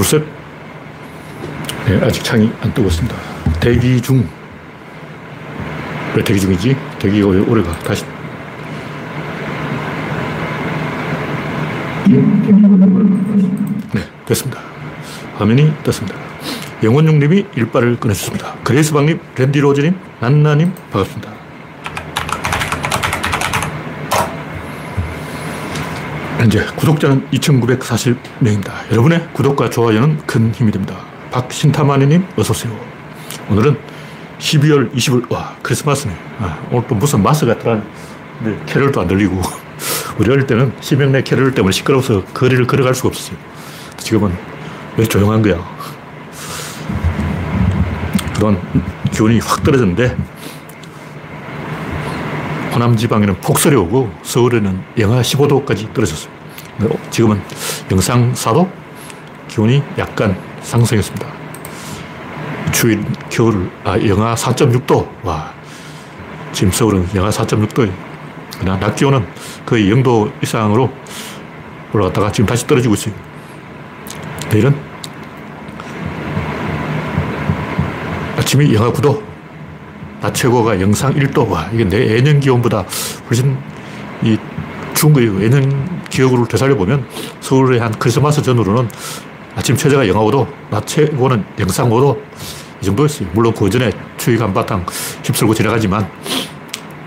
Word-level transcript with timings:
누르셋. 0.00 0.24
네, 1.86 2.00
아직 2.02 2.24
창이 2.24 2.50
안 2.62 2.72
뜨고 2.72 2.88
있습니다. 2.88 3.14
대기 3.60 4.00
중. 4.00 4.26
왜 6.16 6.24
대기 6.24 6.40
중이지? 6.40 6.76
대기가 6.98 7.28
왜 7.28 7.40
오래 7.40 7.62
가? 7.62 7.78
다시. 7.80 8.04
네, 13.92 14.00
됐습니다. 14.24 14.60
화면이 15.36 15.72
떴습니다. 15.84 16.18
영원용님이 16.82 17.46
일발을 17.54 18.00
꺼내주셨습니다. 18.00 18.54
그레이스방님, 18.64 19.20
랜디로즈님, 19.36 19.94
난나님, 20.20 20.72
반갑습니다. 20.90 21.39
현재 26.40 26.64
구독자는 26.74 27.28
2,940명입니다. 27.32 28.90
여러분의 28.90 29.28
구독과 29.34 29.68
좋아요는 29.68 30.22
큰 30.24 30.50
힘이 30.54 30.72
됩니다. 30.72 30.96
박신타마니님, 31.30 32.28
어서오세요. 32.34 32.74
오늘은 33.50 33.76
12월 34.38 34.90
20일, 34.94 35.30
와, 35.30 35.54
크리스마스네. 35.60 36.16
아, 36.38 36.58
오늘 36.70 36.88
또 36.88 36.94
무슨 36.94 37.22
마스 37.22 37.44
같더라. 37.44 37.82
근데 38.38 38.58
캐럴도 38.64 39.02
안 39.02 39.06
들리고. 39.06 39.38
우리 40.16 40.30
어릴 40.32 40.46
때는 40.46 40.72
심형래 40.80 41.22
캐럴 41.24 41.52
때문에 41.52 41.72
시끄러워서 41.72 42.24
거리를 42.32 42.66
걸어갈 42.66 42.94
수가 42.94 43.08
없었어요. 43.08 43.36
지금은 43.98 44.34
왜 44.96 45.04
조용한 45.04 45.42
거야? 45.42 45.62
그동안 48.32 48.58
기온이 49.12 49.40
확 49.40 49.62
떨어졌는데, 49.62 50.16
호남 52.80 52.96
지방에는 52.96 53.36
폭설이 53.42 53.76
오고 53.76 54.10
서울에는 54.22 54.82
영하 54.96 55.20
15도까지 55.20 55.92
떨어졌어요. 55.92 56.32
지금은 57.10 57.38
영상 57.90 58.32
4도? 58.32 58.70
기온이 59.48 59.82
약간 59.98 60.34
상승했습니다. 60.62 61.26
추위 62.72 62.98
겨울, 63.28 63.70
아, 63.84 64.00
영하 64.00 64.34
4.6도. 64.34 65.06
와. 65.24 65.52
지금 66.52 66.72
서울은 66.72 67.06
영하 67.14 67.28
4.6도예요. 67.28 67.92
그러나 68.58 68.80
낮 68.80 68.96
기온은 68.96 69.26
거의 69.66 69.92
0도 69.92 70.32
이상으로 70.42 70.90
올라갔다가 71.92 72.32
지금 72.32 72.46
다시 72.46 72.66
떨어지고 72.66 72.94
있어요. 72.94 73.14
내일은 74.50 74.74
아침이 78.38 78.72
영하 78.72 78.90
9도, 78.90 79.29
낮 80.20 80.34
최고가 80.34 80.80
영상 80.80 81.14
1도. 81.14 81.48
와, 81.48 81.68
이게 81.72 81.84
내 81.84 82.16
예년 82.16 82.40
기온보다 82.40 82.84
훨씬 83.28 83.56
이 84.22 84.36
추운 84.94 85.12
거예요. 85.12 85.42
예년 85.42 86.02
기억으로 86.10 86.46
되살려보면 86.46 87.06
서울의 87.40 87.80
한 87.80 87.90
크리스마스 87.92 88.42
전후로는 88.42 88.88
아침 89.56 89.76
최저가 89.76 90.06
영하 90.06 90.22
5도, 90.22 90.46
낮 90.70 90.86
최고는 90.86 91.44
영상 91.58 91.88
5도 91.88 92.18
이 92.82 92.84
정도였어요. 92.84 93.28
물론 93.32 93.52
그 93.54 93.68
전에 93.68 93.90
추위가 94.16 94.44
한바탕 94.44 94.84
휩쓸고 95.24 95.54
지나가지만 95.54 96.08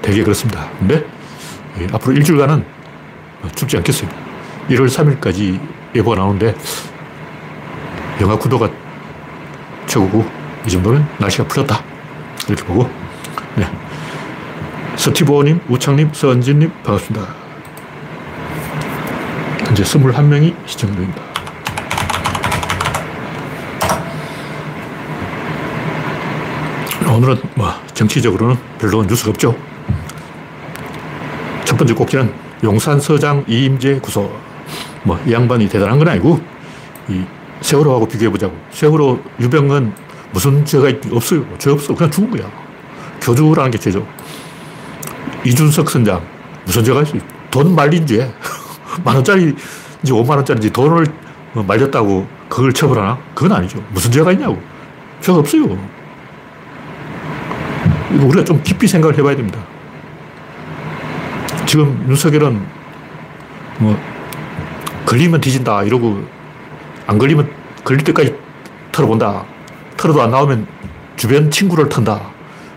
되게 0.02 0.24
그렇습니다. 0.24 0.70
근데 0.80 1.06
앞으로 1.92 2.14
일주일간은 2.16 2.66
춥지 3.56 3.78
않겠어요. 3.78 4.10
1월 4.70 4.88
3일까지 4.88 5.60
예보가 5.96 6.16
나오는데 6.16 6.56
영하 8.22 8.38
9도가 8.38 8.72
최고고 9.86 10.26
이 10.66 10.70
정도는 10.70 11.06
날씨가 11.18 11.48
풀렸다. 11.48 11.84
이렇게 12.48 12.64
보고 12.64 12.90
네. 13.56 13.66
스티브님, 14.96 15.62
우창님, 15.70 16.10
서은진님 16.14 16.72
반갑습니다. 16.84 17.28
현재 19.66 19.84
21명이 19.84 20.56
시청 20.66 20.92
중입니다. 20.94 21.22
오늘은 27.16 27.38
뭐 27.56 27.72
정치적으로는 27.94 28.56
별로 28.80 29.04
뉴스가 29.04 29.30
없죠. 29.30 29.56
첫 31.64 31.78
번째 31.78 31.94
꼭지는 31.94 32.34
용산 32.64 33.00
서장 33.00 33.44
이임재 33.48 34.00
구속. 34.00 34.36
뭐, 35.04 35.20
이 35.26 35.34
양반이 35.34 35.68
대단한 35.68 36.00
건 36.00 36.08
아니고, 36.08 36.40
이 37.10 37.24
세월호하고 37.62 38.08
비교해보자고. 38.08 38.56
세월호 38.72 39.20
유병은 39.40 39.94
무슨 40.32 40.66
죄가 40.66 40.88
없어요. 41.12 41.46
죄 41.60 41.70
없어. 41.70 41.94
그냥 41.94 42.10
죽은 42.10 42.32
거야. 42.32 42.50
교주라는 43.24 43.72
게 43.72 43.78
죄죠. 43.78 44.06
이준석 45.46 45.90
선장, 45.90 46.22
무슨 46.66 46.84
죄가 46.84 47.02
있어요? 47.02 47.22
돈 47.50 47.74
말린 47.74 48.06
죄. 48.06 48.32
만 49.04 49.16
원짜리, 49.16 49.56
이제 50.04 50.14
5만 50.14 50.32
원짜리인지 50.32 50.72
돈을 50.72 51.06
말렸다고 51.54 52.28
그걸 52.50 52.74
처벌하나? 52.74 53.18
그건 53.34 53.54
아니죠. 53.54 53.84
무슨 53.92 54.12
죄가 54.12 54.32
있냐고. 54.34 54.62
죄가 55.22 55.40
없어요. 55.40 55.64
이거 58.14 58.26
우리가 58.26 58.44
좀 58.44 58.62
깊이 58.62 58.88
생각을 58.88 59.18
해봐야 59.18 59.36
됩니다. 59.36 59.60
지금 61.66 62.06
윤석열은 62.08 62.62
뭐, 63.80 63.98
걸리면 65.06 65.42
뒤진다 65.42 65.84
이러고, 65.84 66.24
안 67.08 67.18
걸리면 67.18 67.50
걸릴 67.84 68.04
때까지 68.04 68.36
털어본다. 68.92 69.46
털어도 69.98 70.22
안 70.22 70.32
나오면 70.32 70.68
주변 71.16 71.50
친구를 71.50 71.90
턴다. 71.90 72.34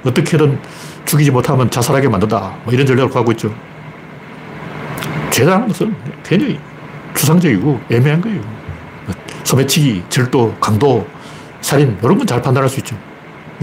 어떻게든 0.06 0.58
죽이지 1.04 1.30
못하면 1.30 1.70
자살하게 1.70 2.08
만든다. 2.08 2.56
뭐 2.64 2.72
이런 2.72 2.86
전략을 2.86 3.10
가고 3.10 3.32
있죠. 3.32 3.52
죄라는 5.30 5.68
것은 5.68 5.94
굉장히 6.24 6.58
추상적이고 7.14 7.80
애매한 7.90 8.20
거예요. 8.20 8.40
소매치기, 9.44 10.04
절도, 10.08 10.54
강도, 10.60 11.06
살인, 11.60 11.96
이런 12.02 12.18
건 12.18 12.26
잘 12.26 12.40
판단할 12.42 12.68
수 12.68 12.80
있죠. 12.80 12.96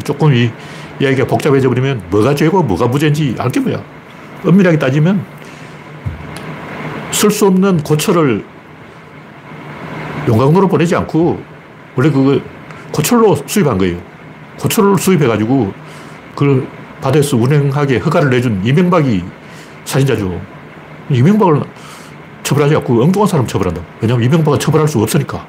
조금 0.04 0.34
이 0.34 0.50
이야기가 1.00 1.26
복잡해져 1.28 1.70
버리면 1.70 2.04
뭐가 2.10 2.36
죄고 2.36 2.64
뭐가 2.64 2.88
무죄인지 2.88 3.36
알게 3.38 3.60
뭐야. 3.60 3.82
엄밀하게 4.46 4.78
따지면 4.80 5.24
쓸 7.12 7.32
수 7.32 7.48
없는 7.48 7.84
고철을 7.84 8.44
용광로로 10.28 10.68
보내지 10.68 10.96
않고 10.96 11.42
원래 11.96 12.10
그거 12.10 12.40
고철로 12.92 13.36
수입한 13.46 13.78
거예요. 13.78 13.98
고철을 14.60 14.98
수입해가지고 14.98 15.74
그걸 16.36 16.68
바다에서 17.02 17.38
운행하게 17.38 17.98
허가를 17.98 18.30
내준 18.30 18.62
이명박이 18.64 19.24
살인자죠. 19.86 20.42
이명박을 21.10 21.62
처벌하지 22.44 22.76
않고 22.78 23.04
엉뚱한 23.04 23.28
사람 23.28 23.48
처벌한다. 23.48 23.82
왜냐하면 24.02 24.26
이명박은 24.26 24.60
처벌할 24.60 24.88
수 24.88 25.00
없으니까. 25.02 25.46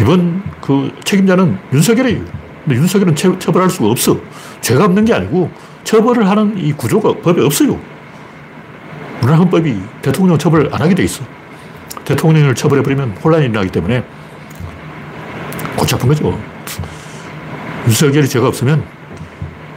이번 0.00 0.42
그 0.60 0.90
책임자는 1.04 1.58
윤석열이에요. 1.72 2.24
근데 2.64 2.76
윤석열은 2.76 3.16
처, 3.16 3.52
벌할 3.52 3.68
수가 3.70 3.88
없어. 3.88 4.18
죄가 4.60 4.84
없는 4.84 5.04
게 5.04 5.14
아니고 5.14 5.50
처벌을 5.84 6.28
하는 6.28 6.56
이 6.56 6.72
구조가 6.72 7.20
법에 7.22 7.42
없어요. 7.42 7.78
우리나라 9.18 9.38
헌법이 9.38 9.78
대통령 10.02 10.38
처벌 10.38 10.68
안 10.72 10.80
하게 10.80 10.94
돼 10.94 11.02
있어. 11.04 11.22
대통령을 12.04 12.54
처벌해버리면 12.54 13.18
혼란이 13.22 13.46
일어나기 13.46 13.70
때문에 13.70 14.04
골치 15.76 15.94
아픈 15.94 16.08
거죠. 16.08 16.38
윤석열이 17.86 18.28
죄가 18.28 18.48
없으면, 18.48 18.82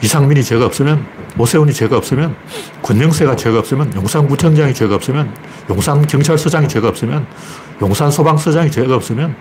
이상민이 0.03 0.43
죄가 0.43 0.65
없으면, 0.65 1.05
오세훈이 1.37 1.71
죄가 1.71 1.95
없으면, 1.95 2.35
권영세가 2.81 3.37
죄가 3.37 3.59
없으면, 3.59 3.93
용산구청장이 3.95 4.73
죄가 4.73 4.95
없으면, 4.95 5.33
용산경찰서장이 5.69 6.67
죄가 6.67 6.89
없으면, 6.89 7.25
용산소방서장이 7.81 8.69
죄가 8.69 8.95
없으면, 8.95 9.33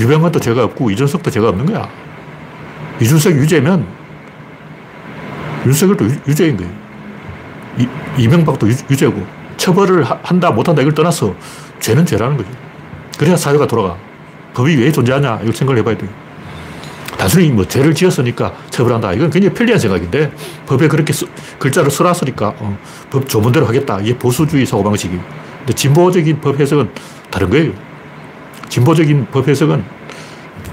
유병헌도 0.00 0.40
죄가 0.40 0.64
없고, 0.64 0.90
이준석도 0.90 1.30
죄가 1.30 1.50
없는 1.50 1.66
거야. 1.66 1.86
이준석 3.02 3.34
유죄면, 3.34 3.86
윤석열도 5.66 6.06
유 6.26 6.34
죄인 6.34 6.56
거예요. 6.56 6.72
이, 7.76 7.86
이명박도 8.16 8.66
유, 8.66 8.96
죄고 8.96 9.26
처벌을 9.58 10.04
한다, 10.04 10.50
못한다, 10.50 10.80
이걸 10.80 10.94
떠나서 10.94 11.34
죄는 11.80 12.06
죄라는 12.06 12.38
거죠. 12.38 12.48
그래야 13.18 13.36
사회가 13.36 13.66
돌아가. 13.66 13.98
법이 14.54 14.74
왜 14.76 14.90
존재하냐, 14.90 15.40
이걸 15.42 15.54
생각을 15.54 15.80
해봐야 15.80 15.98
돼요. 15.98 16.27
단순히 17.18 17.50
뭐 17.50 17.66
죄를 17.66 17.94
지었으니까 17.94 18.54
처벌한다. 18.70 19.12
이건 19.12 19.28
굉장히 19.28 19.52
편리한 19.52 19.78
생각인데 19.80 20.30
법에 20.66 20.86
그렇게 20.86 21.12
써, 21.12 21.26
글자를 21.58 21.90
써놨으니까 21.90 22.54
어, 22.58 22.78
법 23.10 23.28
조문대로 23.28 23.66
하겠다. 23.66 23.98
이게 24.00 24.16
보수주의 24.16 24.64
사고방식이에요. 24.64 25.20
근데 25.58 25.72
진보적인 25.74 26.40
법 26.40 26.60
해석은 26.60 26.90
다른 27.30 27.50
거예요. 27.50 27.72
진보적인 28.68 29.26
법 29.32 29.48
해석은 29.48 29.84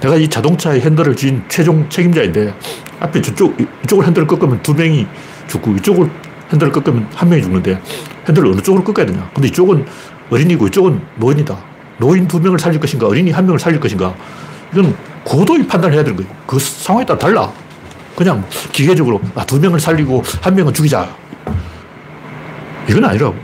내가 0.01 0.15
이 0.18 0.27
자동차의 0.27 0.81
핸들을 0.81 1.15
쥔 1.15 1.44
최종 1.50 1.89
책임자인데 1.89 2.53
앞에 3.00 3.21
저쪽, 3.21 3.57
이쪽을 3.83 4.06
핸들을 4.06 4.27
꺾으면 4.27 4.62
두 4.62 4.74
명이 4.75 5.07
죽고 5.47 5.71
이쪽을 5.77 6.09
핸들을 6.51 6.71
꺾으면 6.71 7.09
한 7.15 7.27
명이 7.27 7.42
죽는데 7.42 7.81
핸들을 8.27 8.51
어느 8.51 8.62
쪽으로 8.62 8.83
꺾어야 8.83 9.07
되냐. 9.07 9.30
근데 9.33 9.47
이쪽은 9.47 9.86
어린이고 10.30 10.68
이쪽은 10.68 11.01
노인이다. 11.15 11.57
노인 11.97 12.27
두 12.27 12.39
명을 12.39 12.59
살릴 12.59 12.80
것인가, 12.80 13.07
어린이 13.07 13.31
한 13.31 13.45
명을 13.45 13.57
살릴 13.57 13.80
것인가. 13.80 14.13
이건 14.74 14.95
고도의 15.25 15.68
판단을 15.68 15.95
해야 15.95 16.04
되는 16.04 16.16
거예요. 16.16 16.31
그 16.48 16.57
상황에 16.60 17.06
따라 17.06 17.19
달라. 17.19 17.51
그냥 18.16 18.48
기계적으로 18.72 19.19
아, 19.33 19.44
두 19.45 19.60
명을 19.60 19.80
살리고 19.80 20.24
한 20.42 20.56
명은 20.56 20.74
죽이자. 20.74 21.13
이건 22.88 23.04
아니라고. 23.04 23.36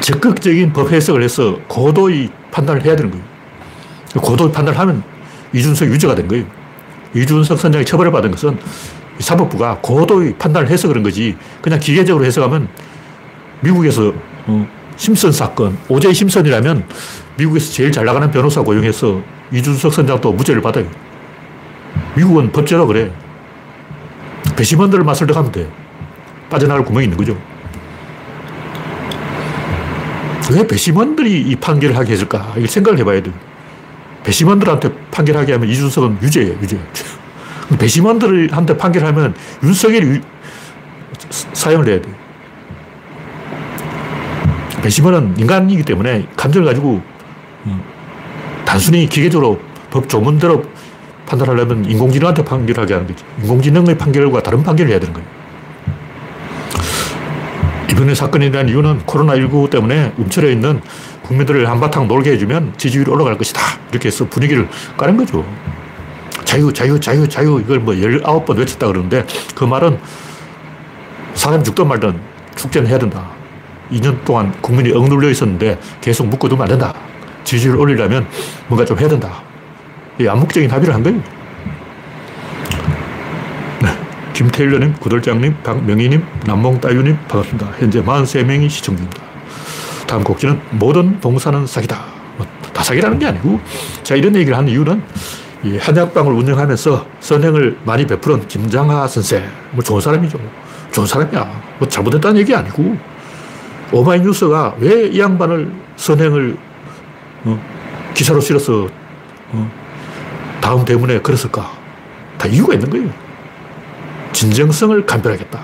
적극적인 0.00 0.72
법 0.72 0.92
해석을 0.92 1.22
해서 1.22 1.58
고도의 1.68 2.30
판단을 2.50 2.84
해야 2.84 2.94
되는 2.94 3.10
거예요. 3.10 3.24
고도의 4.20 4.52
판단을 4.52 4.78
하면 4.78 5.02
이준석 5.52 5.88
유죄가 5.88 6.14
된 6.14 6.28
거예요. 6.28 6.44
이준석 7.14 7.58
선장이 7.58 7.84
처벌을 7.84 8.12
받은 8.12 8.30
것은 8.30 8.58
사법부가 9.18 9.78
고도의 9.80 10.36
판단을 10.38 10.68
해서 10.68 10.88
그런 10.88 11.02
거지 11.02 11.36
그냥 11.60 11.78
기계적으로 11.78 12.24
해석하면 12.24 12.68
미국에서 13.60 14.12
어, 14.46 14.68
심슨 14.96 15.32
사건, 15.32 15.78
오제이 15.88 16.12
심슨이라면 16.12 16.86
미국에서 17.42 17.72
제일 17.72 17.90
잘 17.90 18.04
나가는 18.04 18.30
변호사 18.30 18.62
고용해서 18.62 19.20
이준석 19.52 19.92
선장도 19.92 20.32
무죄를 20.32 20.62
받아요. 20.62 20.86
미국은 22.14 22.52
법제로 22.52 22.86
그래. 22.86 23.10
배심원들을 24.56 25.04
맛을 25.04 25.26
득하면 25.26 25.50
돼. 25.50 25.68
빠져나갈 26.48 26.84
구멍이 26.84 27.06
있는 27.06 27.16
거죠. 27.16 27.36
왜 30.52 30.66
배심원들이 30.66 31.40
이 31.40 31.56
판결을 31.56 31.96
하게 31.96 32.12
했을까? 32.12 32.52
이걸 32.56 32.68
생각을 32.68 32.98
해봐야 32.98 33.22
돼 33.22 33.32
배심원들한테 34.24 34.92
판결하게 35.10 35.52
하면 35.52 35.68
이준석은 35.68 36.18
유죄예요, 36.20 36.58
유죄. 36.60 36.78
배심원들한테 37.78 38.76
판결하면 38.76 39.34
윤석열이 39.62 40.06
유, 40.06 40.20
사형을 41.30 41.88
해야 41.88 42.02
돼 42.02 42.12
배심원은 44.82 45.38
인간이기 45.38 45.84
때문에 45.84 46.26
감정을 46.36 46.66
가지고 46.66 46.94
음, 46.96 47.11
단순히 48.72 49.06
기계적으로 49.06 49.60
법 49.90 50.08
조문대로 50.08 50.64
판단하려면 51.26 51.84
인공지능한테 51.84 52.42
판결하게 52.42 52.94
하는 52.94 53.06
거지. 53.06 53.22
인공지능의 53.42 53.98
판결과 53.98 54.42
다른 54.42 54.62
판결을 54.62 54.90
해야 54.90 54.98
되는 54.98 55.12
거예요. 55.12 55.28
이번에 57.90 58.14
사건에 58.14 58.50
대한 58.50 58.70
이유는 58.70 59.00
코로나19 59.00 59.68
때문에 59.68 60.14
움츠려 60.16 60.48
있는 60.48 60.80
국민들을 61.20 61.68
한바탕 61.68 62.08
놀게 62.08 62.32
해주면 62.32 62.72
지지율이 62.78 63.10
올라갈 63.10 63.36
것이다. 63.36 63.60
이렇게 63.90 64.08
해서 64.08 64.26
분위기를 64.26 64.66
까는 64.96 65.18
거죠. 65.18 65.44
자유, 66.46 66.72
자유, 66.72 66.98
자유, 66.98 67.28
자유. 67.28 67.60
이걸 67.60 67.78
뭐 67.78 67.92
19번 67.92 68.56
외쳤다 68.56 68.86
그러는데 68.86 69.26
그 69.54 69.64
말은 69.64 69.98
사람 71.34 71.62
죽든 71.62 71.86
말든 71.88 72.18
축제는 72.56 72.88
해야 72.88 72.98
된다. 72.98 73.32
2년 73.90 74.24
동안 74.24 74.50
국민이 74.62 74.92
억눌려 74.92 75.28
있었는데 75.28 75.78
계속 76.00 76.26
묶어두면 76.28 76.62
안 76.62 76.68
된다. 76.70 77.11
지지율 77.44 77.76
올리려면 77.76 78.26
뭔가 78.68 78.84
좀 78.84 78.98
해야 78.98 79.08
된다. 79.08 79.42
이 80.20 80.26
암묵적인 80.26 80.70
합의를 80.70 80.94
한 80.94 81.02
거예요. 81.02 81.18
네. 83.82 83.88
김태일러님, 84.32 84.94
구돌장님, 84.94 85.56
박명희님, 85.62 86.24
남몽따유님 86.46 87.16
반갑습니다. 87.28 87.72
현재 87.78 88.02
43명이 88.02 88.68
시청 88.70 88.96
중입니다. 88.96 89.22
다음 90.06 90.22
곡지는 90.24 90.60
모든 90.72 91.18
봉사는 91.20 91.66
사기다. 91.66 92.04
뭐 92.36 92.46
다 92.72 92.82
사기라는 92.82 93.18
게 93.18 93.26
아니고 93.26 93.60
제가 94.02 94.16
이런 94.18 94.34
얘기를 94.34 94.56
하는 94.56 94.70
이유는 94.70 95.02
이 95.62 95.76
한약방을 95.76 96.32
운영하면서 96.32 97.06
선행을 97.20 97.76
많이 97.84 98.06
베푸는 98.06 98.48
김장하 98.48 99.06
선생, 99.06 99.44
뭐 99.72 99.82
좋은 99.84 100.00
사람이죠. 100.00 100.38
좋은 100.90 101.06
사람이야. 101.06 101.62
뭐 101.78 101.86
잘못했다는 101.88 102.40
얘기 102.40 102.54
아니고 102.54 102.96
오마이뉴스가 103.92 104.76
왜 104.78 105.08
이 105.12 105.20
양반을 105.20 105.70
선행을 105.96 106.56
어, 107.44 107.60
기사로 108.14 108.40
실어서 108.40 108.88
어, 109.52 109.70
다음 110.60 110.84
대문에 110.84 111.20
그랬을까? 111.20 111.70
다 112.38 112.46
이유가 112.48 112.74
있는 112.74 112.88
거예요. 112.88 113.10
진정성을 114.32 115.04
감별하겠다. 115.06 115.60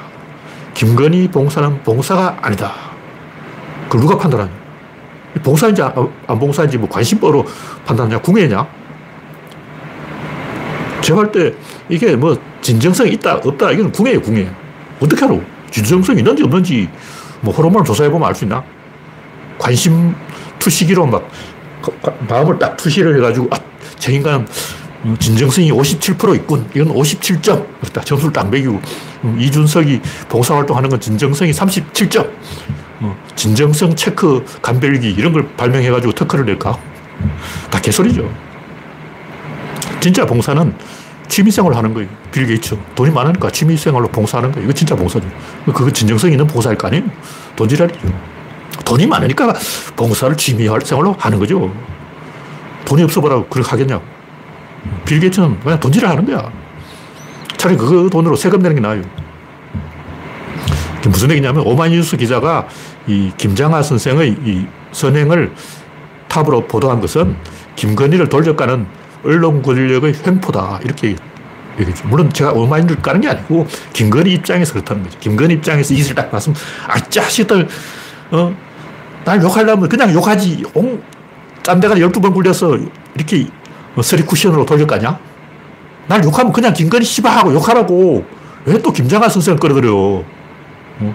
김건희 0.74 1.28
봉사는 1.28 1.82
봉사가 1.82 2.38
아니다. 2.42 2.72
그걸 3.84 4.00
누가 4.02 4.18
판단하냐? 4.18 4.50
봉사인지 5.42 5.82
안 5.82 6.38
봉사인지 6.38 6.78
뭐 6.78 6.88
관심법으로 6.88 7.44
판단하냐? 7.86 8.20
궁예냐? 8.20 8.66
제가 11.00 11.30
때 11.30 11.54
이게 11.88 12.16
뭐 12.16 12.36
진정성이 12.60 13.12
있다, 13.12 13.36
없다, 13.36 13.70
이건 13.72 13.90
궁예예요, 13.92 14.20
궁예. 14.20 14.50
어떻게 15.00 15.24
알아? 15.24 15.34
진정성이 15.70 16.18
있는지 16.18 16.42
없는지 16.42 16.88
뭐 17.40 17.54
호르몬을 17.54 17.84
조사해보면 17.84 18.28
알 18.28 18.34
수 18.34 18.44
있나? 18.44 18.62
관심 19.58 20.14
투시기로 20.58 21.06
막 21.06 21.28
마음을 22.28 22.58
딱 22.58 22.76
투시를 22.76 23.16
해가지고 23.16 23.48
아, 23.50 23.58
저 23.98 24.12
인간 24.12 24.46
음, 25.04 25.16
진정성이 25.18 25.70
57% 25.70 26.34
있군. 26.36 26.68
이건 26.74 26.88
57점. 26.88 27.66
그렇다. 27.80 28.00
점수를 28.00 28.32
딱 28.32 28.50
매기고. 28.50 28.80
음, 29.24 29.40
이준석이 29.40 30.00
봉사활동하는 30.28 30.90
건 30.90 31.00
진정성이 31.00 31.52
37점. 31.52 32.28
어, 33.00 33.16
진정성 33.36 33.94
체크 33.94 34.44
간별기 34.60 35.10
이런 35.10 35.32
걸 35.32 35.48
발명해가지고 35.56 36.12
특허를 36.12 36.46
낼까? 36.46 36.76
다 37.70 37.80
개소리죠. 37.80 38.28
진짜 40.00 40.24
봉사는 40.26 40.74
취미생활 41.28 41.74
하는 41.74 41.94
거예요. 41.94 42.08
빌 42.32 42.46
게이츠. 42.46 42.76
돈이 42.94 43.12
많으니까 43.12 43.50
취미생활로 43.50 44.08
봉사하는 44.08 44.50
거예요. 44.52 44.66
이거 44.66 44.72
진짜 44.72 44.96
봉사죠. 44.96 45.28
그거 45.66 45.90
진정성 45.90 46.30
있는 46.30 46.46
봉사일 46.46 46.76
거 46.76 46.88
아니에요? 46.88 47.04
돈지랄이죠. 47.54 48.37
돈이 48.84 49.06
많으니까 49.06 49.54
봉사를 49.96 50.36
취미생활로 50.36 51.14
하는 51.18 51.38
거죠. 51.38 51.72
돈이 52.84 53.02
없어 53.02 53.20
보라고 53.20 53.46
그렇게 53.46 53.70
하겠냐고. 53.70 54.04
빌 55.04 55.20
게이츠는 55.20 55.60
그냥 55.60 55.80
돈질을 55.80 56.08
하는 56.08 56.24
거야. 56.24 56.50
차라리 57.56 57.76
그 57.76 58.08
돈으로 58.10 58.36
세금 58.36 58.60
내는 58.60 58.76
게 58.76 58.80
나아요. 58.80 59.02
무슨 61.06 61.30
얘기냐면 61.30 61.66
오마이뉴스 61.66 62.16
기자가 62.16 62.68
이 63.06 63.32
김장하 63.36 63.82
선생의 63.82 64.36
이 64.44 64.66
선행을 64.92 65.52
탑으로 66.28 66.66
보도한 66.66 67.00
것은 67.00 67.36
김건희를 67.76 68.28
돌려까는 68.28 68.86
언론 69.24 69.62
권력의 69.62 70.14
횡포다. 70.26 70.80
이렇게 70.84 71.16
얘기죠. 71.80 72.08
물론 72.08 72.32
제가 72.32 72.52
오마이뉴스를 72.52 73.02
까는 73.02 73.20
게 73.20 73.28
아니고 73.28 73.66
김건희 73.92 74.32
입장에서 74.34 74.72
그렇다는 74.74 75.02
거죠. 75.04 75.18
김건희 75.18 75.54
입장에서 75.54 75.94
이걸 75.94 76.14
딱 76.14 76.30
봤으면 76.30 76.56
아, 76.86 76.98
자식들, 77.00 77.68
어, 78.30 78.54
날 79.24 79.42
욕하려면 79.42 79.88
그냥 79.88 80.12
욕하지. 80.12 80.64
옹, 80.74 81.02
짠데가 81.62 81.94
12번 81.96 82.32
굴려서 82.32 82.78
이렇게 83.14 83.46
뭐 83.94 84.02
쓰리 84.02 84.22
쿠션으로 84.22 84.64
돌릴 84.64 84.86
거냐? 84.86 85.18
날 86.06 86.24
욕하면 86.24 86.52
그냥 86.52 86.72
김건희 86.72 87.04
씨발하고 87.04 87.52
욕하라고. 87.54 88.24
왜 88.64 88.78
또 88.78 88.92
김장하 88.92 89.28
선생을 89.28 89.58
끌어들여? 89.58 89.94
어? 91.00 91.14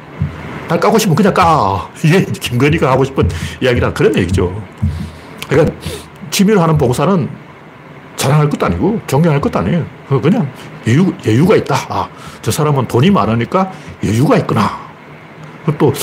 날 0.67 0.79
까고 0.79 0.97
싶으면 0.97 1.15
그냥 1.15 1.33
까. 1.33 1.89
이게 2.03 2.23
김건희가 2.25 2.89
하고 2.91 3.03
싶은 3.03 3.29
이야기란 3.61 3.93
그런 3.93 4.15
얘기죠. 4.17 4.63
그러니까 5.47 5.75
취미로 6.31 6.61
하는 6.61 6.77
봉사는 6.77 7.29
자랑할 8.15 8.49
것도 8.49 8.65
아니고 8.65 9.01
존경할 9.05 9.41
것도 9.41 9.59
아니에요. 9.59 9.85
그냥 10.21 10.47
여유, 10.87 11.13
여유가 11.25 11.55
있다. 11.57 11.75
아, 11.89 12.07
저 12.41 12.51
사람은 12.51 12.87
돈이 12.87 13.11
많으니까 13.11 13.71
여유가 14.03 14.37
있구나. 14.37 14.79
또 15.77 15.93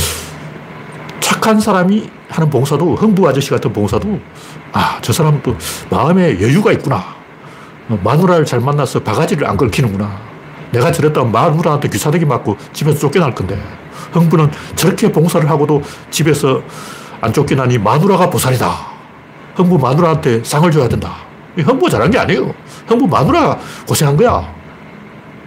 착한 1.20 1.60
사람이 1.60 2.10
하는 2.28 2.50
봉사도 2.50 2.96
흥부 2.96 3.28
아저씨 3.28 3.50
같은 3.50 3.72
봉사도 3.72 4.18
아, 4.72 4.98
저 5.00 5.12
사람은 5.12 5.42
또 5.42 5.56
마음에 5.90 6.40
여유가 6.40 6.72
있구나. 6.72 7.04
마누라를 8.02 8.44
잘 8.44 8.60
만나서 8.60 9.00
바가지를 9.00 9.46
안 9.48 9.56
걸키는구나. 9.56 10.10
내가 10.70 10.92
저랬다면 10.92 11.32
마누라한테 11.32 11.88
귀사대기 11.88 12.24
맞고 12.24 12.56
집에서 12.72 12.98
쫓겨날 12.98 13.34
건데. 13.34 13.60
흥부는 14.12 14.50
저렇게 14.76 15.10
봉사를 15.10 15.48
하고도 15.48 15.82
집에서 16.10 16.62
안 17.20 17.32
쫓겨나니 17.32 17.78
마누라가 17.78 18.30
보살이다. 18.30 18.70
흥부 19.54 19.78
마누라한테 19.78 20.42
상을 20.44 20.70
줘야 20.70 20.88
된다. 20.88 21.16
흥부 21.56 21.90
잘한 21.90 22.10
게 22.10 22.18
아니에요. 22.18 22.54
흥부 22.86 23.06
마누라가 23.06 23.58
고생한 23.86 24.16
거야. 24.16 24.52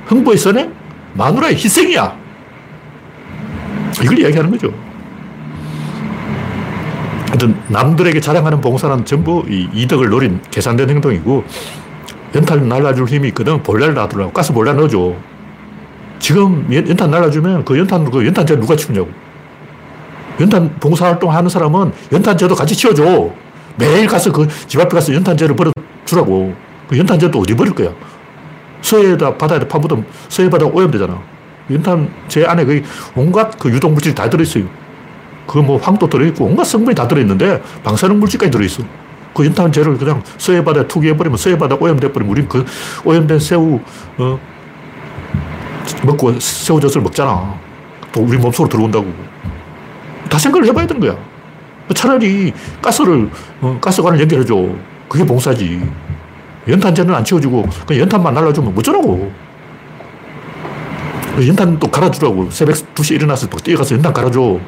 흥부의 0.06 0.38
선행? 0.38 0.74
마누라의 1.14 1.56
희생이야. 1.56 2.16
이걸 4.04 4.20
이야기하는 4.20 4.52
거죠. 4.52 4.74
하여튼 7.34 7.56
남들에게 7.68 8.20
자랑하는 8.22 8.62
봉사는 8.62 9.06
전부 9.06 9.44
이 9.50 9.68
이득을 9.74 10.10
노린 10.10 10.40
계산된 10.52 10.88
행동이고 10.88 11.44
연탄 12.36 12.70
날라줄 12.70 13.08
힘이 13.08 13.30
있거든. 13.30 13.64
볼날 13.64 13.96
놔두라고. 13.96 14.32
가스 14.32 14.54
볼날 14.54 14.76
넣어줘. 14.76 15.16
지금 16.20 16.68
연 16.72 16.96
탄 16.96 17.10
날라주면 17.10 17.66
그 17.66 17.76
연탄, 17.78 18.10
그 18.10 18.24
연탄재 18.24 18.56
누가 18.60 18.76
치우냐고. 18.76 19.10
연탄 20.40 20.76
봉사활동 20.80 21.32
하는 21.34 21.50
사람은 21.50 21.92
연탄재도 22.12 22.54
같이 22.54 22.76
치워줘. 22.76 23.32
매일 23.78 24.06
가서 24.06 24.32
그 24.32 24.48
집 24.68 24.80
앞에 24.80 24.90
가서 24.90 25.12
연탄재를 25.16 25.56
버려주라고. 25.56 26.54
그 26.88 26.98
연탄재도 27.00 27.40
어디 27.40 27.56
버릴 27.56 27.74
거야? 27.74 27.90
서해에다 28.84 29.38
바다에다 29.38 29.68
파묻으면 29.68 30.06
서해 30.30 30.52
바다 30.52 30.68
오염되잖아. 30.68 31.20
연탄재 31.72 32.46
안에 32.46 32.64
거의 32.66 32.84
온갖 33.16 33.58
그 33.58 33.70
유독물질이 33.72 34.14
다 34.14 34.30
들어있어요. 34.30 34.66
그뭐 35.48 35.78
황도 35.78 36.10
들어있고 36.10 36.46
온갖 36.46 36.64
성분이 36.64 36.96
다 36.96 37.08
들어있는데 37.08 37.62
방사능 37.84 38.20
물질까지 38.20 38.52
들어있어. 38.52 38.84
그 39.34 39.46
연탄재를 39.46 39.98
그냥 39.98 40.22
서해바다에 40.38 40.88
투기해버리면 40.88 41.38
서해바다 41.38 41.76
오염돼버리면 41.76 42.32
우린 42.32 42.48
그 42.48 42.66
오염된 43.04 43.40
새우, 43.40 43.80
어, 44.18 44.40
먹고 46.04 46.40
새우젓을 46.40 47.02
먹잖아. 47.02 47.56
또 48.12 48.22
우리 48.22 48.38
몸속으로 48.38 48.70
들어온다고. 48.70 49.12
다 50.30 50.38
생각을 50.38 50.68
해봐야 50.68 50.86
되는 50.86 51.02
거야. 51.02 51.18
차라리 51.96 52.54
가스를, 52.82 53.30
어, 53.62 53.78
가스관을 53.82 54.20
연결해줘. 54.22 54.56
그게 55.10 55.26
봉사지. 55.26 55.82
연탄재는 56.68 57.14
안 57.14 57.26
채워주고, 57.26 57.68
그냥 57.86 58.04
연탄만 58.04 58.34
날라주면 58.34 58.74
뭐쩌라고. 58.74 59.32
연탄 61.46 61.78
또 61.80 61.90
갈아주라고. 61.90 62.52
새벽 62.52 62.76
2시에 62.96 63.16
일어나서 63.16 63.48
뛰어가서 63.48 63.96
연탄 63.96 64.14
갈아줘. 64.14 64.60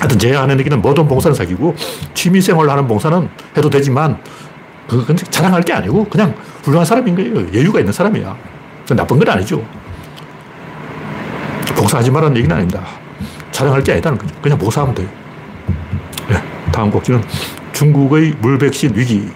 하여튼 0.00 0.18
제 0.18 0.34
안에 0.34 0.54
느끼는 0.54 0.80
모든 0.80 1.06
봉사는 1.06 1.34
사기고, 1.34 1.76
취미생활 2.14 2.68
하는 2.68 2.88
봉사는 2.88 3.28
해도 3.56 3.68
되지만, 3.68 4.18
그건 4.88 5.14
자랑할 5.16 5.62
게 5.62 5.74
아니고, 5.74 6.04
그냥 6.08 6.34
훌륭한 6.64 6.86
사람인 6.86 7.14
거예요. 7.14 7.52
여유가 7.52 7.78
있는 7.78 7.92
사람이야. 7.92 8.34
나쁜 8.96 9.18
건 9.18 9.28
아니죠. 9.28 9.64
봉사하지 11.76 12.10
말라는 12.10 12.36
얘기는 12.38 12.54
아닙니다. 12.54 12.82
자랑할 13.52 13.82
게 13.82 13.92
아니다는 13.92 14.18
거죠. 14.18 14.34
그냥 14.40 14.58
봉사하면 14.58 14.94
돼요. 14.94 15.08
네, 16.28 16.42
다음 16.72 16.90
곡지는 16.90 17.22
중국의 17.72 18.34
물 18.40 18.58
백신 18.58 18.92
위기. 18.96 19.28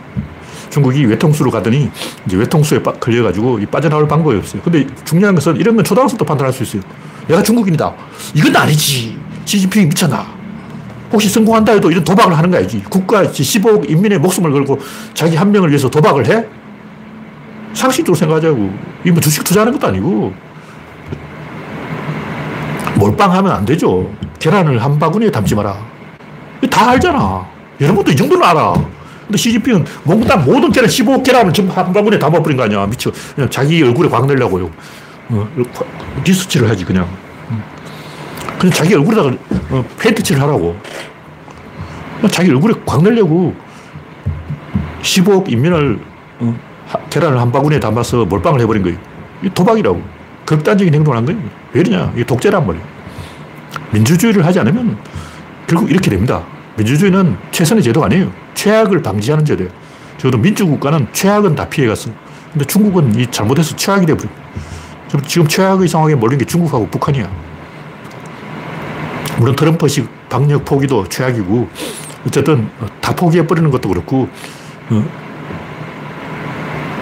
중국이 0.70 1.04
외통수로 1.04 1.50
가더니 1.52 1.90
이제 2.26 2.36
외통수에 2.36 2.82
빠, 2.82 2.92
걸려가지고 2.92 3.60
빠져나올 3.70 4.08
방법이 4.08 4.36
없어요. 4.36 4.60
근데 4.62 4.86
중요한 5.04 5.34
것은 5.34 5.56
이런 5.56 5.76
건 5.76 5.84
초등학생도 5.84 6.24
판단할 6.24 6.52
수 6.52 6.64
있어요. 6.64 6.82
내가 7.28 7.42
중국인이다. 7.42 7.94
이건 8.34 8.56
아니지. 8.56 9.16
시진핑이 9.44 9.86
미쳤나. 9.86 10.33
혹시 11.12 11.28
성공한다 11.28 11.72
해도 11.72 11.90
이런 11.90 12.02
도박을 12.04 12.36
하는 12.36 12.50
거야지. 12.50 12.82
국가 12.88 13.22
15억 13.22 13.88
인민의 13.88 14.18
목숨을 14.18 14.50
걸고 14.52 14.78
자기 15.14 15.36
한 15.36 15.52
명을 15.52 15.68
위해서 15.68 15.88
도박을 15.88 16.26
해? 16.28 16.44
상식적으로 17.72 18.16
생각하자고. 18.18 18.70
이뭐 19.06 19.20
주식 19.20 19.44
투자하는 19.44 19.72
것도 19.72 19.88
아니고. 19.88 20.32
몰빵하면 22.96 23.52
안 23.52 23.64
되죠. 23.64 24.10
계란을 24.38 24.82
한 24.82 24.98
바구니에 24.98 25.30
담지 25.30 25.54
마라. 25.54 25.76
다 26.70 26.90
알잖아. 26.90 27.46
여러분도 27.80 28.12
이 28.12 28.16
정도는 28.16 28.42
알아. 28.44 28.72
근데 29.26 29.38
시진핑은 29.38 29.84
몽땅 30.04 30.44
모든 30.44 30.70
계란, 30.70 30.88
15계란을 30.88 31.52
전부 31.52 31.72
한 31.72 31.92
바구니에 31.92 32.18
담아버린 32.18 32.56
거 32.56 32.64
아니야. 32.64 32.86
미쳐. 32.86 33.10
그냥 33.34 33.50
자기 33.50 33.82
얼굴에 33.82 34.08
광 34.08 34.26
내려고요. 34.26 34.70
어, 35.30 35.48
디스칠을 36.22 36.68
하지, 36.68 36.84
그냥. 36.84 37.08
그냥 38.58 38.72
자기 38.72 38.94
얼굴에다가 38.94 39.36
어, 39.70 39.84
페인트칠을 39.98 40.40
하라고. 40.42 40.76
자기 42.30 42.50
얼굴에 42.50 42.74
광 42.86 43.02
내려고 43.02 43.54
15억 45.02 45.50
인민을 45.50 45.98
어, 46.40 46.56
계란을 47.10 47.38
한 47.38 47.52
바구니에 47.52 47.80
담아서 47.80 48.24
몰빵을 48.24 48.60
해버린 48.60 48.82
거예요. 48.82 48.98
이 49.42 49.50
도박이라고. 49.50 50.02
극단적인 50.46 50.92
행동을 50.94 51.16
한 51.18 51.24
거예요. 51.24 51.40
왜 51.72 51.80
이러냐. 51.80 52.12
이게 52.14 52.24
독재란 52.24 52.66
말이에요. 52.66 52.84
민주주의를 53.92 54.44
하지 54.44 54.60
않으면 54.60 54.98
결국 55.66 55.90
이렇게 55.90 56.10
됩니다. 56.10 56.42
민주주의는 56.76 57.36
최선의 57.50 57.82
제도가 57.82 58.06
아니에요. 58.06 58.30
최악을 58.54 59.02
방지하는 59.02 59.44
제도예요. 59.44 59.70
적어도 60.18 60.38
민주국가는 60.38 61.06
최악은 61.12 61.54
다 61.54 61.68
피해갔어. 61.68 62.10
근데 62.52 62.64
중국은 62.66 63.14
이 63.18 63.26
잘못해서 63.30 63.74
최악이 63.74 64.06
돼버려. 64.06 64.28
지금 65.26 65.46
최악의 65.46 65.88
상황에 65.88 66.14
몰린 66.14 66.38
게 66.38 66.44
중국하고 66.44 66.88
북한이야. 66.88 67.28
물론 69.38 69.56
트럼프식 69.56 70.28
방역 70.28 70.64
포기도 70.64 71.08
최악이고, 71.08 71.68
어쨌든 72.26 72.70
다 73.00 73.14
포기해버리는 73.14 73.70
것도 73.70 73.88
그렇고, 73.88 74.28
어, 74.90 75.04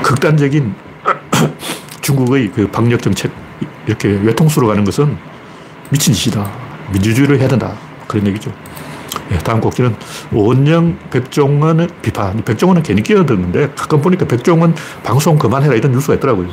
극단적인 0.03 0.75
중국의 2.01 2.53
그 2.53 2.67
방역 2.69 3.03
정책, 3.03 3.31
이렇게 3.87 4.09
외통수로 4.09 4.67
가는 4.67 4.85
것은 4.85 5.17
미친 5.91 6.15
짓이다. 6.15 6.51
민주주의를 6.93 7.39
해야 7.39 7.49
된다. 7.49 7.75
그런 8.07 8.27
얘기죠. 8.27 8.53
예, 9.31 9.39
다음 9.39 9.61
곡지는 9.61 9.95
원영 10.33 10.99
백종원의 11.11 11.89
비판. 12.03 12.43
백종원은 12.45 12.83
괜히 12.83 13.03
끼어들는데 13.03 13.71
가끔 13.77 14.01
보니까 14.01 14.27
백종원 14.27 14.75
방송 15.05 15.39
그만해라 15.39 15.75
이런 15.75 15.93
뉴스가 15.93 16.15
있더라고요. 16.15 16.49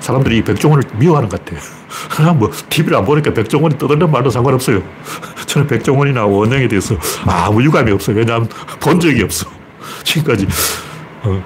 사람들이 0.00 0.42
백종원을 0.42 0.84
미워하는 0.98 1.28
것 1.28 1.44
같아요. 1.44 1.60
그냥 2.10 2.38
뭐 2.38 2.50
TV를 2.68 2.96
안 2.98 3.04
보니까 3.04 3.32
백종원이 3.32 3.78
떠들는 3.78 4.10
말도 4.10 4.30
상관없어요. 4.30 4.82
저는 5.46 5.66
백종원이나 5.66 6.26
원영에 6.26 6.68
대해서 6.68 6.96
아무 7.26 7.62
유감이 7.62 7.90
없어요. 7.92 8.16
왜냐하면 8.16 8.48
본 8.80 9.00
적이 9.00 9.22
없어. 9.22 9.48
지금까지. 10.04 10.46
어, 11.22 11.42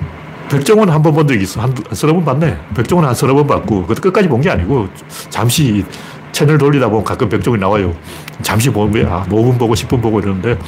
백종원 0.50 0.90
한 0.90 1.02
번 1.02 1.14
본 1.14 1.26
적이 1.26 1.44
있어. 1.44 1.60
한, 1.62 1.70
한 1.70 1.94
서너 1.94 2.12
번 2.12 2.24
봤네. 2.24 2.58
백종원 2.74 3.06
한 3.06 3.14
서너 3.14 3.32
번 3.34 3.46
봤고, 3.46 3.82
그것도 3.82 4.00
끝까지 4.02 4.28
본 4.28 4.40
게 4.42 4.50
아니고, 4.50 4.88
잠시 5.30 5.84
채널 6.32 6.58
돌리다 6.58 6.88
보면 6.88 7.04
가끔 7.04 7.28
백종원이 7.28 7.60
나와요. 7.60 7.94
잠시 8.42 8.70
보는 8.70 8.92
거야. 8.92 9.14
아, 9.14 9.24
5분 9.28 9.58
보고 9.58 9.74
10분 9.74 10.02
보고 10.02 10.20
이러는데, 10.20 10.58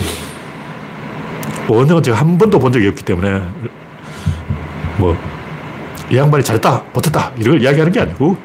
원영은 1.68 2.02
제가 2.02 2.18
한 2.18 2.38
번도 2.38 2.58
본 2.58 2.72
적이 2.72 2.88
없기 2.88 3.04
때문에, 3.04 3.42
뭐, 4.98 5.16
이 6.10 6.16
양반이 6.16 6.44
잘했다, 6.44 6.84
못했다, 6.92 7.32
이걸 7.38 7.60
이야기하는 7.60 7.92
게 7.92 8.00
아니고, 8.00 8.36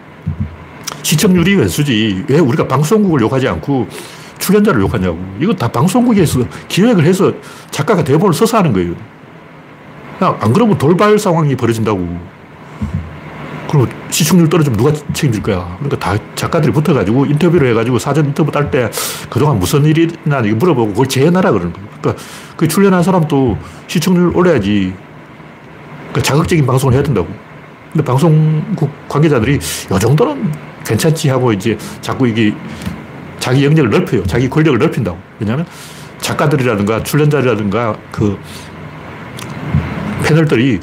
시청률이 1.04 1.56
왼수지. 1.56 2.24
왜 2.28 2.40
우리가 2.40 2.68
방송국을 2.68 3.22
욕하지 3.22 3.48
않고 3.48 3.88
출연자를 4.38 4.82
욕하냐고. 4.82 5.18
이거 5.40 5.54
다 5.54 5.68
방송국에서 5.68 6.42
기획을 6.68 7.04
해서 7.04 7.32
작가가 7.72 8.04
대본을 8.04 8.34
써서 8.34 8.58
하는 8.58 8.74
거예요. 8.74 8.94
안 10.20 10.54
그러면 10.54 10.78
돌발 10.78 11.18
상황이 11.18 11.56
벌어진다고. 11.56 12.39
그럼 13.70 13.88
시청률 14.10 14.50
떨어지면 14.50 14.78
누가 14.78 14.92
책임질 15.14 15.44
거야? 15.44 15.78
그러니까 15.78 16.00
다 16.00 16.18
작가들이 16.34 16.74
붙어가지고 16.74 17.28
인터뷰를 17.28 17.70
해가지고 17.70 18.00
사전 18.00 18.26
인터뷰 18.26 18.52
딸 18.52 18.72
때 18.72 18.90
그동안 19.30 19.60
무슨 19.60 19.86
일이 19.86 20.08
있나 20.26 20.42
물어보고 20.42 20.90
그걸 20.90 21.08
재현하라 21.08 21.52
그러는 21.52 21.72
거예요. 21.74 21.88
그러니까 22.02 22.24
그 22.58 22.68
출연한 22.68 23.04
사람도 23.04 23.58
시청률 23.88 24.36
올려야지. 24.36 24.94
그 26.12 26.22
자극적인 26.22 26.66
방송을 26.66 26.96
해야 26.96 27.04
된다고. 27.04 27.28
근데 27.94 28.04
방송국 28.04 28.90
관계자들이 29.08 29.60
요 29.92 30.00
정도는 30.00 30.52
괜찮지 30.84 31.30
하고 31.30 31.54
이제 31.54 31.78
자꾸 32.02 32.28
이게 32.28 32.54
자기 33.40 33.64
영역을 33.66 33.92
넓혀요. 33.92 34.24
자기 34.24 34.50
권력을 34.50 34.80
넓힌다고. 34.80 35.18
왜냐하면 35.40 35.66
작가들이라든가 36.20 37.04
출연자라든가 37.04 37.96
그 38.12 38.38
패널들이 40.24 40.80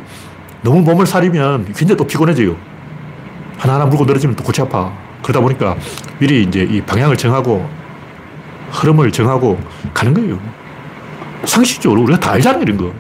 너무 0.62 0.80
몸을 0.82 1.04
사리면 1.06 1.64
굉장히 1.66 1.96
또 1.96 2.06
피곤해져요. 2.06 2.75
하나하나 3.56 3.86
물고 3.86 4.04
늘어지면 4.04 4.36
또 4.36 4.44
골치 4.44 4.60
아파. 4.60 4.92
그러다 5.22 5.40
보니까 5.40 5.76
미리 6.18 6.42
이제 6.42 6.62
이 6.62 6.80
방향을 6.82 7.16
정하고 7.16 7.68
흐름을 8.70 9.10
정하고 9.12 9.58
가는 9.94 10.14
거예요. 10.14 10.38
상식적으로 11.44 12.02
우리가 12.02 12.20
다 12.20 12.32
알잖아요, 12.32 12.62
이런 12.62 12.76
거. 12.76 12.92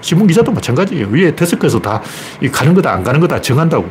신문 0.00 0.26
기자도 0.26 0.52
마찬가지예요. 0.52 1.08
위에 1.08 1.34
데스크에서 1.34 1.80
다 1.80 2.02
가는 2.52 2.74
거다, 2.74 2.92
안 2.92 3.02
가는 3.02 3.18
거다 3.20 3.40
정한다고. 3.40 3.88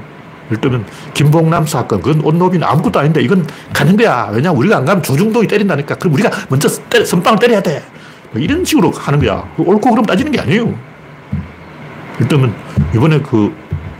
예를 0.47 0.61
들면, 0.61 0.85
김봉남 1.13 1.65
사건, 1.65 2.01
그건 2.01 2.21
온노빈 2.23 2.63
아무것도 2.63 2.99
아닌데 2.99 3.21
이건 3.21 3.45
가는 3.73 3.97
거야. 3.97 4.29
왜냐면 4.31 4.57
우리가 4.57 4.77
안 4.77 4.85
가면 4.85 5.03
조중동이 5.03 5.47
때린다니까. 5.47 5.95
그럼 5.95 6.13
우리가 6.13 6.29
먼저 6.49 6.69
때려, 6.89 7.03
선빵을 7.03 7.39
때려야 7.39 7.61
돼. 7.61 7.83
뭐 8.31 8.41
이런 8.41 8.63
식으로 8.63 8.91
하는 8.91 9.19
거야. 9.19 9.43
옳고 9.57 9.89
그름 9.89 10.05
따지는 10.05 10.31
게 10.31 10.39
아니에요. 10.39 10.73
일단은 12.19 12.53
이번에 12.95 13.19
그 13.21 13.53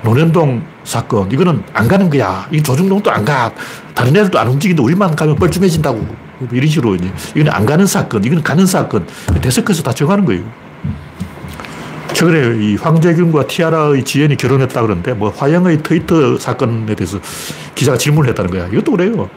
논현동 0.04 0.62
사건, 0.88 1.30
이거는 1.30 1.64
안 1.74 1.86
가는 1.86 2.10
거야. 2.10 2.48
이 2.50 2.64
조중동도 2.64 3.12
안 3.12 3.26
가. 3.26 3.52
다른 3.94 4.16
애들도 4.16 4.40
안 4.40 4.48
움직이는데 4.48 4.82
우리만 4.82 5.18
가면 5.18 5.36
뻘쭘해진다고. 5.36 5.98
뭐 5.98 6.48
이런 6.54 6.66
식으로 6.70 6.96
이제 6.96 7.12
이건 7.36 7.50
안 7.50 7.66
가는 7.66 7.86
사건, 7.86 8.24
이건 8.24 8.42
가는 8.42 8.66
사건. 8.66 9.06
대석해서 9.42 9.84
다 9.84 9.92
정하는 9.92 10.24
거예요. 10.24 10.44
최근에 12.14 12.64
이 12.64 12.76
황재균과 12.78 13.48
티아라의 13.48 14.06
지연이 14.06 14.38
결혼했다 14.38 14.82
그러는데 14.82 15.14
뭐 15.14 15.30
화영의 15.30 15.84
트위터 15.84 16.40
사건에 16.40 16.96
대해서 16.96 17.20
기자가 17.76 17.98
질문을 17.98 18.30
했다는 18.30 18.50
거야. 18.50 18.68
이것도 18.68 18.92
그래요. 18.94 19.30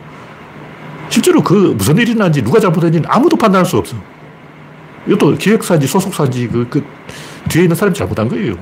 실제로 1.08 1.42
그 1.42 1.74
무슨 1.76 1.98
일이 1.98 2.14
났는지 2.14 2.42
누가 2.42 2.60
잘못했는지 2.60 3.08
아무도 3.10 3.36
판단할 3.36 3.66
수 3.66 3.76
없어. 3.76 3.96
이것도 5.08 5.36
기획사인지 5.36 5.88
소속사인지 5.88 6.46
그, 6.46 6.68
그 6.70 6.84
뒤에 7.48 7.64
있는 7.64 7.74
사람이 7.74 7.96
잘못한 7.96 8.28
거예요. 8.28 8.54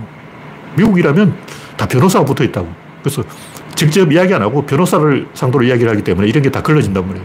미국이라면 0.74 1.36
다 1.78 1.86
변호사가 1.88 2.26
붙어 2.26 2.44
있다고. 2.44 2.68
그래서 3.02 3.22
직접 3.74 4.12
이야기 4.12 4.34
안 4.34 4.42
하고 4.42 4.66
변호사를 4.66 5.28
상대로 5.32 5.64
이야기를 5.64 5.90
하기 5.92 6.02
때문에 6.02 6.28
이런 6.28 6.42
게 6.42 6.50
다 6.50 6.60
걸러진단 6.62 7.06
말이에요. 7.06 7.24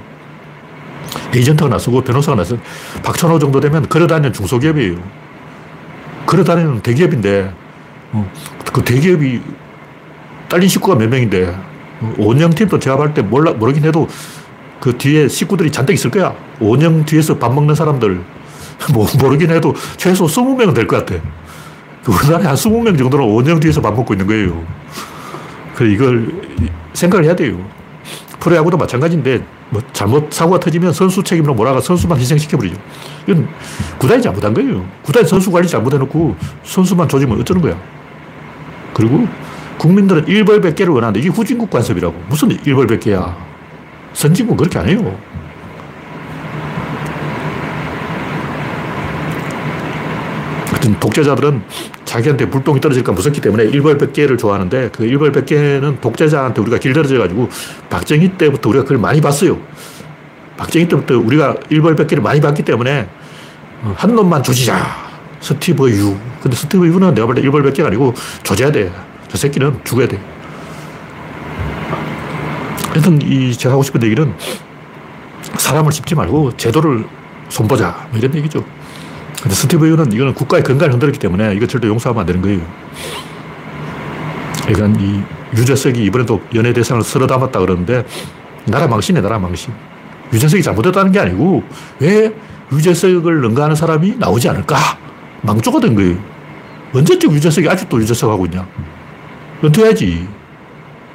에이전트가 1.36 1.70
나서고 1.70 2.02
변호사가 2.02 2.38
나서 2.38 2.56
박천호 3.04 3.40
정도 3.40 3.60
되면 3.60 3.88
걸어다니는 3.90 4.32
중소기업이에요. 4.32 4.96
걸어다니는 6.26 6.82
대기업인데 6.82 7.52
어, 8.14 8.32
그 8.72 8.84
대기업이 8.84 9.42
딸린 10.48 10.70
식구가 10.70 10.96
몇 10.96 11.10
명인데 11.10 11.54
원영팀도 12.18 12.80
제가 12.80 12.98
볼 12.98 13.14
때 13.14 13.22
몰라 13.22 13.52
모르긴 13.52 13.84
해도 13.84 14.08
그 14.80 14.98
뒤에 14.98 15.28
식구들이 15.28 15.72
잔뜩 15.72 15.94
있을 15.94 16.12
거야. 16.12 16.36
원영 16.60 17.06
뒤에서 17.06 17.38
밥 17.38 17.54
먹는 17.54 17.74
사람들 17.76 18.22
뭐 18.94 19.08
모르긴 19.20 19.50
해도 19.52 19.74
최소 19.98 20.26
20명은 20.26 20.76
될 20.76 20.86
것 20.88 21.06
같아. 21.06 21.22
우리나라에 22.08 22.48
한 22.48 22.56
20명 22.56 22.98
정도는 22.98 23.26
원형 23.26 23.60
뒤에서 23.60 23.82
밥 23.82 23.94
먹고 23.96 24.14
있는 24.14 24.28
거예요. 24.28 24.64
그 25.76 25.86
이걸 25.86 26.32
생각을 26.94 27.26
해야 27.26 27.36
돼요. 27.36 27.58
프로야구도 28.40 28.78
마찬가지인데 28.78 29.44
뭐 29.70 29.82
잘못 29.94 30.32
사고가 30.32 30.60
터지면 30.60 30.92
선수 30.92 31.24
책임으로 31.24 31.54
몰아가 31.54 31.80
선수만 31.80 32.20
희생시켜버리죠. 32.20 32.76
이건 33.26 33.48
구단이 33.98 34.22
잘못한 34.22 34.54
거예요. 34.54 34.86
구단이 35.04 35.26
선수 35.28 35.50
관리 35.50 35.68
잘못해놓고 35.68 36.36
선수만 36.64 37.08
조지면 37.08 37.40
어쩌는 37.40 37.62
거야. 37.62 37.76
그리고 38.94 39.28
국민들은 39.78 40.28
일벌백계를 40.28 40.94
원하는데 40.94 41.20
이게 41.20 41.30
후진국 41.30 41.70
관습이라고. 41.70 42.14
무슨 42.28 42.52
일벌백계야. 42.66 43.36
선진국 44.14 44.58
그렇게 44.58 44.78
안 44.78 44.88
해요. 44.90 45.18
하여튼 50.70 50.83
독재자들은 51.00 51.62
자기한테 52.06 52.50
불똥이 52.50 52.82
떨어질까 52.82 53.12
무섭기 53.12 53.42
때문에 53.42 53.66
일벌백계를 53.66 54.38
좋아하는데 54.38 54.90
그 54.94 55.06
일벌백계는 55.06 56.00
독재자한테 56.02 56.62
우리가 56.62 56.78
길들여져가지고 56.78 57.50
박정희 57.90 58.38
때부터 58.38 58.70
우리가 58.70 58.84
그걸 58.84 58.98
많이 59.00 59.22
봤어요. 59.22 59.58
박정희 60.58 60.88
때부터 60.88 61.18
우리가 61.18 61.56
일벌백계를 61.70 62.22
많이 62.22 62.40
봤기 62.42 62.64
때문에 62.64 63.10
어, 63.82 63.94
한 63.98 64.16
놈만 64.16 64.44
조지자. 64.44 65.04
스티브 65.40 65.90
유. 65.92 66.16
근데 66.42 66.56
스티브 66.56 66.88
유는 66.88 67.14
내가 67.14 67.28
볼 67.28 67.36
때 67.36 67.42
일벌백계가 67.42 67.88
아니고 67.88 68.14
조져야 68.44 68.72
돼. 68.72 68.92
저 69.28 69.38
새끼는 69.38 69.80
죽어야 69.84 70.08
돼. 70.08 70.22
하여튼 72.90 73.22
이 73.22 73.52
제가 73.54 73.74
하고 73.74 73.84
싶은 73.84 74.04
얘기는 74.04 74.34
사람을 75.58 75.92
씹지 75.92 76.16
말고 76.16 76.56
제도를 76.58 77.06
손보자. 77.50 78.08
뭐 78.12 78.20
이런 78.20 78.34
얘기죠. 78.36 78.64
근데 79.44 79.56
스티브 79.56 79.86
유는 79.90 80.14
이거는 80.14 80.34
국가의 80.34 80.64
건강을 80.64 80.94
흔들었기 80.94 81.20
때문에 81.20 81.54
이거 81.54 81.68
절대 81.68 81.90
용서하면 81.90 82.22
안 82.22 82.26
되는 82.26 82.42
거예요. 82.42 82.62
그러니까 84.66 85.02
이 85.02 85.22
유재석이 85.58 86.02
이번에도 86.02 86.42
연예 86.56 86.72
대상을 86.72 87.04
쓸어 87.04 87.28
담았다 87.28 87.60
그러는데 87.60 88.06
나라 88.64 88.88
망신이네, 88.88 89.22
나라 89.22 89.38
망신. 89.40 89.74
유재석이 90.32 90.64
잘못했다는 90.64 91.12
게 91.12 91.20
아니고 91.20 91.62
왜 92.00 92.34
유재석을 92.72 93.42
능가하는 93.42 93.76
사람이 93.76 94.16
나오지 94.18 94.48
않을까? 94.48 94.78
망조가 95.42 95.82
된 95.82 95.94
거예요. 95.94 96.18
언제쯤 96.94 97.34
유재석이 97.34 97.68
아직도 97.68 98.00
유재석 98.00 98.32
하고 98.32 98.46
있냐? 98.46 98.66
은퇴해야지. 99.62 100.26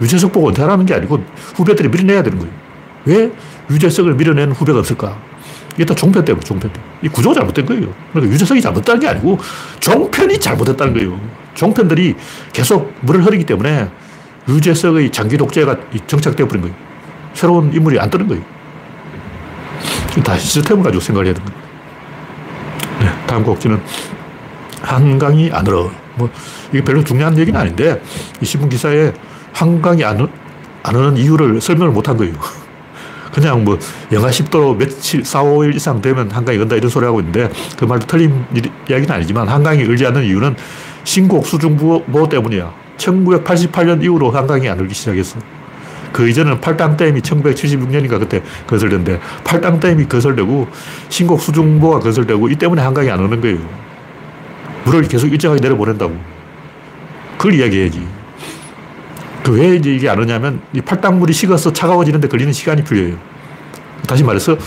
유재석 0.02 0.32
보고 0.32 0.48
은퇴하라는 0.48 0.84
게 0.84 0.92
아니고 0.92 1.24
후배들이 1.56 1.88
밀어내야 1.88 2.22
되는 2.22 2.38
거예요. 2.38 2.52
왜 3.06 3.32
유재석을 3.70 4.16
밀어내는 4.16 4.52
후배가 4.52 4.80
없을까? 4.80 5.16
이게 5.78 5.84
다 5.84 5.94
종편 5.94 6.24
때문에, 6.24 6.44
종편 6.44 6.72
때문에. 6.72 6.90
이 7.02 7.08
구조가 7.08 7.36
잘못된 7.36 7.64
거예요. 7.64 7.94
그러니까 8.12 8.34
유재석이 8.34 8.60
잘못했다는 8.60 9.00
게 9.00 9.06
아니고 9.06 9.38
종편이 9.78 10.40
잘못했다는 10.40 10.92
거예요. 10.92 11.20
종편들이 11.54 12.16
계속 12.52 12.92
물을 13.02 13.24
흐리기 13.24 13.44
때문에 13.44 13.88
유재석의 14.48 15.12
장기 15.12 15.36
독재가 15.36 15.76
정착되어 16.08 16.48
버린 16.48 16.62
거예요. 16.62 16.76
새로운 17.32 17.72
인물이 17.72 18.00
안 18.00 18.10
뜨는 18.10 18.26
거예요. 18.26 18.42
다 20.24 20.36
시스템을 20.36 20.82
가지고 20.82 21.00
생각을 21.00 21.26
해야 21.26 21.34
됩니다. 21.34 21.56
네, 22.98 23.06
다음 23.28 23.44
곡지는 23.44 23.80
한강이 24.82 25.50
안으로. 25.52 25.92
뭐, 26.16 26.28
이게 26.72 26.82
별로 26.82 27.04
중요한 27.04 27.38
얘기는 27.38 27.58
아닌데, 27.58 28.02
이 28.40 28.44
신문 28.44 28.68
기사에 28.68 29.12
한강이 29.52 30.02
안, 30.04 30.28
안 30.82 30.96
오는 30.96 31.16
이유를 31.16 31.60
설명을 31.60 31.92
못 31.92 32.08
한 32.08 32.16
거예요. 32.16 32.34
그냥 33.32 33.64
뭐 33.64 33.78
영하 34.12 34.28
10도 34.30 34.76
며칠, 34.76 35.24
4, 35.24 35.42
5일 35.42 35.74
이상 35.76 36.00
되면 36.00 36.30
한강이 36.30 36.58
건다 36.58 36.76
이런 36.76 36.88
소리 36.90 37.04
하고 37.04 37.20
있는데 37.20 37.50
그 37.78 37.84
말도 37.84 38.06
틀린 38.06 38.44
이야기는 38.88 39.10
아니지만 39.14 39.48
한강이 39.48 39.84
얼지 39.84 40.06
않는 40.06 40.24
이유는 40.24 40.56
신곡 41.04 41.46
수중보호 41.46 42.28
때문이야. 42.28 42.72
1988년 42.96 44.02
이후로 44.02 44.30
한강이 44.30 44.68
안 44.68 44.78
얼기 44.78 44.94
시작했어. 44.94 45.38
그 46.12 46.28
이전은 46.28 46.60
팔당댐이 46.60 47.20
1976년인가 47.20 48.18
그때 48.18 48.42
건설된데 48.66 49.20
팔당댐이 49.44 50.06
건설되고 50.06 50.66
신곡 51.08 51.40
수중보가 51.40 52.00
건설되고 52.00 52.48
이 52.48 52.56
때문에 52.56 52.82
한강이 52.82 53.10
안 53.10 53.20
오는 53.20 53.40
거예요. 53.40 53.58
물을 54.84 55.02
계속 55.02 55.28
일정하게 55.28 55.60
내려보낸다고. 55.60 56.16
그걸 57.36 57.54
이야기해야지. 57.54 58.17
그 59.48 59.54
왜 59.54 59.76
이제 59.76 59.90
이게 59.94 60.10
안 60.10 60.18
오냐면 60.18 60.60
이 60.74 60.80
팔당물이 60.82 61.32
식어서 61.32 61.72
차가워지는데 61.72 62.28
걸리는 62.28 62.52
시간이 62.52 62.84
필요해요. 62.84 63.16
다시 64.06 64.22
말해서 64.22 64.58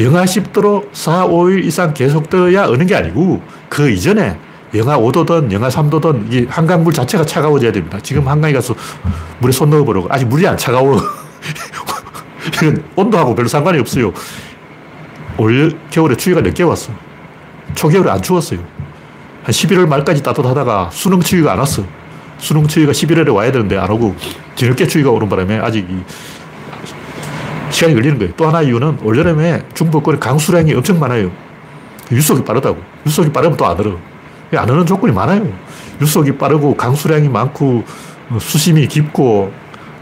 영하 0.00 0.24
10도로 0.24 0.88
4, 0.92 1.26
5일 1.26 1.64
이상 1.64 1.92
계속되어야 1.92 2.68
어는 2.68 2.86
게 2.86 2.96
아니고 2.96 3.42
그 3.68 3.90
이전에 3.90 4.38
영하 4.74 4.96
5도든 4.96 5.52
영하 5.52 5.68
3도든 5.68 6.32
이 6.32 6.46
한강물 6.48 6.94
자체가 6.94 7.26
차가워져야 7.26 7.70
됩니다. 7.72 7.98
지금 8.02 8.26
한강에 8.26 8.54
가서 8.54 8.74
물에 9.40 9.52
손 9.52 9.68
넣어보라고. 9.70 10.08
아직 10.10 10.26
물이 10.26 10.46
안 10.46 10.56
차가워. 10.56 10.98
이건 12.54 12.82
온도하고 12.96 13.34
별로 13.34 13.46
상관이 13.48 13.78
없어요. 13.78 14.12
올 15.36 15.78
겨울에 15.90 16.16
추위가 16.16 16.40
늦게 16.40 16.62
왔어. 16.62 16.92
초겨울에 17.74 18.10
안 18.10 18.22
추웠어요. 18.22 18.60
한 19.42 19.52
11월 19.52 19.86
말까지 19.86 20.22
따뜻하다가 20.22 20.88
수능 20.92 21.20
추위가 21.20 21.52
안 21.52 21.58
왔어. 21.58 21.97
수능 22.38 22.66
추위가 22.66 22.92
11월에 22.92 23.34
와야 23.34 23.50
되는데 23.52 23.76
안 23.76 23.90
오고 23.90 24.14
뒤늦게 24.54 24.86
추위가 24.86 25.10
오는 25.10 25.28
바람에 25.28 25.58
아직 25.58 25.86
시간이 27.70 27.94
걸리는 27.94 28.18
거예요. 28.18 28.32
또 28.36 28.46
하나 28.46 28.62
이유는 28.62 28.98
올여름에 29.02 29.62
중부권에 29.74 30.18
강수량이 30.18 30.72
엄청 30.74 30.98
많아요. 30.98 31.30
유속이 32.10 32.44
빠르다고. 32.44 32.78
유속이 33.06 33.32
빠르면 33.32 33.56
또 33.56 33.66
안 33.66 33.78
얼어. 33.78 33.98
안 34.56 34.70
오는 34.70 34.86
조건이 34.86 35.12
많아요. 35.12 35.46
유속이 36.00 36.38
빠르고 36.38 36.76
강수량이 36.76 37.28
많고 37.28 37.84
어, 38.30 38.38
수심이 38.40 38.86
깊고 38.86 39.52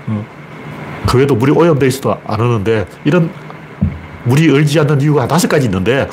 어, 0.07 0.27
그 1.07 1.19
외에도 1.19 1.35
물이 1.35 1.53
오염돼 1.53 1.87
있어도 1.87 2.17
안 2.27 2.41
오는데 2.41 2.87
이런 3.05 3.31
물이 4.25 4.51
얼지 4.51 4.79
않는 4.81 5.01
이유가 5.01 5.23
한 5.23 5.29
다섯 5.29 5.49
가지 5.49 5.67
있는데 5.67 6.09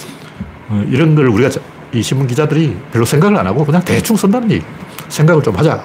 어, 0.70 0.84
이런 0.90 1.14
걸 1.16 1.28
우리가 1.28 1.50
이 1.94 2.02
신문 2.02 2.26
기자들이 2.26 2.76
별로 2.92 3.06
생각을 3.06 3.38
안 3.38 3.46
하고 3.46 3.64
그냥 3.66 3.84
대충 3.84 4.16
쓴다는 4.16 4.50
얘기. 4.52 4.66
생각을 5.14 5.44
좀 5.44 5.56
하자. 5.56 5.84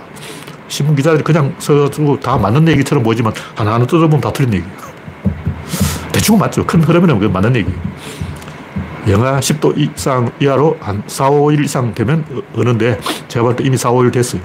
신문 0.68 0.96
기자들이 0.96 1.22
그냥 1.22 1.54
써주고 1.58 2.20
다 2.20 2.36
맞는 2.36 2.66
얘기처럼 2.68 3.02
보이지만 3.04 3.32
하나하나 3.54 3.86
뜯어보면 3.86 4.20
다 4.20 4.32
틀린 4.32 4.54
얘기. 4.54 4.64
대충 6.12 6.38
맞죠. 6.38 6.64
큰 6.66 6.82
흐름에는 6.82 7.32
맞는 7.32 7.56
얘기. 7.56 7.72
영하 9.06 9.38
10도 9.40 9.76
이상 9.78 10.30
이하로 10.40 10.76
한 10.80 11.02
4, 11.06 11.30
5일 11.30 11.64
이상 11.64 11.94
되면 11.94 12.24
어는데 12.54 12.98
제가 13.28 13.44
볼 13.44 13.56
때 13.56 13.64
이미 13.64 13.76
4, 13.76 13.90
5일 13.90 14.12
됐어요. 14.12 14.40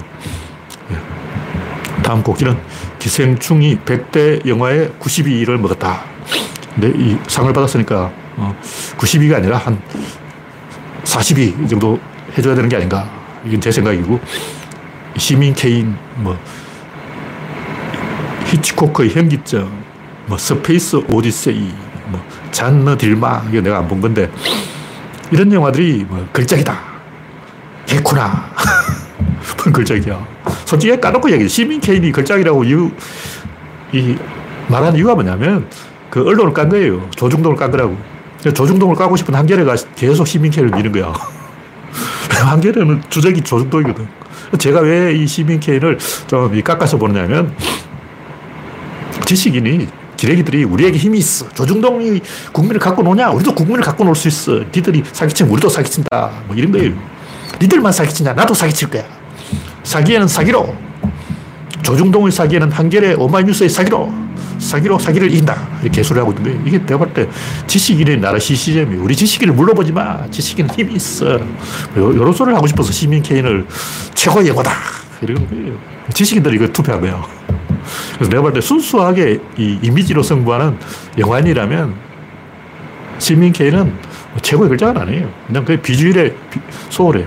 예. 0.90 2.02
다음 2.02 2.22
곡지는 2.22 2.56
기생충이 2.98 3.78
100대 3.84 4.46
영화에 4.46 4.88
92를 5.00 5.58
먹었다. 5.58 6.02
근데 6.74 6.92
이 6.96 7.18
상을 7.26 7.52
받았으니까 7.52 8.10
92가 8.98 9.34
어, 9.34 9.36
아니라 9.36 9.58
한 9.58 9.80
42 11.04 11.68
정도 11.68 11.98
해줘야 12.36 12.54
되는 12.54 12.68
게 12.68 12.76
아닌가. 12.76 13.08
이건 13.44 13.60
제 13.60 13.70
생각이고. 13.70 14.18
시민 15.16 15.54
케인, 15.54 15.96
뭐, 16.16 16.38
히치코크의 18.46 19.10
현기증, 19.10 19.68
뭐, 20.26 20.36
스페이스 20.38 20.96
오디세이, 21.08 21.72
뭐, 22.08 22.22
잔느 22.50 22.96
딜마, 22.96 23.44
이거 23.50 23.60
내가 23.60 23.78
안 23.78 23.88
본 23.88 24.00
건데, 24.00 24.30
이런 25.30 25.52
영화들이 25.52 26.04
뭐, 26.08 26.26
걸작이다. 26.32 26.78
개뿔이나. 27.86 28.50
뭔 29.62 29.72
걸작이야. 29.72 30.26
솔직히 30.64 30.98
까놓고 31.00 31.30
얘기해. 31.30 31.48
시민 31.48 31.80
케인이 31.80 32.12
걸작이라고 32.12 32.64
이유, 32.64 32.90
이, 33.92 34.16
말하는 34.68 34.96
이유가 34.98 35.14
뭐냐면, 35.14 35.68
그 36.10 36.20
언론을 36.20 36.52
깐 36.52 36.68
거예요. 36.68 37.08
조중동을 37.10 37.56
깐 37.56 37.70
거라고. 37.70 37.96
조중동을 38.42 38.94
까고 38.94 39.16
싶은 39.16 39.34
한겨레가 39.34 39.74
계속 39.96 40.26
시민 40.26 40.50
케인을 40.50 40.70
미는 40.76 40.92
거야. 40.92 41.12
한겨레는 42.30 43.02
주적이 43.08 43.40
조중동이거든. 43.40 44.06
제가 44.58 44.80
왜 44.80 45.14
이 45.14 45.26
시민 45.26 45.60
케인을 45.60 45.98
좀 46.26 46.60
깎아서 46.62 46.96
보느냐면 46.98 47.54
지식인이 49.26 49.86
기레기들이 50.16 50.64
우리에게 50.64 50.96
힘이 50.98 51.18
있어. 51.18 51.48
조중동이 51.50 52.20
국민을 52.52 52.78
갖고 52.80 53.02
노냐? 53.02 53.30
우리도 53.30 53.54
국민을 53.54 53.82
갖고 53.82 54.04
놀 54.04 54.14
수 54.14 54.28
있어. 54.28 54.52
니들이 54.74 55.02
사기치면 55.12 55.50
우리도 55.52 55.68
사기친다. 55.68 56.30
뭐 56.46 56.56
이런 56.56 56.70
거예요. 56.72 56.92
니들만 57.60 57.92
사기치냐? 57.92 58.32
나도 58.32 58.54
사기칠 58.54 58.88
거야. 58.90 59.04
사기에는 59.82 60.28
사기로. 60.28 60.74
조중동의 61.82 62.32
사기에는 62.32 62.70
한겨레 62.72 63.14
오마이뉴스의 63.14 63.68
사기로. 63.68 64.12
사기로 64.58 64.98
사기를 64.98 65.30
이긴다. 65.32 65.68
이렇게 65.82 65.88
개소리 65.90 66.18
하고 66.18 66.32
있는 66.32 66.44
거예요. 66.44 66.60
이게 66.66 66.78
내가 66.78 66.98
볼 66.98 67.12
때 67.12 67.28
지식인의 67.66 68.20
나라 68.20 68.38
시시점이 68.38 68.96
우리 68.96 69.14
지식인을 69.14 69.54
물러보지 69.54 69.92
마. 69.92 70.28
지식인 70.30 70.68
힘이 70.70 70.94
있어. 70.94 71.38
이런 71.96 72.32
소리를 72.32 72.56
하고 72.56 72.66
싶어서 72.66 72.92
시민 72.92 73.22
케인을 73.22 73.66
최고의 74.14 74.48
영화다. 74.48 74.70
이런 75.22 75.48
거예요. 75.48 75.78
지식인들이 76.12 76.56
이거 76.56 76.66
투표한 76.68 77.00
거예요. 77.00 77.24
그래서 78.14 78.30
내가 78.30 78.42
볼 78.42 78.52
때 78.52 78.60
순수하게 78.60 79.40
이 79.58 79.78
이미지로 79.82 80.22
승부하는 80.22 80.78
영화인이라면 81.18 81.94
시민 83.18 83.52
케인은 83.52 83.94
최고의 84.42 84.68
결정은 84.70 84.96
아니에요. 84.98 85.30
그냥 85.46 85.64
그 85.64 85.76
비주얼에 85.76 86.34
소홀해. 86.90 87.24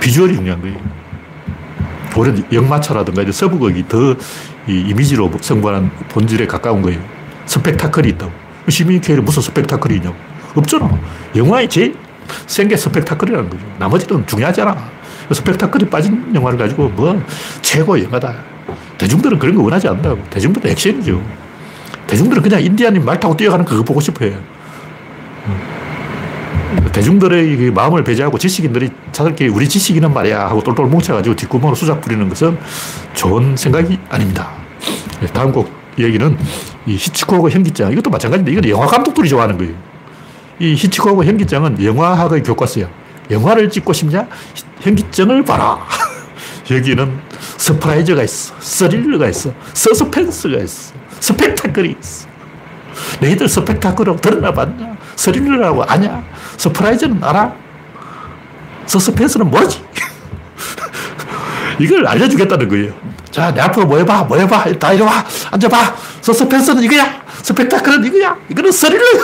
비주얼이 0.00 0.34
중요한 0.34 0.60
거예요. 0.60 0.76
오히려 2.16 2.34
역마차라든가 2.52 3.30
서부극이 3.30 3.86
더 3.88 4.16
이 4.68 4.80
이미지로 4.88 5.30
승부하는 5.40 5.90
본질에 6.10 6.46
가까운 6.46 6.82
거예요. 6.82 7.00
스펙타클이 7.46 8.08
있다고. 8.10 8.30
시민케이는 8.68 9.24
무슨 9.24 9.42
스펙타클이 9.42 9.96
있냐고. 9.96 10.14
없잖아. 10.54 10.90
영화의 11.34 11.68
제일 11.68 11.96
센게 12.46 12.76
스펙타클이라는 12.76 13.48
거죠. 13.48 13.64
나머지는 13.78 14.26
중요하지 14.26 14.60
않아. 14.60 14.76
스펙타클이 15.32 15.88
빠진 15.88 16.34
영화를 16.34 16.58
가지고 16.58 16.88
뭐 16.90 17.22
최고 17.62 18.02
영화다. 18.02 18.34
대중들은 18.98 19.38
그런 19.38 19.54
거 19.54 19.62
원하지 19.62 19.88
않는다고. 19.88 20.22
대중들은 20.28 20.70
액션이죠. 20.70 21.22
대중들은 22.06 22.42
그냥 22.42 22.62
인디안이 22.62 22.98
말 22.98 23.18
타고 23.18 23.36
뛰어가는 23.36 23.64
그거 23.64 23.82
보고 23.82 24.00
싶어 24.00 24.26
해요. 24.26 24.38
대중들의 26.92 27.70
마음을 27.70 28.04
배제하고 28.04 28.38
지식인들이 28.38 28.90
자들끼리 29.12 29.50
우리 29.50 29.68
지식인은 29.68 30.12
말이야 30.12 30.46
하고 30.46 30.62
똘똘 30.62 30.86
뭉쳐가지고 30.86 31.36
뒷구멍으로 31.36 31.74
수작 31.74 32.00
부리는 32.00 32.28
것은 32.28 32.58
좋은 33.14 33.56
생각이 33.56 33.98
아닙니다. 34.10 34.57
네, 35.20 35.26
다음 35.28 35.52
곡 35.52 35.70
얘기는 35.98 36.38
이 36.86 36.92
히치코크 36.92 37.50
현기증. 37.50 37.92
이것도 37.92 38.10
마찬가지인데 38.10 38.52
이건 38.52 38.68
영화 38.68 38.86
감독들이 38.86 39.28
좋아하는 39.28 39.58
거예요. 39.58 39.74
이 40.60 40.74
히치코크 40.74 41.24
현기증은 41.24 41.82
영화학의 41.82 42.42
교과서야. 42.42 42.88
영화를 43.30 43.68
찍고 43.70 43.92
싶냐? 43.92 44.26
현기증을 44.80 45.44
봐라. 45.44 45.78
여기는 46.70 47.20
surprise가 47.56 48.22
있어. 48.22 48.54
스릴러가 48.60 49.28
있어. 49.28 49.52
서스펜스가 49.74 50.58
있어. 50.58 50.94
스펙타클이 51.20 51.96
있어. 52.00 52.28
너희들 53.20 53.48
스펙타클을 53.48 54.16
들어나 54.20 54.52
봤냐? 54.52 54.96
스릴러라고 55.16 55.82
아냐? 55.84 56.24
surprise는 56.56 57.22
알아? 57.22 57.54
서스펜스는 58.86 59.50
뭐지? 59.50 59.82
이걸 61.78 62.06
알려주겠다는 62.06 62.68
거예요. 62.68 62.92
자, 63.30 63.52
내 63.52 63.60
앞으로 63.60 63.86
뭐 63.86 63.98
해봐, 63.98 64.24
뭐 64.24 64.36
해봐. 64.36 64.72
다 64.78 64.92
이리 64.92 65.02
와. 65.02 65.24
앉아봐. 65.52 65.96
서스펜스는 66.20 66.82
이거야. 66.82 67.22
스펙타클은 67.42 68.04
이거야. 68.06 68.36
이거는 68.50 68.72
스릴러야. 68.72 69.22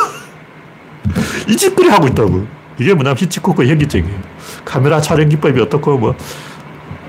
이 1.49 1.57
짓거리 1.57 1.88
하고 1.88 2.07
있다고. 2.07 2.47
이게 2.79 2.93
뭐냐면 2.95 3.17
히치코크 3.19 3.64
현기증이에요. 3.67 4.19
카메라 4.64 5.01
촬영 5.01 5.29
기법이 5.29 5.61
어떻고 5.61 5.99
뭐 5.99 6.14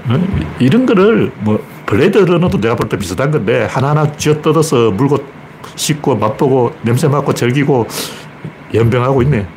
어? 0.08 0.28
이런 0.60 0.86
거를 0.86 1.32
뭐 1.38 1.64
블레이드 1.86 2.18
러너도 2.20 2.60
내가 2.62 2.76
볼 2.76 2.88
때 2.90 2.98
비슷한 2.98 3.32
건데 3.32 3.66
하나하나 3.70 4.12
쥐어 4.16 4.42
뜯어서 4.42 4.92
물고 4.92 5.18
씹고 5.76 6.16
맛보고 6.18 6.76
냄새 6.84 7.08
맡고 7.08 7.34
즐기고 7.34 7.88
염병하고 8.74 9.22
있네. 9.24 9.48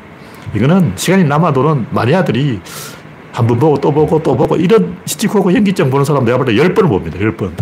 이거는 0.54 0.92
시간이 0.96 1.24
남아도는 1.24 1.88
마니아들이 1.90 2.60
한 3.38 3.46
번 3.46 3.56
보고 3.58 3.78
또 3.78 3.92
보고 3.92 4.20
또 4.20 4.36
보고 4.36 4.56
이런 4.56 4.96
히치코크 5.06 5.52
현기증 5.52 5.90
보는 5.90 6.04
사람 6.04 6.24
내가 6.24 6.38
볼 6.38 6.46
때 6.46 6.56
열 6.58 6.74
번을 6.74 6.88
봅니다. 6.90 7.20
열 7.20 7.36
번. 7.36 7.54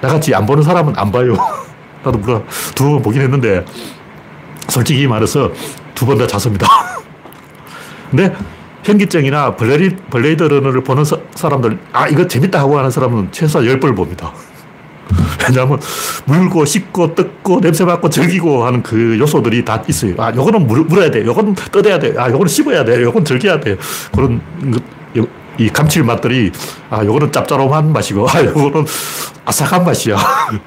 나같이 0.00 0.32
안 0.34 0.46
보는 0.46 0.62
사람은 0.62 0.92
안 0.96 1.10
봐요. 1.10 1.34
나도 2.04 2.18
물론 2.18 2.44
두번 2.74 3.02
보긴 3.02 3.22
했는데 3.22 3.64
솔직히 4.68 5.06
말해서 5.08 5.50
두 5.96 6.06
번 6.06 6.18
다 6.18 6.26
잤습니다. 6.28 6.68
근데 8.10 8.32
현기증이나 8.84 9.56
블레이, 9.56 9.90
블레이드 10.10 10.42
러너를 10.44 10.82
보는 10.84 11.04
사, 11.04 11.48
람들 11.48 11.78
아, 11.92 12.06
이거 12.08 12.26
재밌다 12.28 12.58
하고 12.60 12.78
하는 12.78 12.90
사람은 12.90 13.28
최소한 13.32 13.66
10번을 13.66 13.96
봅니다. 13.96 14.32
왜냐하면 15.48 15.78
물고 16.24 16.64
씹고 16.64 17.14
뜯고 17.14 17.60
냄새 17.60 17.84
맡고 17.84 18.08
즐기고 18.10 18.64
하는 18.64 18.82
그 18.82 19.18
요소들이 19.18 19.64
다 19.64 19.82
있어요. 19.88 20.14
아, 20.18 20.32
요거는 20.34 20.66
물, 20.66 20.82
물어야 20.84 21.10
돼. 21.10 21.24
요거는 21.24 21.54
뜯어야 21.54 21.98
돼. 21.98 22.14
아, 22.16 22.28
요거는 22.28 22.48
씹어야 22.48 22.84
돼. 22.84 23.02
요건 23.02 23.24
즐겨야 23.24 23.60
돼. 23.60 23.76
그런 24.14 24.40
이 25.58 25.68
감칠맛들이 25.68 26.50
아, 26.90 27.04
요거는 27.04 27.30
짭짤한 27.32 27.92
맛이고 27.92 28.26
아, 28.28 28.42
요거는 28.42 28.86
아삭한 29.44 29.84
맛이야. 29.84 30.16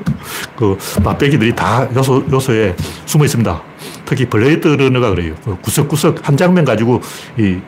그 0.58 0.77
맛배기들이 1.03 1.55
다 1.55 1.88
요소, 1.95 2.25
요소에 2.31 2.75
숨어 3.05 3.25
있습니다. 3.25 3.62
특히 4.05 4.25
블레이드 4.25 4.67
러너가 4.67 5.10
그래요. 5.10 5.34
그 5.43 5.58
구석구석 5.62 6.27
한 6.27 6.38
장면 6.38 6.65
가지고 6.65 7.01
이 7.38 7.60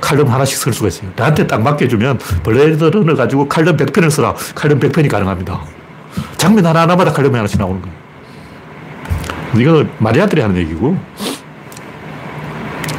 칼럼 0.00 0.28
하나씩 0.28 0.58
쓸 0.58 0.72
수가 0.72 0.88
있어요. 0.88 1.10
나한테 1.16 1.46
딱 1.46 1.62
맡겨주면 1.62 2.18
블레이드 2.42 2.84
러너 2.84 3.14
가지고 3.14 3.48
칼럼 3.48 3.76
100편을 3.76 4.10
쓰라. 4.10 4.34
칼럼 4.54 4.80
100편이 4.80 5.08
가능합니다. 5.08 5.62
장면 6.44 6.66
하나하나마다 6.66 7.10
칼럼이 7.10 7.34
하나씩 7.36 7.58
나오는 7.58 7.80
거예요. 7.80 7.96
이거 9.56 9.86
마니아들이 9.96 10.42
하는 10.42 10.54
얘기고 10.58 10.94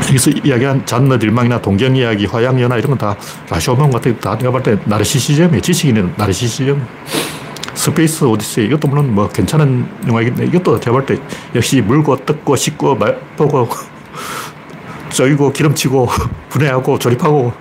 여기서 0.07 0.31
이야기한 0.43 0.83
잔느 0.87 1.19
딜망이나 1.19 1.61
동경 1.61 1.95
이야기, 1.95 2.25
화양연화 2.25 2.77
이런 2.77 2.89
건 2.89 2.97
다 2.97 3.15
라쇼몬 3.47 3.91
같은 3.91 4.19
다 4.19 4.35
내가 4.35 4.49
볼때 4.49 4.79
나르시시즘이에요. 4.85 5.61
지식인의 5.61 6.13
나르시시즘. 6.17 6.87
스페이스 7.75 8.23
오디세이 8.23 8.65
이것도 8.65 8.87
물론 8.87 9.13
뭐 9.13 9.29
괜찮은 9.29 9.85
영화이긴 10.07 10.35
데 10.35 10.45
이것도 10.45 10.79
제가 10.79 10.93
볼때 10.93 11.21
역시 11.53 11.81
물고 11.81 12.15
뜯고 12.25 12.55
씹고 12.55 12.95
맛보고 12.95 13.69
조이고 15.15 15.53
기름치고 15.53 16.09
분해하고 16.49 16.99
조립하고 16.99 17.53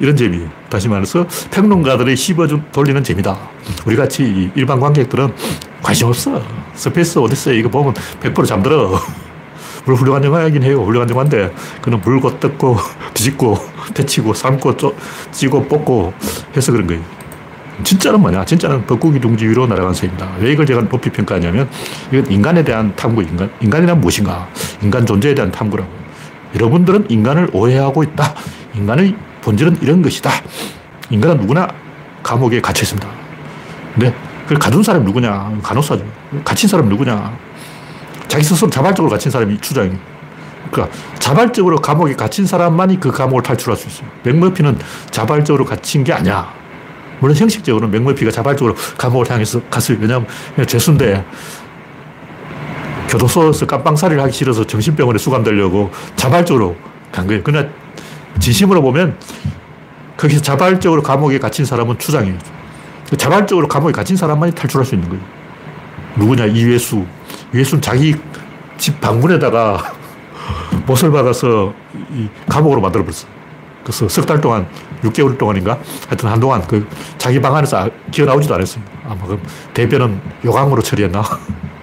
이런 0.00 0.16
재미. 0.16 0.40
다시 0.68 0.88
말해서 0.88 1.24
평론가들의 1.52 2.16
씹어 2.16 2.48
돌리는 2.72 3.02
재미다. 3.02 3.38
우리 3.86 3.94
같이 3.96 4.50
일반 4.54 4.80
관객들은 4.80 5.32
관심 5.80 6.08
없어. 6.08 6.42
스페이스 6.74 7.18
오디세이 7.20 7.60
이거 7.60 7.68
보면 7.68 7.94
100% 8.20 8.44
잠들어. 8.44 9.00
물론 9.86 10.00
훌륭한 10.00 10.24
영화이긴 10.24 10.64
해요. 10.64 10.82
훌륭한 10.82 11.08
영화인데 11.08 11.54
그는 11.80 12.00
물고 12.00 12.38
뜯고 12.40 12.76
뒤집고 13.14 13.56
데치고 13.94 14.34
삶고 14.34 14.76
쪼, 14.76 14.94
찌고 15.30 15.68
뽑고 15.68 16.12
해서 16.56 16.72
그런 16.72 16.88
거예요. 16.88 17.02
진짜는 17.84 18.20
뭐냐? 18.20 18.44
진짜는 18.44 18.84
벚고기 18.86 19.20
둥지 19.20 19.46
위로 19.46 19.66
날아간 19.66 19.94
새입니다. 19.94 20.28
왜 20.40 20.50
이걸 20.50 20.66
제가 20.66 20.88
높이 20.88 21.10
평가하냐면 21.10 21.68
이건 22.10 22.32
인간에 22.32 22.64
대한 22.64 22.96
탐구, 22.96 23.22
인간, 23.22 23.48
인간이란 23.60 24.00
무엇인가? 24.00 24.48
인간 24.82 25.06
존재에 25.06 25.34
대한 25.34 25.52
탐구라고. 25.52 26.05
여러분들은 26.56 27.06
인간을 27.10 27.50
오해하고 27.52 28.02
있다. 28.02 28.34
인간의 28.74 29.14
본질은 29.42 29.78
이런 29.82 30.02
것이다. 30.02 30.30
인간은 31.10 31.38
누구나 31.38 31.68
감옥에 32.22 32.60
갇혀 32.60 32.82
있습니다. 32.82 33.06
근데 33.94 34.14
그걸 34.44 34.58
가둔 34.58 34.82
사람이 34.82 35.04
누구냐? 35.04 35.58
간호사죠. 35.62 36.04
갇힌 36.44 36.68
사람이 36.68 36.88
누구냐? 36.88 37.36
자기 38.26 38.42
스스로 38.42 38.70
자발적으로 38.70 39.10
갇힌 39.10 39.30
사람이 39.30 39.58
추장이. 39.60 39.92
그러니까 40.70 40.96
자발적으로 41.18 41.76
감옥에 41.76 42.14
갇힌 42.14 42.46
사람만이 42.46 43.00
그 43.00 43.10
감옥을 43.10 43.42
탈출할 43.42 43.76
수 43.76 43.88
있어요. 43.88 44.08
맥머피는 44.24 44.78
자발적으로 45.10 45.64
갇힌 45.64 46.04
게 46.04 46.12
아니야. 46.12 46.52
물론 47.20 47.36
형식적으로는 47.36 47.90
맥머피가 47.92 48.30
자발적으로 48.30 48.74
감옥을 48.98 49.30
향해서 49.30 49.62
갔어요. 49.70 49.98
왜냐하면 50.00 50.28
죄수인데 50.66 51.24
교도소에서 53.08 53.66
깜빵살이를 53.66 54.22
하기 54.24 54.32
싫어서 54.32 54.64
정신병원에 54.66 55.18
수감되려고 55.18 55.90
자발적으로 56.16 56.76
간 57.12 57.26
거예요. 57.26 57.42
그러나 57.44 57.68
진심으로 58.38 58.82
보면 58.82 59.18
거기서 60.16 60.42
자발적으로 60.42 61.02
감옥에 61.02 61.38
갇힌 61.38 61.64
사람은 61.64 61.98
추장이에요. 61.98 62.38
자발적으로 63.16 63.68
감옥에 63.68 63.92
갇힌 63.92 64.16
사람만이 64.16 64.52
탈출할 64.54 64.84
수 64.84 64.94
있는 64.94 65.08
거예요. 65.08 65.24
누구냐? 66.16 66.46
이회수. 66.46 67.04
이회수는 67.54 67.82
자기 67.82 68.14
집 68.78 69.00
방문에다가 69.00 69.92
못을 70.86 71.10
박아서 71.12 71.72
감옥으로 72.48 72.80
만들어버렸어. 72.80 73.26
그래서 73.84 74.08
석 74.08 74.26
달 74.26 74.40
동안, 74.40 74.66
6개월 75.02 75.38
동안인가? 75.38 75.78
하여튼 76.08 76.28
한동안 76.28 76.66
그 76.66 76.88
자기 77.18 77.40
방 77.40 77.54
안에서 77.54 77.88
기어 78.10 78.24
나오지도 78.24 78.54
않았어요. 78.54 78.82
아마 79.04 79.24
그 79.26 79.40
대변은 79.74 80.20
요강으로 80.44 80.82
처리했나? 80.82 81.22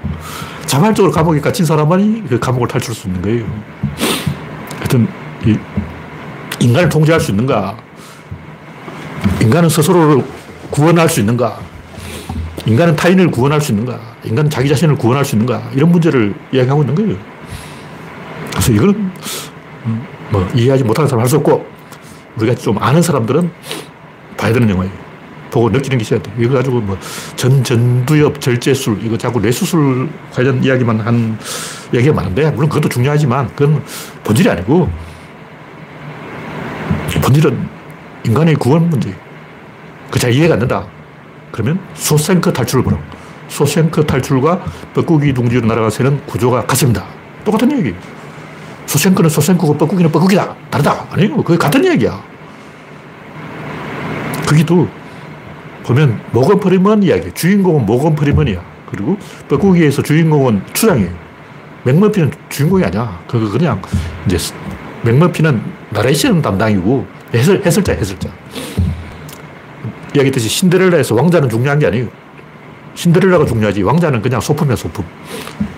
자발적으로 0.74 1.14
감옥에 1.14 1.40
갇힌 1.40 1.68
사람만이 1.68 2.24
그 2.28 2.40
감옥을 2.40 2.68
탈출할 2.68 2.96
수 2.96 3.08
있는 3.08 3.22
거예요. 3.22 3.46
하여튼, 4.80 5.08
이 5.46 5.56
인간을 6.60 6.90
통제할 6.90 7.22
수 7.22 7.30
있는가? 7.30 7.78
인간은 9.40 9.70
스스로를 9.70 10.24
구원할 10.72 11.08
수 11.08 11.20
있는가? 11.20 11.60
인간은 12.66 12.96
타인을 12.96 13.30
구원할 13.30 13.62
수 13.62 13.72
있는가? 13.72 14.00
인간은 14.24 14.50
자기 14.50 14.68
자신을 14.68 14.96
구원할 14.96 15.24
수 15.24 15.36
있는가? 15.36 15.62
이런 15.76 15.92
문제를 15.92 16.34
이야기하고 16.52 16.82
있는 16.82 16.96
거예요. 16.96 17.18
그래서 18.50 18.72
이거는 18.72 19.12
음, 19.86 20.08
뭐 20.32 20.48
이해하지 20.56 20.84
못하는 20.86 21.08
사람 21.08 21.22
할 21.22 21.30
수 21.30 21.36
없고 21.36 21.68
우리가 22.38 22.56
좀 22.56 22.82
아는 22.82 23.00
사람들은 23.00 23.52
봐야 24.38 24.52
되는 24.52 24.68
영화예요. 24.68 25.03
보고 25.54 25.70
느끼는 25.70 26.00
게 26.00 26.02
있어야 26.02 26.20
돼. 26.20 26.34
이거 26.40 26.56
가지고 26.56 26.82
뭐 26.82 26.98
전, 27.36 27.64
전두엽, 27.64 28.42
절제술, 28.42 29.00
이거 29.04 29.16
자꾸 29.18 29.40
뇌수술 29.40 30.10
관련 30.34 30.64
이야기만 30.64 31.00
한 31.00 31.38
얘기가 31.94 32.14
많은데, 32.16 32.50
물론 32.52 32.70
그것도 32.70 32.90
중요하지만, 32.90 33.48
그건 33.56 33.84
본질이 34.24 34.50
아니고, 34.50 34.90
본질은 37.22 37.70
인간의 38.26 38.56
구원 38.56 38.90
문제. 38.90 39.16
그 40.10 40.20
잘 40.20 40.32
이해가 40.34 40.56
안 40.56 40.60
된다. 40.60 40.86
그러면 41.52 41.80
쇼생크 41.94 42.52
탈출을 42.52 42.84
보라. 42.84 42.98
쇼생크 43.48 44.06
탈출과 44.08 44.64
뻐꾸기 44.96 45.34
둥지로 45.34 45.68
날아간 45.68 45.90
새는 45.92 46.26
구조가 46.26 46.66
같습니다. 46.66 47.06
똑같은 47.46 47.72
얘기. 47.78 47.94
쇼생크는 48.88 49.30
쇼생크고 49.30 49.78
뻐꾸기는 49.78 50.12
뻐꾸기다. 50.12 50.56
다르다. 50.72 51.06
아니요. 51.12 51.44
그게 51.44 51.58
같은 51.58 51.86
얘기야. 51.86 52.20
거기도 54.48 54.88
보면 55.84 56.20
모건 56.32 56.60
프리먼 56.60 57.04
이야기. 57.04 57.32
주인공은 57.34 57.86
모건 57.86 58.16
프리먼이야. 58.16 58.64
그리고 58.90 59.18
뻐꾸기에서 59.50 60.02
주인공은 60.02 60.62
추장이에요. 60.74 61.10
맥머피는 61.84 62.32
주인공이 62.50 62.84
아니야. 62.86 63.20
그거 63.28 63.50
그냥 63.50 63.82
이제 64.26 64.38
맥머피는 65.04 65.62
나레이션 65.90 66.42
담당이고 66.42 67.06
해설, 67.34 67.62
해설자, 67.66 67.94
해설자. 67.94 68.30
이야기했듯이 70.16 70.48
신데렐라에서 70.48 71.16
왕자는 71.16 71.50
중요한 71.50 71.80
게 71.80 71.88
아니에요. 71.88 72.08
신데렐라가 72.96 73.46
중요하지. 73.46 73.82
왕자는 73.82 74.22
그냥 74.22 74.40
소품이야, 74.40 74.76
소품. 74.76 75.04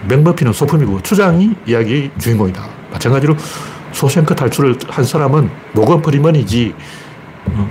맥머피는 0.07 0.53
소품이고 0.53 1.01
추장이 1.01 1.55
이야기의 1.65 2.11
주인공이다. 2.19 2.61
마찬가지로 2.91 3.35
쇼생크 3.93 4.36
탈출을 4.35 4.77
한 4.89 5.05
사람은 5.05 5.49
모건 5.71 6.01
프리먼이지, 6.01 6.73
어, 7.45 7.69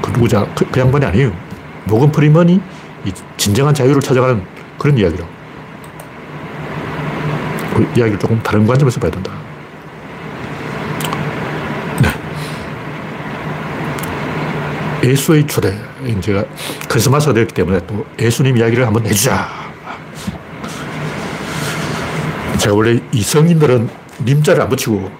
그 0.00 0.10
누구자, 0.12 0.46
그, 0.54 0.64
그 0.70 0.80
양반이 0.80 1.04
아니에요. 1.04 1.47
모건 1.88 2.12
프리먼이 2.12 2.60
진정한 3.36 3.74
자유를 3.74 4.00
찾아가는 4.00 4.42
그런 4.78 4.96
이야기라고. 4.96 5.28
그 7.74 7.82
이야기를 7.96 8.18
조금 8.18 8.40
다른 8.42 8.66
관점에서 8.66 9.00
봐야 9.00 9.10
된다. 9.10 9.32
네. 15.02 15.10
예수의 15.10 15.46
초대. 15.46 15.76
제가 16.20 16.44
크리스마스가 16.88 17.34
되었기 17.34 17.54
때문에 17.54 17.80
또 17.86 18.06
예수님 18.20 18.56
이야기를 18.56 18.86
한번 18.86 19.04
해주자. 19.06 19.48
제가 22.58 22.74
원래 22.74 23.00
이 23.12 23.22
성인들은 23.22 23.88
님자를 24.24 24.62
안 24.62 24.68
붙이고 24.68 25.10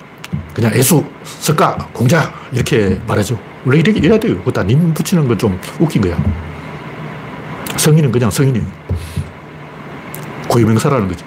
그냥 0.53 0.73
예수, 0.75 1.05
석가, 1.25 1.89
공자 1.93 2.33
이렇게 2.53 3.01
말하죠. 3.07 3.39
원래 3.65 3.79
이렇게 3.79 4.01
해야 4.07 4.19
돼요. 4.19 4.43
그다 4.43 4.63
님 4.65 4.93
붙이는 4.93 5.27
건 5.29 5.39
좀 5.39 5.61
웃긴 5.79 6.03
거야. 6.03 6.17
성인은 7.89 8.13
그냥 8.13 8.31
성인이에요. 8.31 8.67
고유명사라는 10.49 11.09
거지. 11.09 11.25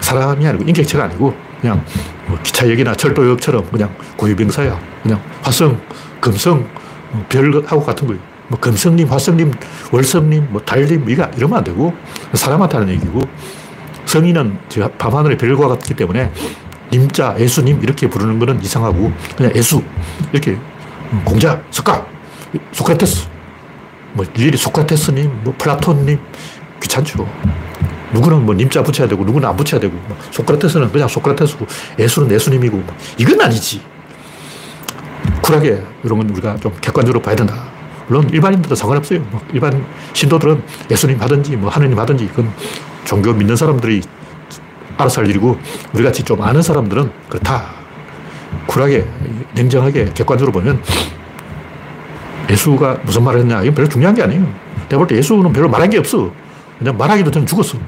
사람이 0.00 0.44
아니고 0.46 0.64
인격체가 0.64 1.04
아니고 1.04 1.32
그냥 1.60 1.84
뭐 2.26 2.36
기차역이나 2.42 2.94
철도역처럼 2.94 3.70
그냥 3.70 3.94
고유명사야. 4.16 4.80
그냥 5.02 5.22
화성, 5.42 5.80
금성, 6.20 6.68
뭐 7.12 7.24
별하고 7.28 7.84
같은 7.84 8.08
거예요. 8.08 8.20
뭐 8.48 8.58
금성님, 8.58 9.08
화성님, 9.08 9.52
월성님, 9.92 10.48
뭐 10.50 10.60
달님 10.60 11.08
이거 11.08 11.24
이러면 11.36 11.58
안 11.58 11.64
되고 11.64 11.94
사람한테 12.34 12.78
하는 12.78 12.92
얘기고 12.94 13.20
성인은 14.04 14.58
밤하늘의 14.98 15.38
별과 15.38 15.68
같기 15.68 15.94
때문에 15.94 16.32
님자, 16.92 17.36
예수님 17.38 17.80
이렇게 17.82 18.10
부르는 18.10 18.38
거는 18.38 18.60
이상하고 18.60 19.12
그냥 19.36 19.52
예수 19.54 19.82
이렇게 20.32 20.58
공자, 21.24 21.62
석가, 21.70 22.04
소크라테스 22.72 23.31
뭐 24.12 24.24
일일이 24.36 24.56
소크라테스님, 24.56 25.42
뭐 25.44 25.54
플라톤님 25.56 26.18
귀찮죠. 26.82 27.26
누구는 28.12 28.44
뭐 28.44 28.54
님자 28.54 28.82
붙여야 28.82 29.08
되고 29.08 29.24
누구는 29.24 29.48
안 29.48 29.56
붙여야 29.56 29.80
되고 29.80 29.94
뭐 30.06 30.16
소크라테스는 30.30 30.92
그냥 30.92 31.08
소크라테스고 31.08 31.66
예수는 31.98 32.30
예수님이고 32.30 32.76
뭐 32.76 32.96
이건 33.18 33.40
아니지. 33.40 33.80
쿨하게 35.42 35.82
이런 36.04 36.18
건 36.18 36.30
우리가 36.30 36.56
좀 36.56 36.72
객관적으로 36.80 37.20
봐야 37.22 37.34
된다. 37.34 37.64
물론 38.08 38.28
일반인들은 38.30 38.76
상관없어요. 38.76 39.20
뭐 39.30 39.40
일반 39.52 39.84
신도들은 40.12 40.62
예수님 40.90 41.20
하든지 41.20 41.56
뭐 41.56 41.70
하느님 41.70 41.98
하든지 41.98 42.28
그건 42.28 42.52
종교 43.04 43.32
믿는 43.32 43.56
사람들이 43.56 44.02
알아서 44.98 45.22
할 45.22 45.30
일이고 45.30 45.58
우리 45.94 46.04
같이 46.04 46.22
좀 46.22 46.42
아는 46.42 46.60
사람들은 46.60 47.10
그렇다. 47.28 47.64
쿨하게 48.66 49.06
냉정하게 49.54 50.10
객관적으로 50.14 50.52
보면 50.52 50.82
예수가 52.50 53.00
무슨 53.04 53.24
말을 53.24 53.40
했냐 53.40 53.62
이건 53.62 53.74
별로 53.74 53.88
중요한 53.88 54.14
게 54.14 54.22
아니에요. 54.22 54.46
내가 54.88 54.98
볼 54.98 55.06
때 55.06 55.16
예수는 55.16 55.52
별로 55.52 55.68
말한 55.68 55.90
게 55.90 55.98
없어. 55.98 56.30
그냥 56.78 56.96
말하기도 56.96 57.30
전에 57.30 57.46
죽었어. 57.46 57.78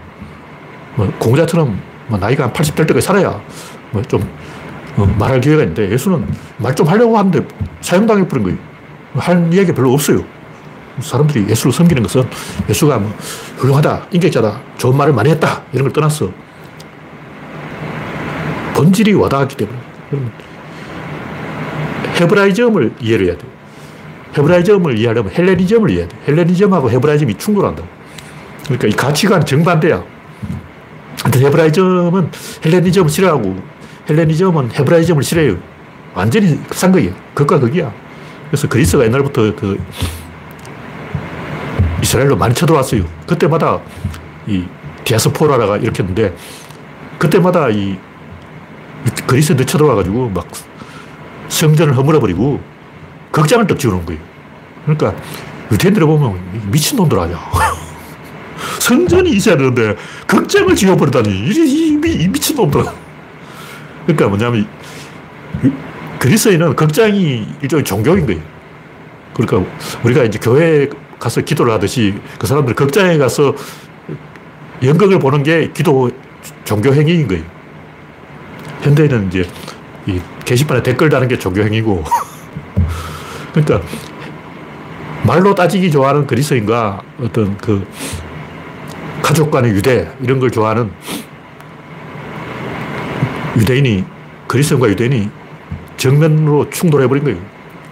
뭐 0.97 1.13
공자처럼 1.19 1.79
뭐 2.07 2.19
나이가 2.19 2.49
한80 2.51 2.75
될 2.77 2.87
때까지 2.87 3.07
살아야 3.07 3.41
뭐좀 3.91 4.23
어, 4.97 5.07
말할 5.19 5.41
기회가 5.41 5.63
있는데 5.63 5.91
예수는 5.91 6.27
말 6.59 6.75
좀 6.75 6.87
하려고 6.87 7.19
하는데 7.19 7.45
사형당해 7.81 8.27
버린 8.29 8.45
거예요. 8.45 8.59
할 9.17 9.53
이야기 9.53 9.73
별로 9.73 9.93
없어요. 9.93 10.25
사람들이 11.01 11.49
예수를 11.49 11.73
섬기는 11.73 12.03
것은 12.05 12.23
예수가 12.69 12.99
뭐 12.99 13.13
훌륭하다, 13.59 14.07
인격자다, 14.13 14.61
좋은 14.79 14.97
말을 14.97 15.13
많이 15.13 15.31
했다 15.31 15.63
이런 15.73 15.85
걸 15.85 15.93
떠났어. 15.93 16.31
본질이 18.75 19.15
와닿았기 19.15 19.57
때문에. 19.57 19.79
헤브라이즘을 22.21 22.93
이해를 23.01 23.27
해야 23.27 23.37
돼. 23.37 23.45
헤브라이즘을 24.37 24.99
이해하려면 24.99 25.33
헬레니즘을 25.33 25.91
이해해야 25.91 26.09
돼. 26.09 26.17
헬레니즘하고 26.29 26.91
헤브라이즘이 26.91 27.35
충돌한다. 27.37 27.83
그러니까 28.65 28.89
이 28.89 28.91
가치관 28.93 29.45
정반대야. 29.45 30.03
근데 31.23 31.41
헤브라이즘은 31.41 32.31
헬레니즘을 32.65 33.09
싫어하고 33.09 33.57
헬레니즘은 34.09 34.73
헤브라이즘을 34.73 35.23
싫어해요. 35.23 35.57
완전히 36.15 36.61
싼 36.71 36.93
거예요. 36.93 37.13
극과 37.35 37.59
극이야. 37.59 37.93
그래서 38.49 38.69
그리스가 38.69 39.05
옛날부터 39.05 39.55
그 39.57 39.83
이스라엘로 42.03 42.37
많이 42.37 42.55
쳐들어왔어요. 42.55 43.05
그때마다 43.27 43.81
이 44.47 44.65
디아스포라가 45.05 45.79
이렇게 45.79 46.03
했는데 46.03 46.35
그때마다 47.19 47.69
이 47.71 47.97
그리스인들 49.27 49.67
쳐들어와가지고 49.67 50.31
막 50.31 50.47
성전을 51.49 51.97
허물어버리고 51.97 52.61
극장을 53.35 53.67
떡 53.67 53.79
지어놓은 53.81 54.07
거예요. 54.07 54.21
그러니까 54.85 55.13
유태인들을 55.73 56.07
보면 56.07 56.71
미친놈들 56.71 57.19
아니야. 57.19 57.37
성전이 58.79 59.31
있어야 59.31 59.57
되는데 59.57 59.97
극장을 60.29 60.73
지어버리다니 60.75 61.31
이, 61.31 61.51
이, 61.51 62.23
이 62.23 62.29
미친놈들. 62.29 62.85
그러니까 64.07 64.29
뭐냐면 64.29 64.69
그리스인은 66.21 66.77
극장이 66.77 67.49
일종의 67.61 67.85
종교인 67.85 68.25
거예요. 68.25 68.41
그러니까 69.35 69.69
우리가 70.05 70.23
이제 70.23 70.39
교회에 70.39 70.89
가서 71.19 71.41
기도를 71.41 71.73
하듯이 71.73 72.15
그 72.39 72.47
사람들 72.47 72.75
극장에 72.75 73.19
가서 73.19 73.53
연극을 74.81 75.19
보는 75.19 75.43
게 75.43 75.73
기도 75.75 76.09
종교 76.65 76.95
행위인 76.95 77.27
거예요. 77.27 77.43
현대인은 78.83 79.27
이제 79.29 79.49
이 80.07 80.21
게시판에 80.45 80.85
댓글 80.85 81.09
다는 81.09 81.27
게 81.27 81.37
종교 81.37 81.63
행위고 81.63 82.05
그러니까 83.55 83.81
말로 85.23 85.55
따지기 85.55 85.91
좋아하는 85.91 86.27
그리스인과 86.27 87.01
어떤 87.23 87.57
그 87.57 87.87
가족 89.23 89.51
간의 89.51 89.71
유대 89.71 90.11
이런 90.21 90.39
걸 90.39 90.51
좋아하는 90.51 90.91
유대인이 93.57 94.05
그리스인과 94.47 94.89
유대인이 94.91 95.31
정면으로 95.97 96.69
충돌해 96.69 97.07
버린 97.07 97.25
거예요. 97.25 97.39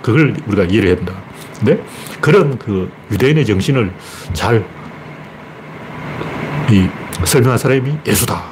그걸 0.02 0.36
우리가 0.46 0.64
이해를 0.64 0.88
해야 0.90 0.96
된다. 0.96 1.14
근데 1.58 1.82
그런 2.20 2.58
그 2.58 2.90
유대인의 3.10 3.46
정신을 3.46 3.90
잘 4.34 4.62
이 6.72 6.88
설명한 7.24 7.58
사람이 7.58 7.98
예수다. 8.06 8.42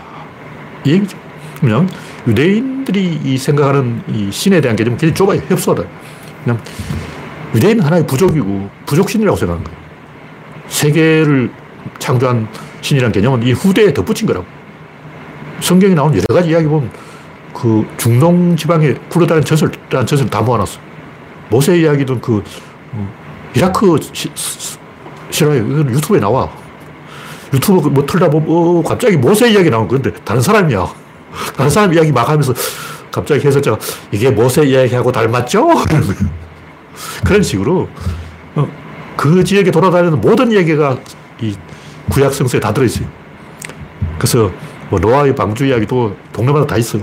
이 0.84 0.92
얘기죠. 0.92 1.16
그냥 1.58 1.88
유대인들이 2.26 3.20
이 3.24 3.38
생각하는 3.38 4.02
이 4.08 4.30
신에 4.30 4.60
대한 4.60 4.76
개념은 4.76 4.98
굉장히 4.98 5.14
좁아요. 5.14 5.40
협소하다. 5.48 5.88
그냥 6.44 6.60
유대인은 7.54 7.84
하나의 7.84 8.06
부족이고 8.06 8.70
부족신이라고 8.86 9.36
생각하는 9.36 9.64
거예요. 9.64 9.80
세계를 10.68 11.50
창조한 11.98 12.48
신이라는 12.80 13.12
개념은 13.12 13.42
이 13.42 13.52
후대에 13.52 13.92
덧붙인 13.92 14.26
거라고. 14.26 14.46
성경에 15.60 15.94
나온 15.94 16.14
여러 16.14 16.24
가지 16.32 16.50
이야기 16.50 16.66
보면 16.66 16.90
그 17.52 17.86
중동 17.98 18.56
지방에 18.56 18.94
굴러다니는 19.08 19.44
전설이라는 19.44 20.06
전설 20.06 20.30
다 20.30 20.40
모아놨어. 20.40 20.78
모세 21.50 21.78
이야기든 21.78 22.20
그 22.20 22.42
어, 22.92 23.12
이라크. 23.54 23.98
이건 25.32 25.90
유튜브에 25.90 26.20
나와. 26.20 26.48
유튜브 27.52 27.88
뭐 27.88 28.06
틀다 28.06 28.30
보면 28.30 28.48
어, 28.48 28.82
갑자기 28.82 29.16
모세 29.16 29.50
이야기 29.50 29.68
나오는 29.68 29.88
건데 29.88 30.12
다른 30.24 30.40
사람이야. 30.40 30.86
다른 31.56 31.70
사람 31.70 31.92
이야기 31.92 32.12
막 32.12 32.28
하면서 32.28 32.54
갑자기 33.10 33.46
해설자가 33.46 33.78
이게 34.12 34.30
모세 34.30 34.64
이야기하고 34.64 35.12
닮았죠? 35.12 35.68
그런 37.24 37.42
식으로 37.42 37.88
어, 38.54 38.68
그 39.16 39.44
지역에 39.44 39.70
돌아다니는 39.70 40.20
모든 40.20 40.52
얘기가 40.52 40.98
이 41.40 41.54
구약 42.10 42.34
성서에 42.34 42.60
다 42.60 42.72
들어있어요. 42.72 43.08
그래서 44.18 44.52
뭐 44.90 44.98
노아의 44.98 45.34
방주 45.34 45.66
이야기도 45.66 46.16
동네마다 46.32 46.66
다 46.66 46.76
있어요. 46.76 47.02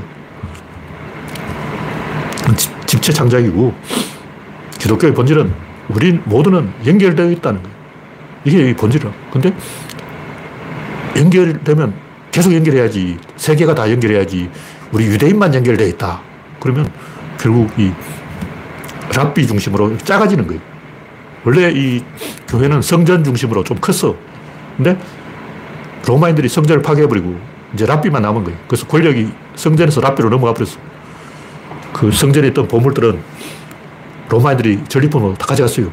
집, 2.86 3.02
체 3.02 3.12
창작이고 3.12 3.74
기독교의 4.80 5.14
본질은 5.14 5.54
우리 5.90 6.14
모두는 6.26 6.72
연결되어 6.86 7.32
있다는 7.32 7.64
거예요. 7.64 7.78
이게 8.46 8.76
본질이라. 8.76 9.12
근데 9.32 9.54
연결되면 11.16 11.94
계속 12.32 12.54
연결해야지. 12.54 13.18
세계가 13.36 13.74
다 13.74 13.90
연결해야지. 13.90 14.50
우리 14.92 15.06
유대인만 15.06 15.54
연결되어 15.54 15.88
있다. 15.88 16.22
그러면 16.60 16.90
결국 17.40 17.70
이 17.78 17.92
랍비 19.16 19.48
중심으로 19.48 19.98
작아지는 20.00 20.48
거예요. 20.48 20.62
원래 21.44 21.72
이 21.72 22.04
교회는 22.48 22.82
성전 22.82 23.24
중심으로 23.24 23.64
좀 23.64 23.78
컸어. 23.80 24.16
근데 24.76 24.98
로마인들이 26.06 26.48
성전을 26.50 26.82
파괴해버리고 26.82 27.38
이제 27.74 27.86
랍비만 27.86 28.22
남은 28.22 28.44
거예요. 28.44 28.58
그래서 28.68 28.86
권력이 28.88 29.30
성전에서 29.56 30.02
랍비로 30.02 30.30
넘어가 30.30 30.54
버렸어. 30.54 30.78
그 31.94 32.12
성전에 32.12 32.48
있던 32.50 32.68
보물들은 32.68 33.20
로마인들이 34.30 34.84
전리품으로 34.88 35.34
다 35.36 35.46
가져갔어요. 35.48 35.92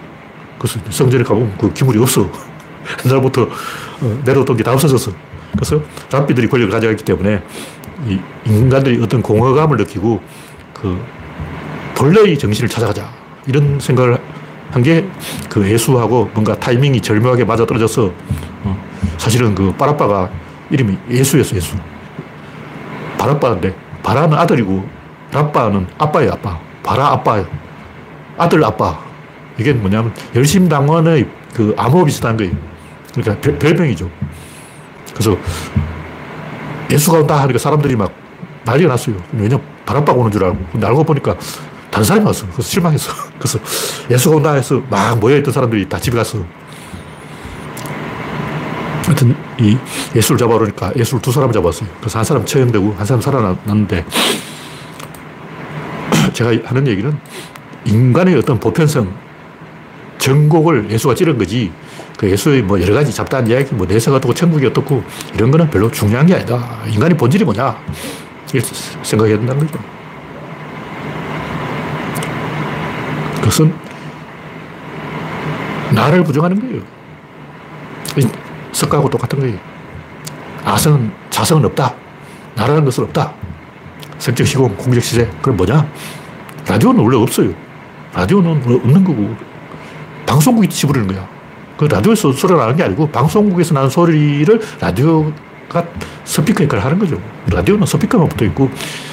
그래서 0.58 0.78
성전에 0.90 1.24
가보면 1.24 1.56
그 1.58 1.72
기물이 1.72 1.98
없어. 1.98 2.28
옛날부터 3.06 3.42
어, 3.42 4.22
내려오던 4.24 4.56
게 4.56 4.62
다 4.62 4.72
없어졌어. 4.72 5.12
그래서 5.52 5.80
랍비들이 6.10 6.48
권력을 6.48 6.72
가져갔기 6.72 7.04
때문에 7.04 7.42
인간들이 8.46 9.02
어떤 9.02 9.22
공허감을 9.22 9.76
느끼고 9.78 10.20
그 10.72 11.02
본래의 11.94 12.38
정신을 12.38 12.68
찾아가자. 12.68 13.08
이런 13.46 13.78
생각을 13.80 14.18
한 14.70 14.82
게 14.82 15.04
그 15.48 15.68
예수하고 15.70 16.28
뭔가 16.34 16.58
타이밍이 16.58 17.00
절묘하게 17.00 17.44
맞아 17.44 17.64
떨어져서 17.64 18.10
어, 18.64 18.84
사실은 19.18 19.54
그 19.54 19.72
바라빠가 19.76 20.28
이름이 20.70 20.98
예수였어, 21.08 21.54
예수. 21.54 21.76
바라빠인데 23.18 23.74
바라는 24.02 24.36
아들이고 24.36 24.84
라빠는 25.32 25.86
아빠예요, 25.98 26.32
아빠. 26.32 26.58
바라 26.82 27.08
아빠예요. 27.12 27.46
아들 28.36 28.64
아빠. 28.64 28.98
이게 29.58 29.72
뭐냐면 29.72 30.12
열심당원의 30.34 31.28
그 31.54 31.72
암호 31.78 32.04
비슷한 32.04 32.36
거예요. 32.36 32.52
그러니까 33.14 33.58
별명이죠. 33.58 34.10
그래서 35.12 35.36
예수가 36.94 37.18
온다 37.18 37.42
하니까 37.42 37.58
사람들이 37.58 37.96
막 37.96 38.12
난리가 38.64 38.90
났어요. 38.90 39.16
왜냐면 39.32 39.60
바람바가 39.84 40.18
오는 40.18 40.30
줄 40.30 40.44
알고. 40.44 40.58
근데 40.72 40.86
알고 40.86 41.04
보니까 41.04 41.36
다른 41.90 42.04
사람이 42.04 42.24
왔어. 42.24 42.46
그래서 42.46 42.62
실망했어. 42.62 43.12
그래서 43.38 43.58
예수가 44.10 44.36
온다 44.36 44.52
해서 44.52 44.80
막 44.88 45.18
모여있던 45.18 45.52
사람들이 45.52 45.88
다 45.88 45.98
집에 45.98 46.16
갔어. 46.16 46.38
하여튼 49.04 49.36
이 49.58 49.76
예수를 50.14 50.38
잡아오니까 50.38 50.92
예수를 50.96 51.20
두 51.20 51.30
사람 51.30 51.52
잡았어요. 51.52 51.88
그래서 52.00 52.18
한 52.18 52.24
사람 52.24 52.46
처형되고 52.46 52.94
한 52.96 53.04
사람 53.04 53.20
살아났는데 53.20 54.06
제가 56.32 56.52
하는 56.64 56.86
얘기는 56.86 57.18
인간의 57.84 58.36
어떤 58.36 58.58
보편성, 58.58 59.12
정곡을 60.18 60.90
예수가 60.90 61.16
찌른 61.16 61.36
거지 61.36 61.70
그 62.16 62.30
예수의 62.30 62.62
뭐 62.62 62.80
여러 62.80 62.94
가지 62.94 63.12
잡다한 63.12 63.46
이야기, 63.46 63.74
뭐 63.74 63.86
내세가 63.86 64.16
어떻고 64.16 64.32
천국이 64.34 64.66
어떻고 64.66 65.02
이런 65.34 65.50
거는 65.50 65.68
별로 65.70 65.90
중요한 65.90 66.26
게 66.26 66.34
아니다. 66.34 66.78
인간의 66.86 67.16
본질이 67.16 67.44
뭐냐? 67.44 67.76
이렇게 68.52 68.68
생각해야 69.02 69.36
된다는 69.36 69.66
거죠. 69.66 69.78
그것은 73.36 73.74
나를 75.92 76.24
부정하는 76.24 76.60
거예요. 76.60 76.82
석가하고 78.72 79.10
똑같은 79.10 79.38
거예요. 79.40 79.58
아성은, 80.64 81.12
자성은 81.30 81.64
없다. 81.66 81.94
나라는 82.54 82.84
것은 82.84 83.04
없다. 83.04 83.32
성적 84.18 84.44
시공, 84.44 84.74
공적 84.76 85.02
시세. 85.02 85.28
그럼 85.42 85.56
뭐냐? 85.56 85.86
라디오는 86.66 87.00
원래 87.02 87.16
없어요. 87.16 87.52
라디오는 88.14 88.50
없는 88.50 89.04
거고, 89.04 89.36
방송국이 90.26 90.68
지부리는 90.68 91.06
거야. 91.08 91.33
그 91.76 91.86
라디오에서 91.86 92.32
소리가 92.32 92.60
나는 92.60 92.76
게 92.76 92.82
아니고 92.84 93.08
방송국에서 93.08 93.74
나는 93.74 93.90
소리를 93.90 94.60
라디오가 94.80 95.84
스피커 96.24 96.64
역할을 96.64 96.84
하는 96.84 96.98
거죠. 96.98 97.20
라디오는 97.50 97.86
스피커만 97.86 98.28
붙어 98.28 98.44
있고 98.46 98.70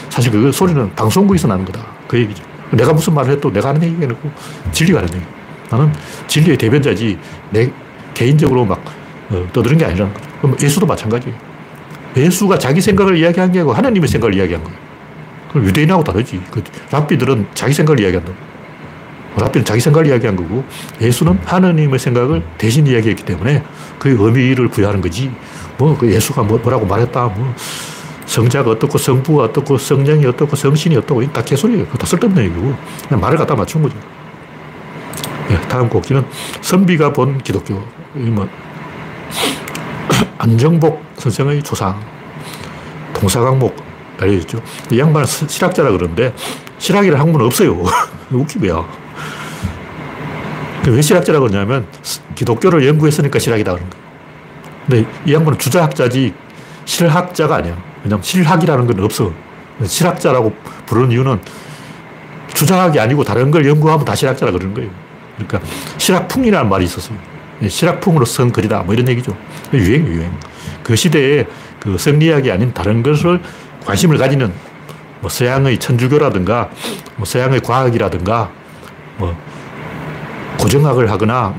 사실 0.10 0.32
그 0.32 0.52
소리는 0.52 0.94
방송국에서 0.96 1.48
나는 1.48 1.66
거다. 1.66 1.86
그 2.08 2.20
얘기죠. 2.20 2.44
내가 2.72 2.94
무슨 2.94 3.14
말을 3.14 3.34
해도 3.34 3.52
내가 3.52 3.70
하는 3.70 3.84
얘기가 3.84 4.06
아니고 4.06 4.32
진리가 4.72 5.00
하는 5.00 5.14
얘기. 5.14 5.26
나는 5.70 5.92
진리의 6.28 6.58
대변자지 6.58 7.18
내 7.50 7.72
개인적으로 8.14 8.66
막 8.66 8.84
어, 9.30 9.48
떠드는 9.54 9.78
게 9.78 9.86
아니라는 9.86 10.14
거죠. 10.14 10.26
그럼 10.42 10.58
예수도 10.62 10.86
마찬가지예요. 10.86 11.36
예수가 12.16 12.60
자기 12.60 12.82
생각을 12.82 13.18
이야기한 13.18 13.52
게 13.52 13.60
아니고 13.60 13.74
하나님의 13.74 14.08
생각을 14.08 14.36
이야기한 14.36 14.64
거예요. 14.64 14.78
그럼 15.50 15.66
유대인하고 15.66 16.04
다르지. 16.04 16.42
그 16.52 16.64
랍비들은 16.92 17.48
자기 17.54 17.74
생각을 17.74 18.00
이야기한다. 18.02 18.32
라비는 19.38 19.64
자기 19.66 19.80
생각을 19.80 20.08
이야기한 20.08 20.36
거고 20.36 20.64
예수는 21.00 21.40
하느님의 21.46 22.00
생각을 22.00 22.44
대신 22.58 22.86
이야기했기 22.86 23.24
때문에 23.24 23.64
그 23.98 24.16
의미를 24.20 24.68
부여하는 24.68 25.02
거지. 25.02 25.32
뭐, 25.78 25.98
그 25.98 26.12
예수가 26.12 26.44
뭐, 26.44 26.58
뭐라고 26.58 26.86
말했다. 26.86 27.28
뭐, 27.28 27.56
성자가 28.26 28.72
어떻고 28.72 28.98
성부가 28.98 29.44
어떻고 29.44 29.78
성령이 29.78 30.26
어떻고 30.26 30.56
성신이 30.56 30.96
어떻고 30.96 31.30
다 31.34 31.44
개소리예요. 31.44 31.86
다 31.88 32.06
쓸데없는 32.06 32.44
얘기고 32.46 32.74
그냥 33.08 33.20
말을 33.20 33.38
갖다 33.38 33.56
맞춘 33.56 33.84
거죠. 33.84 33.96
네, 35.50 35.60
다음 35.68 35.90
곡지는 35.90 36.26
선비가 36.62 37.12
본 37.12 37.38
기독교. 37.40 37.74
뭐 38.14 38.48
안정복 40.38 41.04
선생의 41.18 41.62
조상 41.62 42.00
동사강목 43.14 43.76
알려졌죠. 44.20 44.62
이 44.92 45.00
양반은 45.00 45.26
실학자라 45.28 45.92
그러는데 45.92 46.34
실학이라는 46.78 47.20
학문은 47.20 47.46
없어요. 47.46 47.84
웃기고요. 48.32 49.01
왜 50.88 51.02
실학자라고 51.02 51.48
그러냐면 51.48 51.86
기독교를 52.36 52.88
연구했으니까 52.88 53.38
실학이다 53.38 53.74
그런 53.74 53.90
거예요. 53.90 54.06
근데 54.88 55.10
이 55.26 55.34
양반은 55.34 55.60
주자학자지 55.60 56.34
실학자가 56.86 57.58
아니야. 57.58 57.78
왜냐면 58.04 58.24
실학이라는 58.24 58.88
건 58.88 59.00
없어. 59.04 59.32
실학자라고 59.84 60.54
부르는 60.88 61.12
이유는 61.12 61.40
주장학이 62.54 63.00
아니고 63.00 63.24
다른 63.24 63.52
걸 63.52 63.68
연구하면 63.68 64.06
다 64.06 64.16
실학자라 64.16 64.52
그러는 64.52 64.74
거예요. 64.74 64.90
그러니까 65.38 65.62
실학풍이라는 65.98 66.70
말이 66.70 66.86
있었어요. 66.86 67.18
실학풍으로 67.68 68.26
쓴 68.26 68.52
글이다. 68.52 68.84
뭐 68.84 68.94
이런 68.94 69.08
얘기죠. 69.08 69.38
유행, 69.74 70.08
유행. 70.08 70.32
그 70.84 70.96
시대에 70.96 71.46
그 71.80 71.98
성리학이 71.98 72.52
아닌 72.52 72.74
다른 72.74 73.04
것을 73.04 73.40
관심을 73.86 74.18
가지는 74.18 74.52
뭐 75.22 75.30
서양의 75.30 75.80
천주교라든가 75.80 76.70
뭐 77.16 77.26
서양의 77.26 77.62
과학이라든가 77.62 78.52
뭐 79.18 79.36
고정학을 80.62 81.10
하거나 81.10 81.56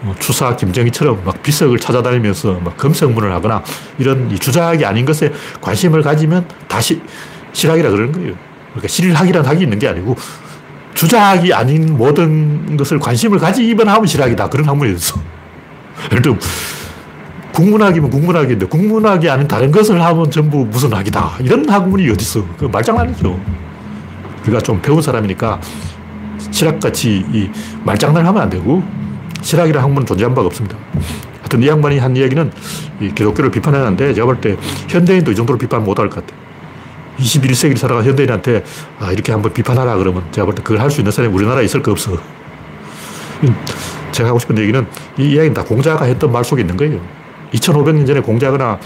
막뭐 0.00 0.14
추사 0.20 0.54
김정희처럼 0.54 1.22
막 1.24 1.42
비석을 1.42 1.78
찾아다니면서 1.78 2.60
막 2.60 2.76
검성문을 2.76 3.32
하거나 3.32 3.62
이런 3.98 4.34
주자학이 4.38 4.84
아닌 4.84 5.04
것에 5.04 5.32
관심을 5.60 6.02
가지면 6.02 6.46
다시 6.68 7.02
실학이라 7.52 7.90
그러는 7.90 8.12
거예요. 8.12 8.34
그러니까 8.70 8.88
실학이라는 8.88 9.48
학이 9.48 9.64
있는 9.64 9.78
게 9.78 9.88
아니고 9.88 10.16
주자학이 10.94 11.52
아닌 11.52 11.96
모든 11.96 12.76
것을 12.76 12.98
관심을 12.98 13.38
가지기만 13.38 13.88
하면 13.88 14.06
실학이다. 14.06 14.48
그런 14.48 14.68
학문이었어. 14.68 15.20
예를 16.10 16.22
들면 16.22 16.40
국문학이면 17.52 18.10
국문학인데 18.10 18.66
국문학이 18.66 19.28
아닌 19.28 19.46
다른 19.46 19.70
것을 19.70 20.02
하면 20.02 20.30
전부 20.30 20.64
무슨 20.64 20.92
학이다. 20.92 21.32
이런 21.40 21.68
학문이 21.68 22.08
어딨어. 22.10 22.46
그 22.56 22.66
말장난이죠. 22.66 23.38
우리가 24.44 24.60
좀 24.60 24.80
배운 24.80 25.02
사람이니까 25.02 25.60
실학같이 26.50 27.24
이 27.32 27.50
말장난을 27.84 28.26
하면 28.28 28.42
안 28.42 28.50
되고 28.50 28.82
실학이라는 29.42 29.82
학문은 29.84 30.06
존재한 30.06 30.34
바가 30.34 30.46
없습니다. 30.46 30.76
하여튼 31.40 31.62
이 31.62 31.68
양반이 31.68 31.98
한 31.98 32.16
이야기는 32.16 32.50
이 33.00 33.08
기독교를 33.14 33.50
비판하는데 33.50 34.14
제가 34.14 34.26
볼 34.26 34.40
때 34.40 34.56
현대인도 34.88 35.32
이 35.32 35.34
정도로 35.34 35.58
비판 35.58 35.84
못할 35.84 36.08
것 36.08 36.24
같아요. 36.24 36.40
21세기를 37.18 37.76
살아간 37.76 38.04
현대인한테 38.04 38.64
아, 38.98 39.12
이렇게 39.12 39.32
한번 39.32 39.52
비판하라 39.52 39.96
그러면 39.96 40.24
제가 40.32 40.46
볼 40.46 40.54
때 40.54 40.62
그걸 40.62 40.80
할 40.80 40.90
수 40.90 41.00
있는 41.00 41.12
사람이 41.12 41.34
우리나라에 41.34 41.64
있을 41.64 41.82
거 41.82 41.90
없어. 41.92 42.18
제가 44.12 44.28
하고 44.28 44.38
싶은 44.38 44.56
얘기는 44.58 44.86
이 45.18 45.22
이야기는 45.32 45.54
다 45.54 45.64
공자가 45.64 46.04
했던 46.04 46.30
말 46.30 46.44
속에 46.44 46.62
있는 46.62 46.76
거예요. 46.76 47.00
2500년 47.54 48.06
전에 48.06 48.20
공자거나 48.20 48.78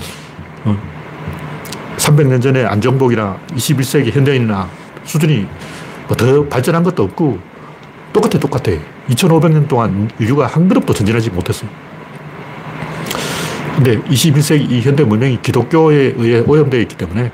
300년 1.99 2.37
어, 2.39 2.41
전에 2.41 2.65
안정복이나 2.65 3.39
21세기 3.55 4.13
현대인이나 4.13 4.69
수준이 5.05 5.47
뭐 6.09 6.17
더 6.17 6.45
발전한 6.49 6.83
것도 6.83 7.03
없고 7.03 7.39
똑같아, 8.13 8.39
똑같아. 8.39 8.73
2500년 9.11 9.69
동안 9.69 10.11
인류가 10.19 10.47
한 10.47 10.69
걸음도 10.69 10.93
전진하지 10.93 11.31
못했어요. 11.31 11.69
근데 13.77 14.01
21세기 14.03 14.71
이 14.71 14.81
현대 14.81 15.05
문명이 15.05 15.43
기독교에 15.43 16.15
의해 16.17 16.43
오염되어 16.47 16.81
있기 16.81 16.97
때문에 16.97 17.31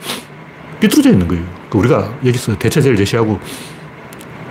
삐뚤어져 0.81 1.11
있는 1.11 1.29
거예요. 1.29 1.45
그 1.71 1.79
우리가 1.79 2.13
여기서 2.25 2.59
대체제를 2.59 2.97
제시하고 2.97 3.39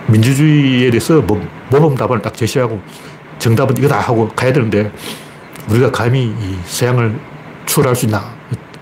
민주주의에 0.07 0.89
대해서 0.89 1.21
뭐, 1.21 1.45
모범 1.69 1.95
답안을 1.95 2.21
딱 2.21 2.33
제시하고 2.33 2.81
정답은 3.39 3.75
이거다 3.77 3.99
하고 3.99 4.29
가야 4.29 4.53
되는데 4.53 4.91
우리가 5.69 5.91
감히 5.91 6.23
이 6.23 6.57
서양을 6.65 7.19
추월할 7.65 7.95
수 7.95 8.05
있나? 8.05 8.33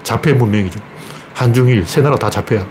자폐 0.04 0.34
문명이죠. 0.34 0.80
한중일, 1.34 1.86
세 1.86 2.02
나라 2.02 2.16
다 2.16 2.30
자폐야. 2.30 2.66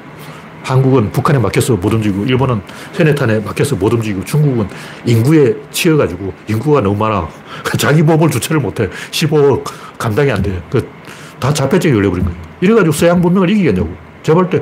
한국은 0.63 1.11
북한에 1.13 1.39
막혀서 1.39 1.77
못 1.77 1.93
움직이고, 1.93 2.25
일본은 2.25 2.61
세네탄에 2.93 3.41
막혀서 3.41 3.77
못 3.77 3.93
움직이고, 3.93 4.25
중국은 4.25 4.69
인구에 5.07 5.55
치여가지고, 5.71 6.33
인구가 6.49 6.81
너무 6.81 6.97
많아. 6.97 7.29
자기 7.79 8.03
몸을 8.03 8.31
주체를 8.31 8.61
못해. 8.61 8.89
15억 9.11 9.65
감당이 9.99 10.31
안 10.31 10.43
돼. 10.43 10.63
그, 10.71 10.89
다 11.39 11.53
자폐증이 11.53 11.95
걸려버린 11.95 12.25
거예요. 12.25 12.39
이래가지고 12.61 12.93
서양 12.93 13.21
문명을 13.21 13.51
이기겠냐고. 13.51 13.89
제가 14.23 14.37
볼 14.37 14.51
때, 14.51 14.61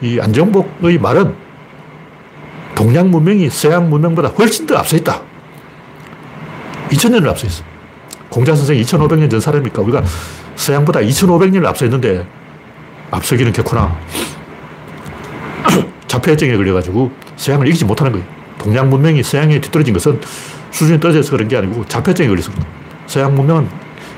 이 0.00 0.18
안정복의 0.20 0.98
말은 0.98 1.34
동양 2.74 3.10
문명이 3.10 3.50
서양 3.50 3.90
문명보다 3.90 4.28
훨씬 4.28 4.66
더 4.66 4.76
앞서 4.76 4.96
있다. 4.96 5.20
2000년을 6.90 7.28
앞서 7.28 7.46
있어. 7.46 7.64
공자 8.28 8.54
선생이 8.54 8.82
2500년 8.82 9.30
전 9.30 9.40
사람이니까 9.40 9.82
우리가 9.82 10.02
서양보다 10.56 11.00
2500년을 11.00 11.66
앞서 11.66 11.84
있는데 11.86 12.26
앞서기는 13.10 13.52
개코나 13.52 13.98
자폐증에 16.08 16.56
걸려가지고 16.56 17.12
서양을 17.36 17.68
이기지 17.68 17.84
못하는 17.84 18.12
거예요. 18.12 18.26
동양 18.58 18.90
문명이 18.90 19.22
서양에 19.22 19.60
뒤떨어진 19.60 19.94
것은 19.94 20.20
수준이 20.72 20.98
떨어져서 20.98 21.30
그런 21.30 21.46
게 21.46 21.56
아니고 21.56 21.84
자폐증에 21.86 22.26
거예요. 22.26 22.42
서양 23.06 23.34
문명은 23.34 23.68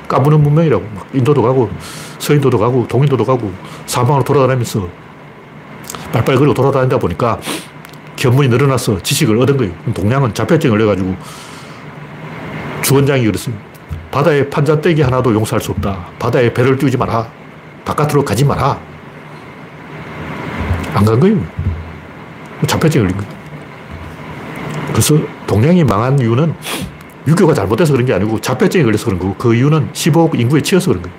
까부는 0.07 0.41
문명이라고. 0.43 0.83
인도도 1.13 1.41
가고, 1.41 1.69
서인도도 2.19 2.57
가고, 2.57 2.85
동인도도 2.85 3.23
가고, 3.23 3.53
사방으로 3.85 4.23
돌아다니면서 4.25 4.89
빨빨 6.11 6.35
거리고 6.35 6.53
돌아다니다 6.53 6.97
보니까 6.97 7.39
견문이 8.17 8.49
늘어나서 8.49 9.01
지식을 9.01 9.37
얻은 9.37 9.55
거예요. 9.55 9.73
동양은 9.93 10.33
자폐증을 10.33 10.77
걸려가지고 10.77 11.15
주원장이 12.81 13.23
그랬어요. 13.25 13.55
바다에 14.11 14.49
판자떼기 14.49 15.01
하나도 15.01 15.33
용서할 15.33 15.61
수 15.61 15.71
없다. 15.71 16.07
바다에 16.19 16.53
배를 16.53 16.77
띄우지 16.77 16.97
마라. 16.97 17.25
바깥으로 17.85 18.25
가지 18.25 18.43
마라. 18.43 18.77
안 20.93 21.05
간 21.05 21.17
거예요. 21.19 21.37
자폐증 22.67 23.01
걸린 23.01 23.17
거예요. 23.17 23.31
그래서 24.91 25.17
동양이 25.47 25.83
망한 25.83 26.19
이유는 26.19 26.53
유교가 27.27 27.53
잘못돼서 27.53 27.93
그런 27.93 28.05
게 28.05 28.13
아니고 28.13 28.39
자폐증에 28.39 28.83
걸려서 28.83 29.05
그런 29.05 29.19
거고 29.19 29.35
그 29.35 29.55
이유는 29.55 29.91
15억 29.93 30.39
인구에 30.39 30.61
치여서 30.61 30.89
그런 30.89 31.03
거예요. 31.03 31.17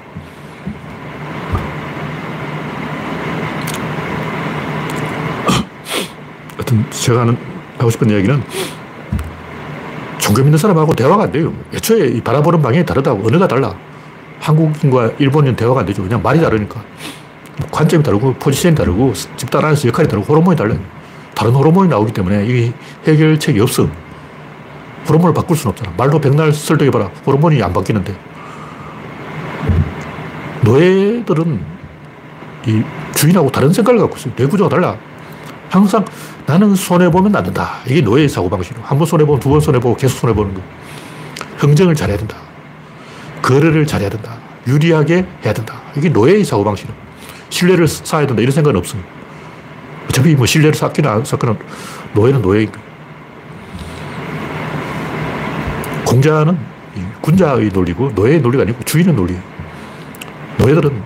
하여튼 6.56 6.84
제가 6.90 7.20
하는, 7.20 7.36
하고 7.78 7.90
싶은 7.90 8.10
이야기는 8.10 8.42
종교 10.18 10.42
믿는 10.42 10.56
사람하고 10.56 10.94
대화가 10.94 11.24
안 11.24 11.32
돼요. 11.32 11.52
애초에 11.74 12.20
바라보는 12.22 12.62
방향이 12.62 12.86
다르다고. 12.86 13.26
언어가 13.26 13.48
달라. 13.48 13.74
한국인과 14.40 15.12
일본인 15.18 15.56
대화가 15.56 15.80
안 15.80 15.86
되죠. 15.86 16.02
그냥 16.02 16.22
말이 16.22 16.40
다르니까. 16.40 16.82
관점이 17.70 18.02
다르고, 18.02 18.34
포지션이 18.34 18.74
다르고, 18.74 19.12
집단 19.36 19.64
안에서 19.64 19.88
역할이 19.88 20.08
다르고, 20.08 20.26
호르몬이 20.26 20.56
달라요. 20.56 20.78
다른 21.34 21.52
호르몬이 21.52 21.88
나오기 21.88 22.12
때문에 22.12 22.46
이 22.46 22.72
해결책이 23.06 23.60
없어. 23.60 23.88
호르몬을 25.08 25.34
바꿀 25.34 25.56
수는 25.56 25.70
없잖아. 25.72 25.92
말로 25.96 26.20
백날 26.20 26.52
설득해봐라. 26.52 27.06
호르몬이 27.26 27.62
안 27.62 27.72
바뀌는데. 27.72 28.14
노예들은 30.62 31.60
이 32.66 32.82
주인하고 33.14 33.50
다른 33.50 33.72
생각을 33.72 34.00
갖고 34.00 34.16
있어요. 34.16 34.34
뇌 34.36 34.46
구조가 34.46 34.68
달라. 34.70 34.96
항상 35.68 36.04
나는 36.46 36.74
손해보면 36.74 37.34
안 37.34 37.42
된다. 37.44 37.76
이게 37.86 38.00
노예의 38.00 38.28
사고방식이에요. 38.28 38.84
한 38.86 38.98
번 38.98 39.06
손해보면 39.06 39.40
두 39.40 39.48
번 39.48 39.60
손해보고 39.60 39.96
계속 39.96 40.18
손해보는 40.18 40.54
거. 40.54 40.60
흥정을 41.58 41.94
잘해야 41.94 42.16
된다. 42.18 42.36
거래를 43.40 43.86
잘해야 43.86 44.10
된다. 44.10 44.36
유리하게 44.66 45.26
해야 45.44 45.52
된다. 45.52 45.80
이게 45.96 46.08
노예의 46.08 46.44
사고방식이에요. 46.44 46.94
신뢰를 47.48 47.88
쌓아야 47.88 48.26
된다. 48.26 48.40
이런 48.42 48.52
생각은 48.52 48.78
없어요. 48.78 49.02
어차피 50.08 50.34
뭐 50.34 50.46
신뢰를 50.46 50.74
쌓기나 50.74 51.12
안 51.12 51.24
쌓거나 51.24 51.56
노예는 52.14 52.42
거예요. 52.42 52.68
공자는 56.04 56.58
군자의 57.22 57.70
논리고 57.72 58.10
노예의 58.14 58.40
논리가 58.40 58.62
아니고 58.62 58.82
주인의 58.84 59.14
논리예요. 59.14 59.40
노예들은 60.58 61.02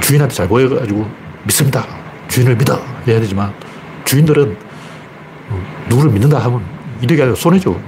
주인한테 0.00 0.34
잘 0.34 0.46
보여가지고 0.48 1.08
믿습니다. 1.44 1.84
주인을 2.28 2.56
믿어. 2.56 2.80
해야 3.06 3.20
되지만 3.20 3.52
주인들은 4.04 4.56
누구를 5.88 6.10
믿는다 6.10 6.38
하면 6.44 6.62
이득이 7.00 7.20
아니라 7.22 7.34
손해죠. 7.36 7.80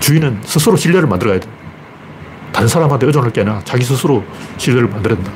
주인은 0.00 0.40
스스로 0.42 0.76
신뢰를 0.76 1.08
만들어야 1.08 1.38
돼. 1.38 1.48
다른 2.52 2.66
사람한테 2.66 3.06
의존할 3.06 3.30
게 3.30 3.42
아니라 3.42 3.60
자기 3.64 3.84
스스로 3.84 4.24
신뢰를 4.56 4.88
만들어야 4.88 5.16
된다. 5.16 5.32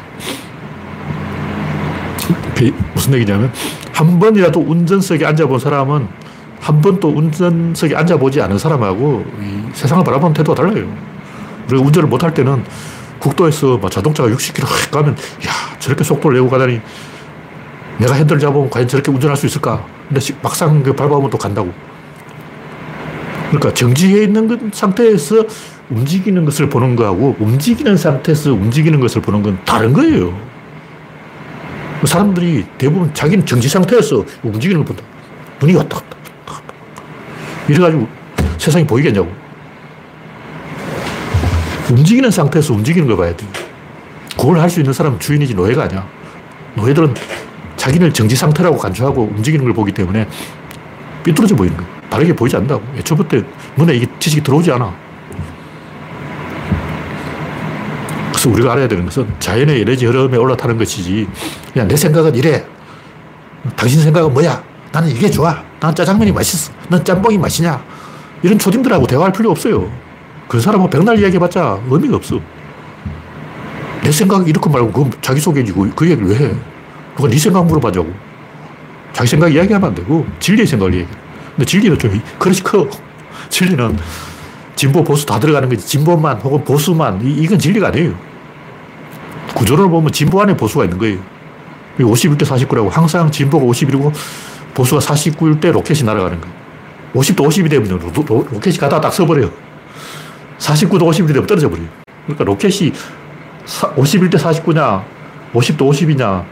무슨 2.95 3.15
얘기냐면 3.15 3.53
한 3.93 4.19
번이라도 4.19 4.61
운전석에 4.61 5.25
앉아본 5.27 5.59
사람은 5.59 6.09
한 6.61 6.81
번도 6.81 7.09
운전석에 7.09 7.95
앉아보지 7.95 8.41
않은 8.41 8.59
사람하고 8.59 9.25
세상을 9.73 10.03
바라보는 10.05 10.35
태도가 10.35 10.63
달라요. 10.63 10.87
우리가 11.69 11.85
운전을 11.85 12.09
못할 12.09 12.33
때는 12.33 12.65
국도에서 13.19 13.81
자동차가 13.91 14.29
60km 14.31 14.91
가면 14.91 15.15
야 15.15 15.79
저렇게 15.79 16.05
속도를 16.05 16.39
내고 16.39 16.49
가다니 16.49 16.81
내가 17.99 18.15
핸들 18.15 18.39
잡으면 18.39 18.71
과연 18.71 18.89
저렇게 18.89 19.11
운전할 19.11 19.37
수 19.37 19.47
있을까? 19.47 19.85
근데 20.09 20.21
막상 20.43 20.83
그 20.83 20.95
밟아보면 20.95 21.31
또 21.31 21.39
간다고. 21.39 21.73
그러니까 23.49 23.73
정지해 23.73 24.25
있는 24.25 24.71
상태에서 24.73 25.45
움직이는 25.91 26.45
것을 26.45 26.69
보는 26.69 26.97
거하고 26.97 27.37
움직이는 27.39 27.97
상태에서 27.97 28.53
움직이는 28.53 29.01
것을 29.01 29.23
보는 29.23 29.43
건 29.43 29.59
다른 29.65 29.93
거예요. 29.93 30.35
사람들이 32.07 32.65
대부분 32.79 33.13
자기는 33.15 33.47
정지 33.47 33.69
상태에서 33.69 34.25
움직이는 34.43 34.85
걸 34.85 34.95
본다. 34.97 35.03
눈이 35.61 35.75
왔다 35.75 35.99
갔다. 35.99 36.17
이래가지고 37.69 38.07
세상이 38.59 38.87
보이겠냐고. 38.87 39.31
움직이는 41.91 42.31
상태에서 42.31 42.73
움직이는 42.75 43.07
걸 43.09 43.17
봐야 43.17 43.37
돼. 43.37 43.47
그걸 44.37 44.59
할 44.59 44.69
수 44.69 44.81
있는 44.81 44.93
사람은 44.93 45.21
주인이지 45.21 45.55
노예가 45.55 45.85
아니야. 45.85 46.07
노예들은 46.75 47.15
자기를 47.77 48.13
정지 48.13 48.35
상태라고 48.35 48.77
간주하고 48.79 49.23
움직이는 49.37 49.65
걸 49.65 49.75
보기 49.75 49.93
때문에 49.93 50.27
삐뚤어져 51.23 51.55
보이는 51.55 51.77
거야. 51.77 51.87
다르게 52.11 52.35
보이지 52.35 52.57
않는다고. 52.57 52.83
애초부터 52.99 53.39
눈에 53.77 53.95
이게 53.95 54.07
지식이 54.19 54.43
들어오지 54.43 54.73
않아. 54.73 54.95
그래서 58.45 58.51
우리가 58.51 58.73
알아야 58.73 58.89
되는 58.89 59.05
것은 59.07 59.27
자연의 59.39 59.81
에너지 59.81 60.05
흐름에 60.05 60.37
올라타는 60.37 60.77
것이지 60.77 61.27
그냥 61.73 61.89
내 61.89 61.97
생각은 61.97 62.35
이래. 62.35 62.65
당신 63.75 64.03
생각은 64.03 64.35
뭐야? 64.35 64.63
나는 64.93 65.09
이게 65.09 65.31
좋아. 65.31 65.63
난 65.81 65.95
짜장면이 65.95 66.31
맛있어. 66.33 66.71
넌 66.89 67.03
짬뽕이 67.03 67.39
맛이냐? 67.39 67.83
이런 68.43 68.59
초딩들하고 68.59 69.07
대화할 69.07 69.33
필요 69.33 69.51
없어요. 69.51 69.91
그 70.47 70.61
사람은 70.61 70.91
백날 70.91 71.19
이야기해봤자 71.19 71.81
의미가 71.89 72.17
없어. 72.17 72.39
내 74.03 74.13
생각이 74.13 74.51
이렇게 74.51 74.69
말고 74.69 74.93
그 74.93 75.11
자기소개지고 75.23 75.91
그 75.97 76.11
얘기를 76.11 76.29
왜 76.29 76.37
해? 76.37 76.55
누가 77.17 77.29
네 77.29 77.39
생각 77.39 77.65
물어봐자고. 77.65 78.13
자기 79.15 79.29
생각 79.31 79.55
이야기하면 79.55 79.89
안 79.89 79.95
되고 79.95 80.27
진리의 80.39 80.67
생각을 80.67 80.93
얘기해. 80.93 81.09
근데 81.57 81.65
진리는 81.65 81.99
좀 81.99 82.23
그릇이 82.39 82.59
커. 82.61 82.87
진리는 83.49 83.97
진보, 84.77 85.03
보수 85.03 85.25
다 85.25 85.41
들어가는 85.41 85.67
거지. 85.69 85.87
진보만 85.87 86.39
혹은 86.39 86.63
보수만. 86.63 87.21
이, 87.25 87.47
건 87.47 87.59
진리가 87.59 87.89
아니에요. 87.89 88.34
구조를 89.55 89.89
보면 89.89 90.13
진보 90.13 90.41
안에 90.43 90.57
보수가 90.57 90.85
있는 90.85 90.99
거예요. 90.99 91.19
51대 91.99 92.43
49라고 92.43 92.91
항상 92.91 93.31
진보가 93.31 93.65
51이고 93.67 94.13
보수가 94.75 95.01
49일 95.01 95.61
때 95.61 95.71
로켓이 95.71 96.03
날아가는 96.03 96.41
거예요. 96.41 96.55
50대 97.15 97.47
50이 97.47 97.71
되면 97.71 97.89
로, 97.89 97.99
로, 97.99 98.49
로켓이 98.51 98.77
가다가 98.77 99.01
딱 99.01 99.13
서버려요. 99.13 99.51
49대 100.59 101.03
50이 101.03 101.29
되면 101.29 101.47
떨어져 101.47 101.71
버려요. 101.71 101.87
그러니까 102.27 102.45
로켓이 102.45 102.93
51대 103.67 104.35
49냐, 104.35 105.05
50대 105.53 105.79
50이냐, 105.79 106.45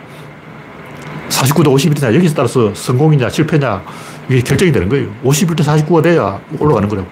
49대 1.29 1.75
50이냐, 1.75 2.15
여기서 2.15 2.35
따라서 2.35 2.73
성공이냐, 2.75 3.29
실패냐, 3.29 3.83
이게 4.29 4.41
결정이 4.41 4.71
되는 4.71 4.89
거예요. 4.89 5.09
51대 5.25 5.65
49가 5.65 6.03
돼야 6.03 6.41
올라가는 6.59 6.89
거라고. 6.89 7.09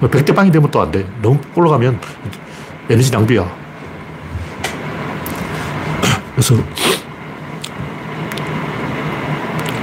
100대 0.00 0.26
뭐 0.28 0.34
빵이 0.36 0.50
되면 0.50 0.70
또 0.70 0.80
안 0.80 0.90
돼. 0.90 1.04
너무 1.20 1.38
올라가면 1.54 2.00
에너지 2.88 3.10
낭비야. 3.10 3.59
그래서 6.40 6.56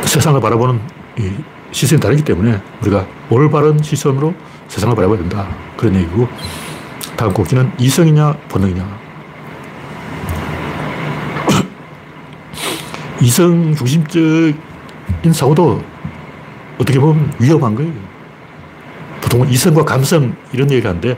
세상을 0.05 0.41
바라보는 0.41 0.79
시선이 1.71 2.01
다르기 2.01 2.23
때문에 2.23 2.59
우리가 2.81 3.05
올바른 3.29 3.77
시선으로 3.81 4.33
세상을 4.67 4.95
바라봐야 4.95 5.19
된다. 5.19 5.47
그런 5.77 5.93
얘기고. 5.95 6.27
다음 7.15 7.31
곡지는 7.33 7.71
이성이냐, 7.77 8.33
본능이냐. 8.49 8.99
이성 13.21 13.75
중심적인 13.75 14.55
사고도 15.33 15.83
어떻게 16.79 16.99
보면 16.99 17.33
위험한 17.39 17.75
거예요. 17.75 17.91
보통 19.21 19.47
이성과 19.47 19.85
감성 19.85 20.35
이런 20.53 20.71
얘기를 20.71 20.89
하는데 20.89 21.17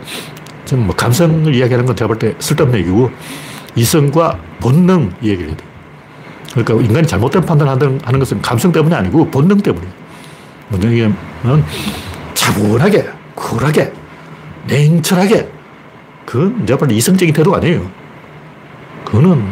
저는 0.66 0.86
뭐 0.86 0.96
감성을 0.96 1.54
이야기하는 1.56 1.86
건 1.86 1.96
제가 1.96 2.08
볼 2.08 2.20
때 2.20 2.36
쓸데없는 2.40 2.80
얘기고 2.80 3.10
이성과 3.76 4.38
본능 4.60 5.12
얘기를 5.24 5.48
해야 5.48 5.58
돼. 5.58 5.64
그러니까 6.52 6.74
인간이 6.86 7.08
잘못된 7.08 7.46
판단을 7.46 8.00
하는 8.04 8.20
것은 8.20 8.42
감성 8.42 8.72
때문이 8.72 8.94
아니고 8.96 9.30
본능 9.30 9.58
때문이에요. 9.58 9.94
본능 10.72 10.92
얘기하면 10.92 11.66
차분하게, 12.34 13.10
쿨하게, 13.36 13.94
냉철하게 14.68 15.50
그건 16.26 16.66
제가 16.66 16.78
볼때 16.78 16.96
이성적인 16.96 17.34
태도가 17.34 17.58
아니에요. 17.58 17.90
그거는 19.06 19.44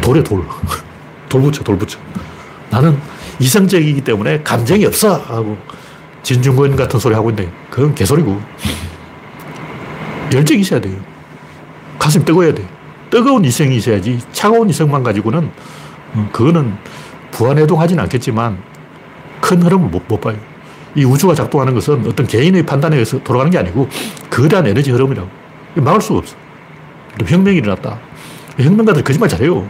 돌에 0.00 0.22
돌. 0.22 0.44
돌 1.28 1.42
붙여, 1.42 1.62
돌 1.62 1.76
붙여. 1.76 1.98
나는 2.70 2.98
이성적이기 3.38 4.00
때문에 4.00 4.42
감정이 4.42 4.84
없어. 4.86 5.16
하고 5.16 5.56
진중권 6.22 6.74
같은 6.74 6.98
소리 6.98 7.14
하고 7.14 7.30
있는데 7.30 7.52
그건 7.70 7.94
개소리고. 7.94 8.40
열정이 10.32 10.60
있어야 10.60 10.80
돼요. 10.80 10.96
가슴이 11.98 12.24
뜨거워야 12.24 12.54
돼. 12.54 12.66
뜨거운 13.10 13.44
이성이 13.44 13.76
있어야지 13.76 14.20
차가운 14.32 14.68
이성만 14.68 15.02
가지고는 15.02 15.50
어, 16.14 16.28
그거는 16.32 16.76
부안해동하지는 17.30 18.02
않겠지만 18.04 18.58
큰 19.40 19.62
흐름을 19.62 19.88
못, 19.88 20.02
못 20.08 20.20
봐요. 20.20 20.36
이 20.94 21.04
우주가 21.04 21.34
작동하는 21.34 21.74
것은 21.74 22.06
어떤 22.06 22.26
개인의 22.26 22.64
판단에 22.64 22.96
의해서 22.96 23.22
돌아가는 23.22 23.50
게 23.50 23.58
아니고 23.58 23.88
거대한 24.30 24.66
에너지 24.66 24.90
흐름이라고. 24.90 25.28
막을 25.76 26.00
수가 26.00 26.18
없어. 26.18 26.36
혁명이 27.24 27.58
일어났다. 27.58 27.98
혁명가들 28.58 29.04
거짓말 29.04 29.28
잘해요. 29.28 29.68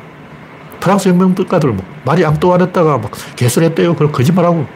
프랑스 0.80 1.08
혁명가들 1.08 1.70
뭐 1.70 1.84
말이 2.04 2.24
암도 2.24 2.54
안 2.54 2.60
했다가 2.60 2.98
막 2.98 3.10
개설했대요. 3.36 3.94
그럼 3.94 4.12
거짓말하고. 4.12 4.66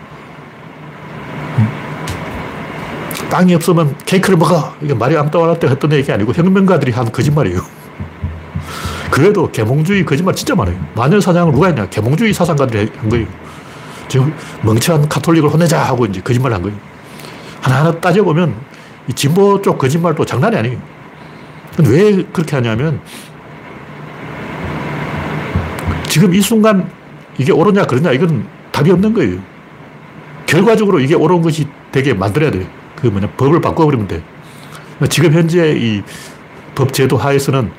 땅이 3.32 3.54
없으면 3.54 3.96
케이크를 4.04 4.36
먹어. 4.36 4.74
이게 4.82 4.92
말이 4.92 5.16
암도 5.16 5.42
안 5.42 5.50
했다 5.52 5.66
했던 5.66 5.90
얘기 5.92 6.12
아니고 6.12 6.34
혁명가들이 6.34 6.92
한 6.92 7.10
거짓말이에요. 7.10 7.62
그래도 9.10 9.50
계몽주의 9.50 10.04
거짓말 10.04 10.34
진짜 10.34 10.54
많아요. 10.54 10.76
마녀 10.94 11.18
사냥을 11.18 11.54
누가 11.54 11.68
했냐? 11.68 11.88
계몽주의 11.88 12.34
사상가들이 12.34 12.90
한 12.94 13.08
거예요. 13.08 13.26
지금 14.08 14.34
멍청한 14.60 15.08
카톨릭을 15.08 15.48
혼내자 15.48 15.82
하고 15.82 16.04
이제 16.04 16.20
거짓말 16.20 16.52
한 16.52 16.60
거예요. 16.60 16.76
하나하나 17.62 17.98
따져보면 18.00 18.54
이 19.08 19.14
진보 19.14 19.62
쪽 19.62 19.78
거짓말도 19.78 20.26
장난이 20.26 20.54
아니에요. 20.54 20.78
왜 21.88 22.22
그렇게 22.34 22.56
하냐면 22.56 23.00
지금 26.06 26.34
이 26.34 26.42
순간 26.42 26.86
이게 27.38 27.50
옳으냐 27.50 27.86
그러냐 27.86 28.12
이건 28.12 28.46
답이 28.72 28.90
없는 28.90 29.14
거예요. 29.14 29.38
결과적으로 30.44 31.00
이게 31.00 31.14
옳은 31.14 31.40
것이 31.40 31.66
되게 31.90 32.12
만들어야 32.12 32.50
돼요. 32.50 32.81
그 33.02 33.08
뭐냐 33.08 33.28
법을 33.36 33.60
바꿔버리면 33.60 34.08
돼. 34.08 34.22
지금 35.10 35.32
현재 35.34 35.72
이 35.76 36.02
법 36.74 36.92
제도 36.92 37.16
하에서는 37.16 37.70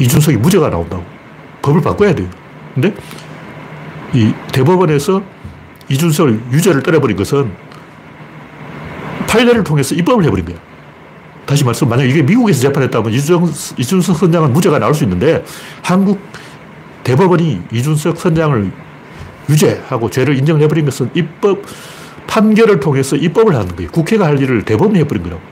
이준석이 0.00 0.38
무죄가 0.38 0.70
나온다고. 0.70 1.04
법을 1.62 1.82
바꿔야 1.82 2.14
돼요. 2.14 2.28
근데 2.74 2.94
이 4.14 4.32
대법원에서 4.52 5.22
이준석을 5.88 6.40
유죄를 6.52 6.82
때려버린 6.82 7.16
것은 7.16 7.50
판례를 9.26 9.64
통해서 9.64 9.94
입법을 9.94 10.24
해버린 10.24 10.46
거야. 10.46 10.56
다시 11.44 11.64
말해서 11.64 11.86
만약 11.86 12.04
이게 12.04 12.22
미국에서 12.22 12.60
재판했다면 12.60 13.12
이준, 13.12 13.52
이준석 13.76 14.16
선장은 14.16 14.52
무죄가 14.52 14.78
나올 14.78 14.94
수 14.94 15.04
있는데 15.04 15.44
한국 15.82 16.20
대법원이 17.04 17.62
이준석 17.72 18.18
선장을 18.18 18.70
유죄하고 19.48 20.10
죄를 20.10 20.36
인정을 20.38 20.62
해버린 20.62 20.84
것은 20.84 21.10
입법 21.14 21.62
판결을 22.28 22.78
통해서 22.78 23.16
입법을 23.16 23.56
하는 23.56 23.74
거예요. 23.74 23.90
국회가 23.90 24.26
할 24.26 24.40
일을 24.40 24.62
대법원이 24.62 25.00
해버린 25.00 25.24
거라고. 25.24 25.42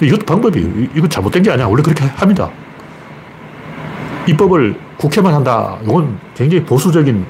이것도 0.00 0.24
방법이에요. 0.24 0.88
이건 0.94 1.10
잘못된 1.10 1.42
게 1.42 1.50
아니야. 1.50 1.66
원래 1.66 1.82
그렇게 1.82 2.04
합니다. 2.04 2.48
입법을 4.26 4.78
국회만 4.96 5.34
한다. 5.34 5.76
이건 5.82 6.18
굉장히 6.34 6.64
보수적인 6.64 7.26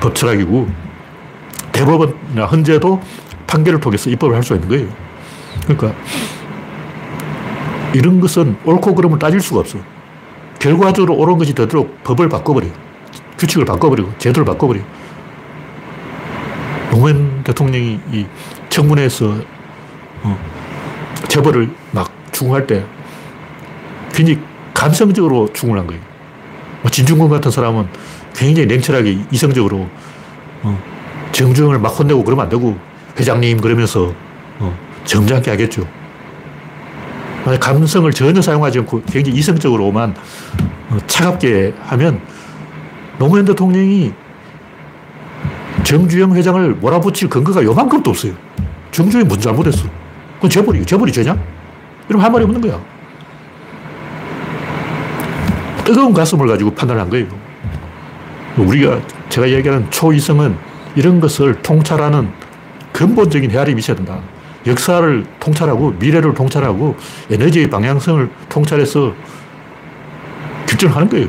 법 0.00 0.14
철학이고 0.14 0.68
대법원이나 1.72 2.46
헌재도 2.46 3.00
판결을 3.46 3.80
통해서 3.80 4.08
입법을 4.10 4.34
할 4.34 4.42
수 4.42 4.54
있는 4.54 4.68
거예요. 4.68 4.88
그러니까 5.64 5.92
이런 7.94 8.20
것은 8.20 8.56
옳고 8.64 8.94
그름을 8.94 9.18
따질 9.18 9.40
수가 9.40 9.60
없어. 9.60 9.78
결과적으로 10.58 11.14
옳은 11.14 11.38
것이 11.38 11.54
되도록 11.54 12.02
법을 12.04 12.28
바꿔버려. 12.28 12.66
규칙을 13.38 13.64
바꿔버리고 13.64 14.12
제도를 14.18 14.44
바꿔버려. 14.44 14.80
노무현 16.96 17.44
대통령이 17.44 18.00
이 18.10 18.26
청문회에서 18.70 19.36
어, 20.22 20.38
재벌을 21.28 21.70
막 21.90 22.10
추궁할 22.32 22.66
때 22.66 22.86
굉장히 24.14 24.40
감성적으로 24.72 25.52
추궁한 25.52 25.86
거예요. 25.86 26.00
뭐 26.80 26.90
진중권 26.90 27.28
같은 27.28 27.50
사람은 27.50 27.86
굉장히 28.34 28.66
냉철하게 28.66 29.18
이성적으로 29.30 29.86
어, 30.62 30.82
정주영을 31.32 31.78
막 31.78 31.88
혼내고 31.88 32.24
그러면 32.24 32.44
안 32.44 32.48
되고 32.48 32.78
회장님 33.20 33.60
그러면서 33.60 34.14
어, 34.58 34.74
점잖게 35.04 35.50
하겠죠. 35.50 35.86
감성을 37.60 38.10
전혀 38.12 38.40
사용하지 38.40 38.78
않고 38.80 39.02
굉장히 39.02 39.38
이성적으로만 39.38 40.14
어, 40.88 40.98
차갑게 41.06 41.74
하면 41.78 42.22
노무현 43.18 43.44
대통령이 43.44 44.14
정주영 45.86 46.34
회장을 46.34 46.74
몰아붙일 46.74 47.28
근거가 47.28 47.62
요만큼도 47.62 48.10
없어요. 48.10 48.32
정주영이 48.90 49.24
뭔 49.24 49.40
잘못했어? 49.40 49.86
그건 50.34 50.50
재벌이, 50.50 50.84
재벌이 50.84 51.12
죄냐? 51.12 51.38
이러면 52.08 52.24
할 52.24 52.32
말이 52.32 52.44
없는 52.44 52.60
거야. 52.60 52.80
뜨거운 55.84 56.12
가슴을 56.12 56.48
가지고 56.48 56.74
판단한 56.74 57.08
거예요. 57.08 57.28
우리가 58.56 59.00
제가 59.28 59.48
얘기하는 59.48 59.88
초이성은 59.92 60.56
이런 60.96 61.20
것을 61.20 61.62
통찰하는 61.62 62.30
근본적인 62.92 63.52
헤아림이 63.52 63.78
있어야 63.78 63.96
된다. 63.96 64.18
역사를 64.66 65.24
통찰하고 65.38 65.92
미래를 66.00 66.34
통찰하고 66.34 66.96
에너지의 67.30 67.70
방향성을 67.70 68.28
통찰해서 68.48 69.14
결정을 70.66 70.96
하는 70.96 71.08
거예요. 71.08 71.28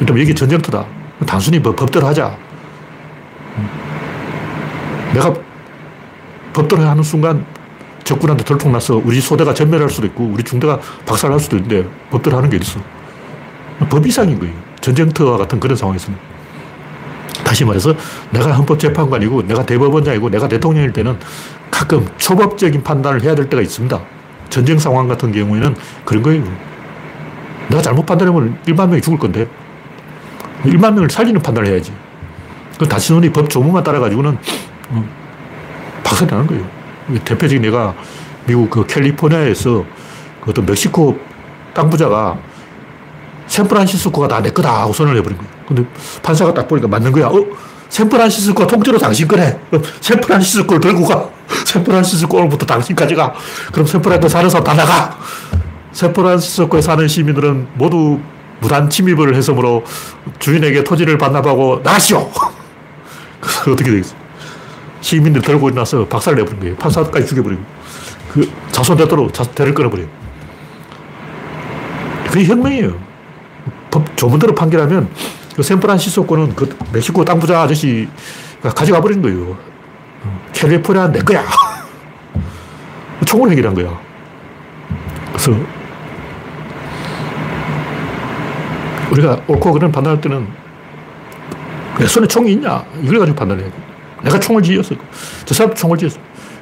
그럼 0.00 0.18
이게 0.18 0.34
전쟁터다. 0.34 0.84
단순히 1.24 1.60
뭐 1.60 1.72
법대로 1.72 2.08
하자. 2.08 2.43
내가 5.14 5.32
법대로 6.52 6.82
하는 6.82 7.02
순간 7.02 7.46
적군한테 8.02 8.44
들통나서 8.44 9.00
우리 9.02 9.20
소대가 9.20 9.54
전멸할 9.54 9.88
수도 9.88 10.06
있고 10.08 10.24
우리 10.24 10.42
중대가 10.42 10.78
박살날 11.06 11.40
수도 11.40 11.56
있는데 11.56 11.88
법대로 12.10 12.36
하는 12.36 12.50
게 12.50 12.56
있어. 12.58 12.80
법 13.88 14.06
이상인 14.06 14.38
거예요. 14.38 14.52
전쟁터와 14.80 15.38
같은 15.38 15.58
그런 15.58 15.76
상황에서는. 15.76 16.18
다시 17.44 17.64
말해서 17.64 17.94
내가 18.30 18.52
헌법재판관이고 18.52 19.46
내가 19.46 19.64
대법원장이고 19.64 20.30
내가 20.30 20.48
대통령일 20.48 20.92
때는 20.92 21.18
가끔 21.70 22.06
초법적인 22.18 22.82
판단을 22.82 23.22
해야 23.22 23.34
될 23.34 23.48
때가 23.48 23.62
있습니다. 23.62 24.00
전쟁 24.50 24.78
상황 24.78 25.08
같은 25.08 25.32
경우에는 25.32 25.74
그런 26.04 26.22
거예요. 26.22 26.44
내가 27.68 27.82
잘못 27.82 28.04
판단하면 28.04 28.58
1만 28.66 28.88
명이 28.88 29.00
죽을 29.00 29.18
건데 29.18 29.48
1만 30.64 30.92
명을 30.94 31.10
살리는 31.10 31.40
판단을 31.40 31.70
해야지. 31.70 31.92
그 32.78 32.86
다시눈이 32.86 33.30
법 33.30 33.48
조문만 33.48 33.82
따라가지고는 33.82 34.32
어, 34.32 34.73
박살이 36.02 36.30
나는 36.30 36.46
거예요. 36.46 36.66
대표적인 37.24 37.62
내가 37.62 37.94
미국 38.46 38.70
그 38.70 38.86
캘리포니아에서 38.86 39.84
그 40.42 40.50
어떤 40.50 40.66
멕시코 40.66 41.18
땅 41.72 41.88
부자가 41.90 42.36
샌프란시스코가 43.46 44.28
다 44.28 44.40
내 44.40 44.50
거다 44.50 44.82
하고 44.82 44.92
선언을 44.92 45.18
해버린 45.18 45.38
거예요. 45.38 45.52
근데 45.66 45.84
판사가 46.22 46.52
딱 46.52 46.68
보니까 46.68 46.88
맞는 46.88 47.12
거야. 47.12 47.26
어? 47.26 47.44
샌프란시스코 47.88 48.66
통째로 48.66 48.98
당신 48.98 49.28
거네. 49.28 49.58
그럼 49.70 49.84
샌프란시스코를 50.00 50.80
들고 50.80 51.06
가. 51.06 51.28
샌프란시스코 51.64 52.36
오늘부터 52.38 52.66
당신까지 52.66 53.14
가. 53.14 53.32
그럼 53.72 53.86
샌프란시스코 53.86 54.28
사는 54.28 54.50
사람 54.50 54.64
다 54.64 54.74
나가. 54.74 55.18
샌프란시스코에 55.92 56.80
사는 56.80 57.06
시민들은 57.06 57.68
모두 57.74 58.18
무단 58.60 58.88
침입을 58.90 59.34
해서므로 59.34 59.84
주인에게 60.38 60.84
토지를 60.84 61.18
반납하고 61.18 61.80
나가시오. 61.84 62.30
그래서 63.40 63.72
어떻게 63.72 63.90
되겠어? 63.90 64.23
시민들 65.04 65.42
들고 65.42 65.70
나서 65.72 66.06
박살 66.06 66.34
내버린 66.34 66.60
거예요. 66.60 66.76
판사까지 66.76 67.26
죽여버리고. 67.26 67.62
그 68.32 68.50
자손되도록 68.72 69.32
대를 69.54 69.74
끊어버려요. 69.74 70.06
그게 72.26 72.46
혁명이에요. 72.46 72.98
법 73.90 74.16
조문대로 74.16 74.54
판결하면 74.54 75.10
그 75.54 75.62
샌프란시스코는 75.62 76.56
그 76.56 76.74
멕시코 76.90 77.22
땅 77.22 77.38
부자 77.38 77.60
아저씨가 77.60 78.70
가져가 78.74 79.02
버린 79.02 79.20
거예요. 79.20 79.58
캘리포니아 80.54 81.12
내 81.12 81.20
거야. 81.20 81.44
총을 83.26 83.50
해결한 83.50 83.74
거야. 83.74 84.00
그래서 85.34 85.52
우리가 89.10 89.42
옳고 89.46 89.70
그른 89.70 89.92
판단할 89.92 90.18
때는 90.22 90.48
내 91.98 92.06
손에 92.06 92.26
총이 92.26 92.52
있냐? 92.52 92.82
이걸 93.02 93.18
가지고 93.18 93.36
판단해야 93.36 93.68
돼. 93.68 93.83
내가 94.24 94.40
총을 94.40 94.62
지었어. 94.62 94.94
저 95.44 95.54
사람 95.54 95.74
총을 95.74 95.98
지었어. 95.98 96.18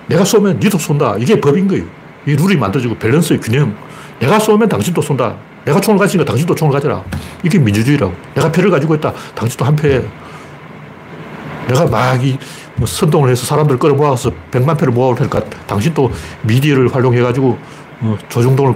내가 0.09 0.25
쏘면 0.25 0.59
니도 0.61 0.79
쏜다. 0.79 1.17
이게 1.19 1.41
법인 1.41 1.69
거예요. 1.69 1.85
이 2.27 2.35
룰이 2.37 2.57
만들어지고 2.57 2.97
밸런스의 2.99 3.41
균형. 3.41 3.75
내가 4.21 4.39
쏘면 4.39 4.69
당신도 4.69 5.01
쏜다. 5.01 5.35
내가 5.65 5.81
총을 5.81 5.99
가지니까 5.99 6.29
당신도 6.29 6.55
총을 6.55 6.73
가져라. 6.73 7.03
이게 7.43 7.59
민주주의라고. 7.59 8.13
내가 8.35 8.51
표를 8.51 8.71
가지고 8.71 8.95
있다. 8.97 9.13
당신도 9.35 9.65
한 9.65 9.77
표에. 9.77 10.05
내가 11.69 11.87
막 11.87 12.23
이 12.23 12.37
뭐 12.75 12.87
선동을 12.87 13.29
해서 13.29 13.45
사람들 13.45 13.79
끌어 13.79 13.95
모아서 13.95 14.33
100만 14.51 14.79
표를 14.79 14.95
모아올 14.95 15.15
테니까 15.15 15.45
당신도 15.67 16.11
미디어를 16.41 16.93
활용해가지고 16.93 17.59
어, 18.01 18.19
조중동을 18.31 18.75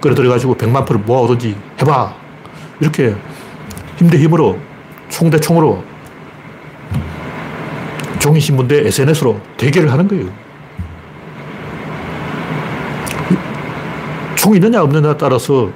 끌어들여가지고 0.00 0.56
100만 0.56 0.84
표를 0.84 1.00
모아오든지 1.02 1.56
해봐. 1.80 2.14
이렇게 2.80 3.14
힘대 3.96 4.18
힘으로 4.18 4.58
총 5.08 5.30
대 5.30 5.38
총으로 5.38 5.84
종이신문 8.22 8.68
대 8.68 8.86
SNS로 8.86 9.40
대결을 9.56 9.90
하는 9.90 10.06
거예요. 10.06 10.26
총이 14.36 14.58
있느냐 14.58 14.80
없느냐에 14.82 15.16
따라서 15.16 15.70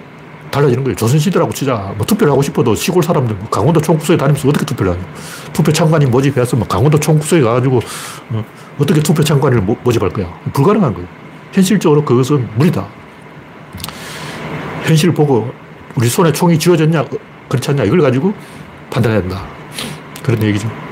달라지는 0.53 0.85
거예요. 0.85 0.95
조선시대라고 0.95 1.53
치자. 1.53 1.93
뭐 1.97 2.07
투표를 2.07 2.31
하고 2.31 2.43
싶어도 2.43 2.77
시골 2.77 3.03
사람들, 3.03 3.35
뭐 3.35 3.51
강원도 3.51 3.81
총구석에 3.81 4.17
다니면서 4.17 4.49
어떻게 4.49 4.65
투표를 4.65 4.93
하냐. 4.93 5.03
투표 5.53 5.73
참관인 5.73 6.09
모집해서 6.09 6.57
뭐 6.57 6.69
강원도 6.69 7.01
총구석에 7.01 7.43
가가지고 7.43 7.81
어, 8.31 8.45
떻게 8.87 9.01
투표 9.01 9.25
참관인을 9.25 9.65
모집할 9.83 10.11
거야. 10.11 10.33
불가능한 10.53 10.95
거예요. 10.95 11.09
현실적으로 11.53 12.05
그것은 12.05 12.49
무리다. 12.55 12.87
현실을 14.85 15.15
보고 15.15 15.51
우리 15.97 16.09
손에 16.09 16.31
총이 16.33 16.61
쥐어졌냐, 16.61 17.07
그렇지 17.49 17.71
않냐, 17.73 17.83
이걸 17.85 18.03
가지고 18.03 18.33
판단해야 18.91 19.21
된다. 19.21 19.43
그런 20.23 20.41
얘기죠. 20.45 20.86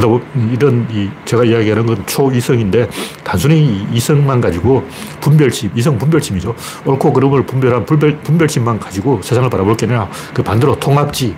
그러다 0.00 0.06
보면 0.08 0.52
이런 0.52 0.86
이 0.90 1.10
제가 1.26 1.44
이야기하는 1.44 1.86
건 1.86 2.06
초이성인데 2.06 2.88
단순히 3.22 3.86
이성만 3.92 4.40
가지고 4.40 4.82
분별심, 5.20 5.70
이성 5.74 5.98
분별심이죠. 5.98 6.54
옳고 6.86 7.12
그름을 7.12 7.44
분별한 7.44 7.84
분별, 7.84 8.18
분별심만 8.18 8.80
가지고 8.80 9.20
세상을 9.22 9.48
바라볼 9.50 9.76
게 9.76 9.86
아니라 9.86 10.08
그 10.32 10.42
반대로 10.42 10.78
통합지, 10.78 11.36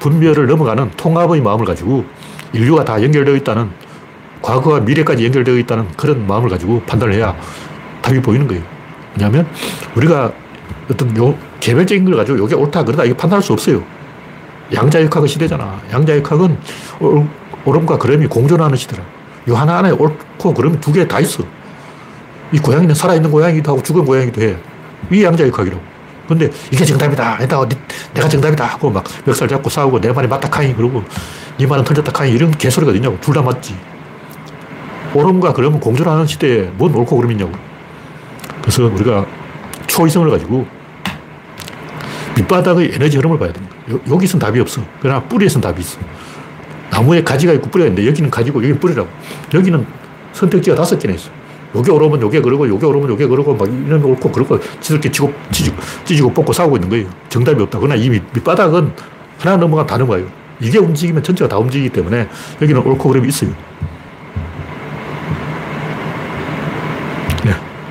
분별을 0.00 0.46
넘어가는 0.46 0.90
통합의 0.96 1.42
마음을 1.42 1.66
가지고 1.66 2.04
인류가 2.52 2.84
다 2.84 3.02
연결되어 3.02 3.36
있다는 3.36 3.70
과거와 4.40 4.80
미래까지 4.80 5.24
연결되어 5.26 5.58
있다는 5.58 5.88
그런 5.96 6.26
마음을 6.26 6.48
가지고 6.48 6.80
판단을 6.86 7.14
해야 7.14 7.36
답이 8.00 8.22
보이는 8.22 8.46
거예요. 8.46 8.62
왜냐하면 9.14 9.46
우리가 9.94 10.32
어떤 10.90 11.14
요 11.18 11.36
개별적인 11.60 12.04
걸 12.06 12.16
가지고 12.16 12.46
이게 12.46 12.54
옳다 12.54 12.84
그러다 12.84 13.04
이게 13.04 13.14
판단할 13.14 13.42
수 13.42 13.52
없어요. 13.52 13.82
양자역학의 14.72 15.28
시대잖아. 15.28 15.80
양자역학은 15.92 16.58
옳음과 17.68 17.98
그름이 17.98 18.26
공존하는 18.28 18.76
시대라. 18.76 19.02
이 19.46 19.50
하나하나에 19.52 19.92
옳고 19.92 20.54
그름이 20.54 20.80
두 20.80 20.92
개 20.92 21.06
다 21.06 21.20
있어. 21.20 21.44
이 22.52 22.58
고양이는 22.58 22.94
살아있는 22.94 23.30
고양이기도 23.30 23.70
하고 23.72 23.82
죽은 23.82 24.04
고양이기도 24.06 24.40
해. 24.42 24.56
이 25.12 25.22
양자역학이라고. 25.22 25.82
근데 26.28 26.50
이게 26.70 26.84
정답이다. 26.84 27.34
아니다. 27.36 27.60
내가 28.14 28.28
정답이다. 28.28 28.64
하고 28.64 28.90
막 28.90 29.04
멱살 29.24 29.48
잡고 29.48 29.68
싸우고 29.70 30.00
내 30.00 30.12
말이 30.12 30.26
맞다 30.28 30.48
카이 30.50 30.74
그러고 30.74 31.02
네 31.58 31.66
말은 31.66 31.84
틀렸다 31.84 32.12
카이 32.12 32.32
이런 32.32 32.50
개소리가 32.50 32.90
어딨냐고. 32.92 33.18
둘 33.20 33.34
다 33.34 33.42
맞지. 33.42 33.74
옳음과 35.14 35.52
그름은 35.54 35.80
공존하는 35.80 36.26
시대에 36.26 36.70
뭔 36.76 36.94
옳고 36.94 37.16
그름이 37.16 37.34
있냐고. 37.34 37.52
그래서 38.62 38.84
우리가 38.84 39.26
초이성을 39.86 40.30
가지고 40.30 40.66
밑바닥의 42.36 42.92
에너지 42.94 43.16
흐름을 43.16 43.38
봐야 43.38 43.52
됩니다. 43.52 43.74
여기선 44.08 44.38
답이 44.38 44.60
없어. 44.60 44.82
그러나 45.00 45.20
뿌리에선 45.22 45.60
답이 45.62 45.80
있어. 45.80 45.98
나무에 46.90 47.22
가지가 47.22 47.52
있고 47.54 47.68
뿌리가 47.70 47.88
있는데 47.88 48.08
여기는 48.08 48.30
가지고 48.30 48.58
여기는 48.58 48.80
뿌리라고. 48.80 49.08
여기는 49.54 49.86
선택지가 50.32 50.76
다섯 50.76 50.98
개나 50.98 51.14
있어. 51.14 51.30
요게 51.74 51.90
오르면 51.92 52.20
요게 52.22 52.40
그러고 52.40 52.66
요게 52.66 52.86
오르면 52.86 53.10
요게 53.10 53.26
그러고 53.26 53.54
막 53.54 53.68
이런 53.68 54.02
옳고 54.02 54.30
그러고 54.32 54.58
지들끼리 54.80 55.12
치고 55.12 55.32
찢고, 55.52 55.76
찢고 56.04 56.32
뽑고 56.32 56.52
싸우고 56.52 56.76
있는 56.76 56.88
거예요. 56.88 57.06
정답이 57.28 57.62
없다. 57.62 57.78
그러나 57.78 57.94
이 57.94 58.08
밑바닥은 58.08 58.92
하나 59.38 59.56
넘어가 59.56 59.84
다 59.84 59.98
넘어가요. 59.98 60.26
이게 60.60 60.78
움직이면 60.78 61.22
전체가 61.22 61.48
다 61.48 61.58
움직이기 61.58 61.90
때문에 61.90 62.26
여기는 62.60 62.80
옳고 62.82 63.08
그름이 63.08 63.28
있어요. 63.28 63.50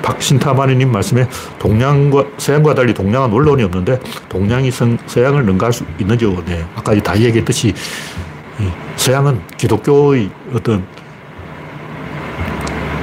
박신타마니님 0.08 0.90
말씀에 0.90 1.28
동양과, 1.58 2.24
서양과 2.38 2.74
달리 2.74 2.94
동양은 2.94 3.30
원론이 3.30 3.62
없는데 3.64 4.00
동양이 4.28 4.70
성, 4.70 4.96
서양을 5.06 5.44
능가할 5.44 5.72
수 5.72 5.84
있는지요? 5.98 6.44
네. 6.46 6.64
아까 6.74 6.94
다 7.02 7.18
얘기했듯이 7.18 7.74
서양은 8.96 9.40
기독교의 9.56 10.30
어떤 10.52 10.84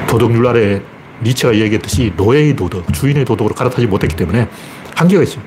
도덕률 0.07 0.45
아래 0.47 0.81
니체가 1.23 1.55
얘기했듯이 1.55 2.13
노예의 2.15 2.55
도덕, 2.55 2.91
주인의 2.93 3.25
도덕으로 3.25 3.55
갈아타지 3.55 3.87
못했기 3.87 4.15
때문에 4.15 4.47
한계가 4.95 5.23
있어요. 5.23 5.41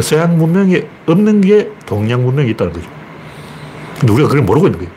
서양 0.00 0.36
문명이 0.36 0.82
없는 1.06 1.40
게 1.40 1.70
동양 1.86 2.24
문명이 2.24 2.50
있다는 2.50 2.72
거죠. 2.72 2.88
근데 3.98 4.12
우리가 4.12 4.28
그걸 4.28 4.44
모르고 4.44 4.66
있는 4.66 4.78
거예요. 4.80 4.92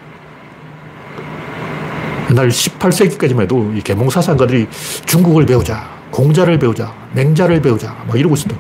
옛날 2.30 2.50
18세기까지만 2.50 3.42
해도 3.42 3.72
이 3.74 3.82
계몽사상가들이 3.82 4.68
중국을 5.06 5.46
배우자, 5.46 5.90
공자를 6.12 6.60
배우자, 6.60 6.94
맹자를 7.14 7.62
배우자, 7.62 7.96
막 8.08 8.18
이러고 8.18 8.36
있었다. 8.36 8.56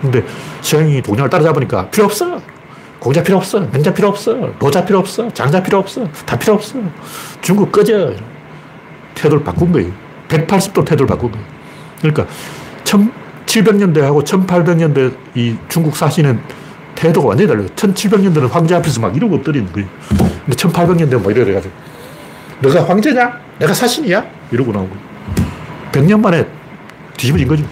근데 0.00 0.24
서양이 0.60 1.00
동양을 1.02 1.30
따라잡으니까 1.30 1.90
필요 1.90 2.06
없어. 2.06 2.40
공자 3.02 3.20
필요 3.20 3.36
없어. 3.36 3.58
맹자 3.58 3.92
필요 3.92 4.06
없어. 4.06 4.32
노자 4.60 4.84
필요 4.84 5.00
없어. 5.00 5.28
장자 5.34 5.60
필요 5.60 5.78
없어. 5.78 6.06
다 6.24 6.38
필요 6.38 6.54
없어. 6.54 6.78
중국 7.40 7.72
꺼져. 7.72 8.14
태도를 9.16 9.42
바꾼 9.42 9.72
거예요. 9.72 9.90
180도 10.28 10.84
태도를 10.84 11.08
바꾼 11.08 11.32
거예요. 11.32 11.44
그러니까 12.00 12.26
1700년대하고 12.84 14.24
1800년대 14.24 15.16
이 15.34 15.56
중국 15.68 15.96
사시는 15.96 16.40
태도가 16.94 17.26
완전히 17.26 17.48
달라요. 17.48 17.66
1700년대는 17.74 18.48
황제 18.48 18.76
앞에서 18.76 19.00
막 19.00 19.16
이러고 19.16 19.34
엎드리는 19.34 19.72
거예요. 19.72 19.88
근데 20.08 20.56
1800년대는 20.56 21.24
막 21.24 21.36
이래 21.36 21.54
가지고 21.54 21.74
너가 22.60 22.88
황제냐? 22.88 23.40
내가 23.58 23.74
사신이야? 23.74 24.24
이러고 24.52 24.70
나오고. 24.70 24.96
100년 25.90 26.20
만에 26.20 26.46
뒤집어진 27.16 27.48
거죠. 27.48 27.64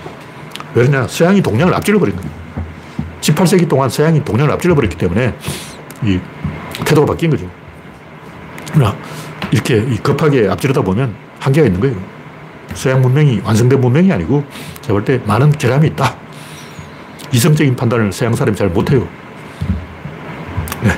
왜 0.74 0.86
그러냐? 0.86 1.06
서양이 1.06 1.40
동양을 1.40 1.72
앞질러버린 1.72 2.16
거예요. 2.16 2.39
18세기 3.20 3.68
동안 3.68 3.88
서양이 3.88 4.24
동양을 4.24 4.52
앞질러 4.52 4.74
버렸기 4.74 4.96
때문에 4.96 5.34
이 6.02 6.18
태도가 6.84 7.06
바뀐 7.12 7.30
거죠. 7.30 7.48
이렇게 9.52 9.84
급하게 10.02 10.48
앞지르다 10.48 10.82
보면 10.82 11.14
한계가 11.38 11.66
있는 11.66 11.80
거예요. 11.80 11.96
서양 12.74 13.02
문명이 13.02 13.40
완성된 13.44 13.80
문명이 13.80 14.12
아니고 14.12 14.44
제가 14.80 14.92
볼 14.94 15.04
때 15.04 15.20
많은 15.26 15.50
결함이 15.52 15.88
있다. 15.88 16.14
이성적인 17.32 17.76
판단을 17.76 18.12
서양 18.12 18.34
사람이 18.34 18.56
잘 18.56 18.68
못해요. 18.68 19.06
네. 20.82 20.90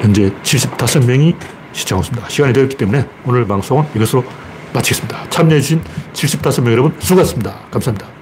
현재 0.00 0.30
75명이 0.42 1.36
시청하고 1.72 2.04
있습니다. 2.04 2.28
시간이 2.28 2.52
되었기 2.52 2.76
때문에 2.76 3.06
오늘 3.24 3.46
방송은 3.46 3.84
이것으로 3.94 4.24
마치겠습니다. 4.72 5.30
참여해주신 5.30 5.82
75명 6.12 6.72
여러분 6.72 6.94
수고하셨습니다. 6.98 7.54
감사합니다. 7.70 8.17